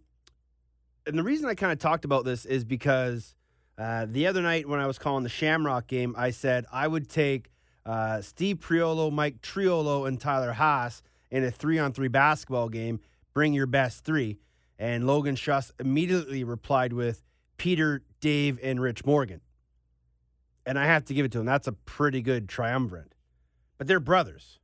and 1.07 1.18
the 1.18 1.22
reason 1.22 1.51
I 1.51 1.55
kind 1.55 1.70
of 1.70 1.79
talked 1.79 2.07
about 2.07 2.25
this 2.25 2.47
is 2.47 2.64
because 2.64 3.37
Uh, 3.77 4.07
the 4.09 4.27
other 4.27 4.41
night 4.41 4.66
when 4.68 4.81
I 4.81 4.87
was 4.87 4.99
calling 4.99 5.22
the 5.22 5.29
Shamrock 5.29 5.87
game, 5.87 6.14
I 6.16 6.31
said 6.31 6.64
I 6.72 6.89
would 6.89 7.11
take 7.11 7.51
uh, 7.87 8.20
Steve 8.20 8.59
Priolo, 8.59 9.12
Mike 9.12 9.41
Triolo, 9.43 10.09
and 10.09 10.20
Tyler 10.20 10.53
Haas 10.53 11.03
in 11.30 11.45
a 11.45 11.51
three 11.51 11.78
on 11.78 11.93
three 11.93 12.09
basketball 12.09 12.68
game. 12.68 13.01
Bring 13.32 13.53
your 13.53 13.66
best 13.66 14.05
three. 14.05 14.39
And 14.78 15.07
Logan 15.07 15.37
Schuss 15.37 15.70
immediately 15.78 16.45
replied 16.45 16.93
with 16.93 17.22
Peter, 17.59 18.03
Dave, 18.20 18.59
and 18.62 18.80
Rich 18.80 19.05
Morgan. 19.05 19.41
And 20.66 20.78
I 20.78 20.87
have 20.87 21.05
to 21.07 21.14
give 21.14 21.26
it 21.26 21.32
to 21.32 21.41
him. 21.41 21.47
That's 21.47 21.68
a 21.68 21.72
pretty 21.72 22.22
good 22.22 22.49
triumvirate. 22.49 23.14
But 23.78 23.87
they're 23.87 24.01
brothers. 24.01 24.59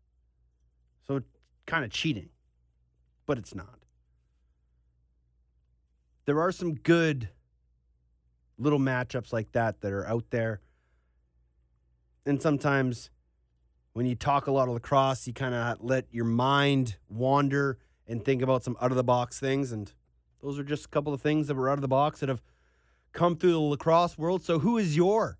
So 1.06 1.22
kind 1.66 1.84
of 1.84 1.90
cheating. 1.90 2.30
But 3.26 3.38
it's 3.38 3.54
not. 3.54 3.80
There 6.24 6.40
are 6.40 6.52
some 6.52 6.74
good 6.74 7.28
little 8.58 8.78
matchups 8.78 9.32
like 9.32 9.52
that 9.52 9.80
that 9.80 9.92
are 9.92 10.06
out 10.06 10.24
there. 10.30 10.60
And 12.26 12.40
sometimes 12.40 13.10
when 13.92 14.06
you 14.06 14.14
talk 14.14 14.46
a 14.46 14.52
lot 14.52 14.68
of 14.68 14.74
lacrosse, 14.74 15.26
you 15.26 15.32
kind 15.32 15.54
of 15.54 15.78
let 15.80 16.06
your 16.10 16.24
mind 16.24 16.96
wander 17.08 17.78
and 18.06 18.24
think 18.24 18.42
about 18.42 18.64
some 18.64 18.76
out 18.80 18.90
of 18.90 18.96
the 18.96 19.04
box 19.04 19.38
things. 19.38 19.72
And 19.72 19.92
those 20.42 20.58
are 20.58 20.64
just 20.64 20.86
a 20.86 20.88
couple 20.88 21.12
of 21.12 21.20
things 21.20 21.46
that 21.48 21.54
were 21.54 21.68
out 21.68 21.78
of 21.78 21.82
the 21.82 21.88
box 21.88 22.20
that 22.20 22.28
have 22.28 22.42
come 23.12 23.36
through 23.36 23.52
the 23.52 23.60
lacrosse 23.60 24.16
world. 24.16 24.42
So, 24.42 24.58
who 24.58 24.78
is 24.78 24.96
your 24.96 25.38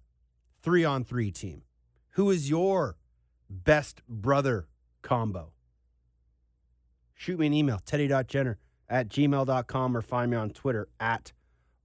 three 0.62 0.84
on 0.84 1.04
three 1.04 1.30
team? 1.30 1.62
Who 2.10 2.30
is 2.30 2.50
your 2.50 2.96
best 3.48 4.02
brother 4.08 4.68
combo? 5.02 5.52
Shoot 7.14 7.38
me 7.38 7.46
an 7.46 7.52
email, 7.52 7.78
teddy.jenner 7.84 8.58
at 8.88 9.08
gmail.com 9.08 9.96
or 9.96 10.02
find 10.02 10.30
me 10.30 10.36
on 10.36 10.50
Twitter 10.50 10.88
at 10.98 11.32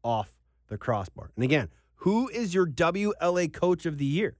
off 0.03 0.35
the 0.67 0.77
crossbar. 0.77 1.31
And 1.35 1.43
again, 1.43 1.69
who 1.99 2.29
is 2.29 2.53
your 2.53 2.65
WLA 2.65 3.51
coach 3.51 3.85
of 3.85 3.97
the 3.97 4.05
year? 4.05 4.37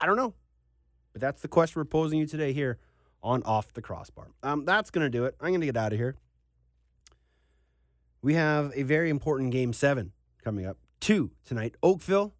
I 0.00 0.06
don't 0.06 0.16
know. 0.16 0.34
But 1.12 1.20
that's 1.20 1.42
the 1.42 1.48
question 1.48 1.80
we're 1.80 1.84
posing 1.84 2.18
you 2.18 2.26
today 2.26 2.52
here 2.52 2.78
on 3.22 3.42
Off 3.44 3.72
the 3.72 3.80
Crossbar. 3.82 4.28
Um, 4.42 4.64
that's 4.64 4.90
going 4.90 5.04
to 5.04 5.10
do 5.10 5.24
it. 5.24 5.34
I'm 5.40 5.48
going 5.48 5.60
to 5.60 5.66
get 5.66 5.76
out 5.76 5.92
of 5.92 5.98
here. 5.98 6.16
We 8.20 8.34
have 8.34 8.72
a 8.74 8.82
very 8.82 9.10
important 9.10 9.50
game 9.50 9.72
seven 9.72 10.12
coming 10.42 10.66
up. 10.66 10.78
Two 11.00 11.30
tonight 11.44 11.76
Oakville 11.82 12.34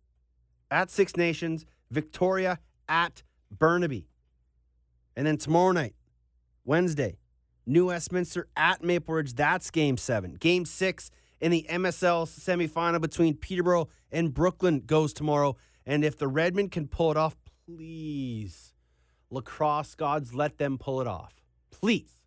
at 0.71 0.91
Six 0.91 1.17
Nations, 1.17 1.67
Victoria 1.91 2.59
at 2.89 3.23
Burnaby. 3.51 4.09
And 5.17 5.27
then 5.27 5.37
tomorrow 5.37 5.73
night, 5.73 5.95
Wednesday, 6.65 7.19
New 7.67 7.87
Westminster 7.87 8.49
at 8.57 8.83
Maple 8.83 9.15
Ridge. 9.15 9.35
That's 9.35 9.71
game 9.71 9.97
seven. 9.97 10.35
Game 10.35 10.65
six 10.65 11.11
in 11.41 11.51
the 11.51 11.67
MSL 11.71 12.27
semifinal 12.27 13.01
between 13.01 13.35
Peterborough 13.35 13.89
and 14.11 14.33
Brooklin 14.33 14.81
goes 14.81 15.13
tomorrow. 15.13 15.57
And 15.87 16.05
if 16.05 16.17
the 16.17 16.29
Redmen 16.29 16.71
can 16.71 16.89
pull 16.89 17.11
it 17.11 17.17
off, 17.17 17.37
please, 17.67 18.73
lacrosse 19.31 19.95
gods, 19.95 20.35
let 20.35 20.59
them 20.59 20.79
pull 20.79 21.01
it 21.01 21.07
off. 21.07 21.35
Please. 21.71 22.21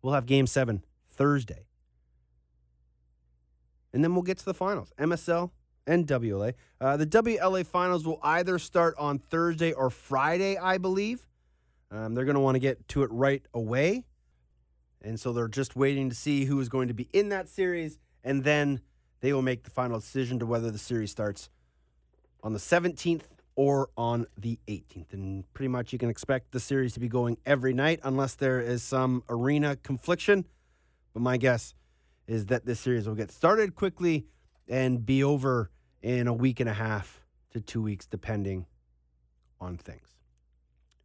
We'll 0.00 0.14
have 0.14 0.26
game 0.26 0.46
seven 0.46 0.84
Thursday. 1.08 1.66
And 3.92 4.02
then 4.02 4.14
we'll 4.14 4.22
get 4.22 4.38
to 4.38 4.44
the 4.44 4.54
finals 4.54 4.92
MSL 4.98 5.50
and 5.86 6.06
WLA. 6.06 6.54
Uh, 6.80 6.96
the 6.96 7.06
WLA 7.06 7.66
finals 7.66 8.06
will 8.06 8.18
either 8.22 8.58
start 8.58 8.94
on 8.98 9.18
Thursday 9.18 9.72
or 9.72 9.90
Friday, 9.90 10.56
I 10.56 10.78
believe. 10.78 11.26
Um, 11.90 12.14
they're 12.14 12.24
going 12.24 12.36
to 12.36 12.40
want 12.40 12.54
to 12.54 12.60
get 12.60 12.88
to 12.88 13.02
it 13.02 13.10
right 13.12 13.42
away. 13.52 14.04
And 15.02 15.20
so 15.20 15.32
they're 15.32 15.48
just 15.48 15.76
waiting 15.76 16.08
to 16.08 16.16
see 16.16 16.44
who 16.44 16.58
is 16.60 16.68
going 16.68 16.88
to 16.88 16.94
be 16.94 17.08
in 17.12 17.28
that 17.28 17.48
series. 17.48 17.98
And 18.24 18.44
then 18.44 18.80
they 19.20 19.32
will 19.32 19.42
make 19.42 19.64
the 19.64 19.70
final 19.70 19.98
decision 19.98 20.38
to 20.38 20.46
whether 20.46 20.70
the 20.70 20.78
series 20.78 21.10
starts 21.10 21.50
on 22.42 22.52
the 22.52 22.58
17th 22.58 23.22
or 23.54 23.90
on 23.96 24.26
the 24.36 24.58
18th. 24.68 25.12
And 25.12 25.52
pretty 25.54 25.68
much 25.68 25.92
you 25.92 25.98
can 25.98 26.08
expect 26.08 26.52
the 26.52 26.60
series 26.60 26.94
to 26.94 27.00
be 27.00 27.08
going 27.08 27.38
every 27.44 27.72
night 27.72 28.00
unless 28.02 28.34
there 28.34 28.60
is 28.60 28.82
some 28.82 29.22
arena 29.28 29.76
confliction. 29.76 30.46
But 31.12 31.20
my 31.20 31.36
guess 31.36 31.74
is 32.26 32.46
that 32.46 32.64
this 32.64 32.80
series 32.80 33.06
will 33.06 33.14
get 33.14 33.30
started 33.30 33.74
quickly 33.74 34.26
and 34.68 35.04
be 35.04 35.22
over 35.22 35.70
in 36.00 36.26
a 36.26 36.32
week 36.32 36.60
and 36.60 36.68
a 36.68 36.74
half 36.74 37.24
to 37.50 37.60
two 37.60 37.82
weeks, 37.82 38.06
depending 38.06 38.66
on 39.60 39.76
things. 39.76 40.16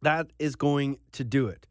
That 0.02 0.28
is 0.38 0.56
going 0.56 0.98
to 1.12 1.24
do 1.24 1.48
it. 1.48 1.66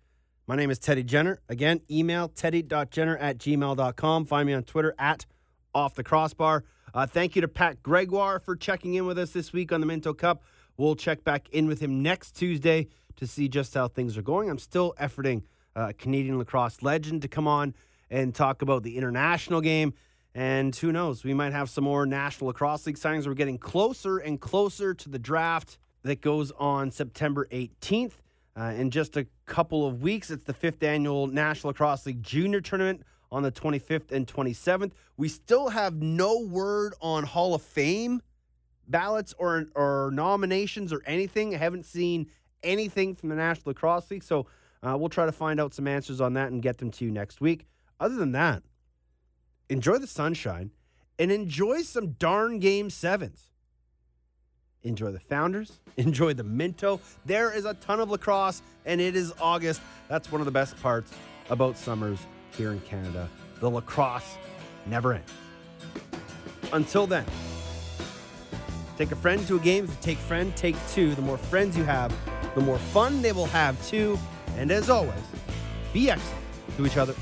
My 0.48 0.56
name 0.56 0.70
is 0.70 0.80
Teddy 0.80 1.04
Jenner. 1.04 1.40
Again, 1.50 1.82
email 1.90 2.30
teddy.jenner 2.30 3.18
at 3.18 3.38
gmail.com. 3.38 4.26
Find 4.26 4.48
me 4.48 4.54
on 4.54 4.64
Twitter 4.64 4.96
at 4.98 5.26
off 5.74 5.96
the 5.96 6.04
crossbar. 6.04 6.64
Uh, 6.94 7.06
thank 7.06 7.36
you 7.36 7.42
to 7.42 7.48
Pat 7.48 7.84
Gregoire 7.84 8.40
for 8.40 8.56
checking 8.56 8.94
in 8.94 9.06
with 9.06 9.18
us 9.18 9.32
this 9.32 9.52
week 9.52 9.72
on 9.72 9.82
the 9.82 9.86
Minto 9.86 10.14
Cup. 10.14 10.42
We'll 10.78 10.96
check 10.96 11.24
back 11.24 11.50
in 11.50 11.68
with 11.68 11.80
him 11.80 12.04
next 12.04 12.36
Tuesday 12.36 12.88
to 13.16 13.26
see 13.26 13.48
just 13.48 13.74
how 13.74 13.88
things 13.88 14.16
are 14.16 14.22
going. 14.22 14.50
I'm 14.50 14.60
still 14.60 14.94
efforting 15.00 15.42
uh, 15.76 15.94
Canadian 15.98 16.38
lacrosse 16.38 16.84
legend 16.84 17.24
to 17.24 17.28
come 17.28 17.48
on 17.48 17.74
and 18.12 18.34
talk 18.34 18.62
about 18.62 18.84
the 18.84 18.96
international 18.96 19.60
game. 19.60 19.94
And 20.36 20.76
who 20.76 20.92
knows, 20.92 21.24
we 21.24 21.34
might 21.34 21.52
have 21.52 21.68
some 21.68 21.84
more 21.84 22.06
National 22.06 22.50
Lacrosse 22.50 22.86
League 22.86 22.98
signings. 22.98 23.26
We're 23.26 23.34
getting 23.34 23.58
closer 23.58 24.20
and 24.20 24.40
closer 24.40 24.94
to 24.94 25.10
the 25.10 25.18
draft 25.18 25.80
that 26.04 26.22
goes 26.22 26.52
on 26.52 26.92
September 26.92 27.48
18th. 27.52 28.14
Uh, 28.56 28.74
in 28.78 28.92
just 28.92 29.18
a 29.18 29.26
couple 29.48 29.88
of 29.88 30.02
weeks, 30.04 30.30
it's 30.30 30.44
the 30.44 30.54
fifth 30.54 30.84
annual 30.84 31.26
National 31.26 31.70
Lacrosse 31.70 32.06
League 32.06 32.22
Junior 32.22 32.62
Tournament 32.62 33.02
on 33.32 33.42
the 33.42 33.52
25th 33.52 34.12
and 34.12 34.28
27th. 34.28 34.92
We 35.18 35.28
still 35.28 35.70
have 35.70 36.02
no 36.02 36.40
word 36.40 36.94
on 37.02 37.24
Hall 37.24 37.56
of 37.56 37.64
Fame 37.64 38.22
ballots 38.88 39.34
or, 39.38 39.66
or 39.76 40.12
nominations 40.14 40.94
or 40.94 41.02
anything. 41.06 41.54
I 41.54 41.58
haven't 41.58 41.86
seen 41.86 42.28
anything 42.64 43.16
from 43.16 43.30
the 43.30 43.36
National 43.36 43.72
Lacrosse 43.72 44.10
League, 44.12 44.24
so 44.24 44.48
uh, 44.84 44.96
we'll 44.98 45.10
try 45.10 45.26
to 45.26 45.32
find 45.32 45.60
out 45.60 45.74
some 45.74 45.88
answers 45.88 46.22
on 46.22 46.34
that 46.34 46.52
and 46.52 46.62
get 46.62 46.78
them 46.78 46.92
to 46.92 47.06
you 47.06 47.12
next 47.12 47.42
week. 47.42 47.66
Other 48.00 48.16
than 48.16 48.32
that, 48.34 48.64
enjoy 49.70 49.98
the 49.98 50.08
sunshine 50.08 50.72
and 51.20 51.32
enjoy 51.32 51.82
some 51.82 52.12
darn 52.12 52.60
game 52.60 52.90
sevens. 52.90 53.52
Enjoy 54.84 55.12
the 55.12 55.20
Founders. 55.20 55.80
Enjoy 55.98 56.34
the 56.34 56.44
Minto. 56.44 57.02
There 57.26 57.52
is 57.52 57.66
a 57.66 57.74
ton 57.74 58.00
of 58.00 58.10
lacrosse, 58.10 58.62
and 58.86 59.02
it 59.02 59.16
is 59.16 59.34
August. 59.42 59.82
That's 60.08 60.32
one 60.32 60.40
of 60.40 60.46
the 60.46 60.52
best 60.52 60.80
parts 60.82 61.12
about 61.50 61.78
summers 61.78 62.20
here 62.56 62.72
in 62.72 62.80
Canada. 62.82 63.28
The 63.60 63.70
lacrosse 63.70 64.38
never 64.86 65.14
ends. 65.14 65.32
Until 66.72 67.08
then, 67.08 67.26
take 68.98 69.12
a 69.12 69.16
friend 69.16 69.46
to 69.48 69.56
a 69.56 69.60
game. 69.60 69.86
If 69.86 69.92
you 69.92 69.98
take 70.02 70.18
friend, 70.18 70.56
take 70.56 70.76
two. 70.90 71.14
The 71.16 71.22
more 71.22 71.38
friends 71.38 71.78
you 71.78 71.84
have, 71.84 72.14
the 72.56 72.62
more 72.62 72.80
fun 72.80 73.22
they 73.22 73.32
will 73.32 73.46
have 73.46 73.82
too. 73.88 74.18
And 74.58 74.72
as 74.72 74.90
always, 74.90 75.22
be 75.94 76.10
excellent 76.10 76.44
to 76.78 76.86
each 76.86 76.98
other. 76.98 77.14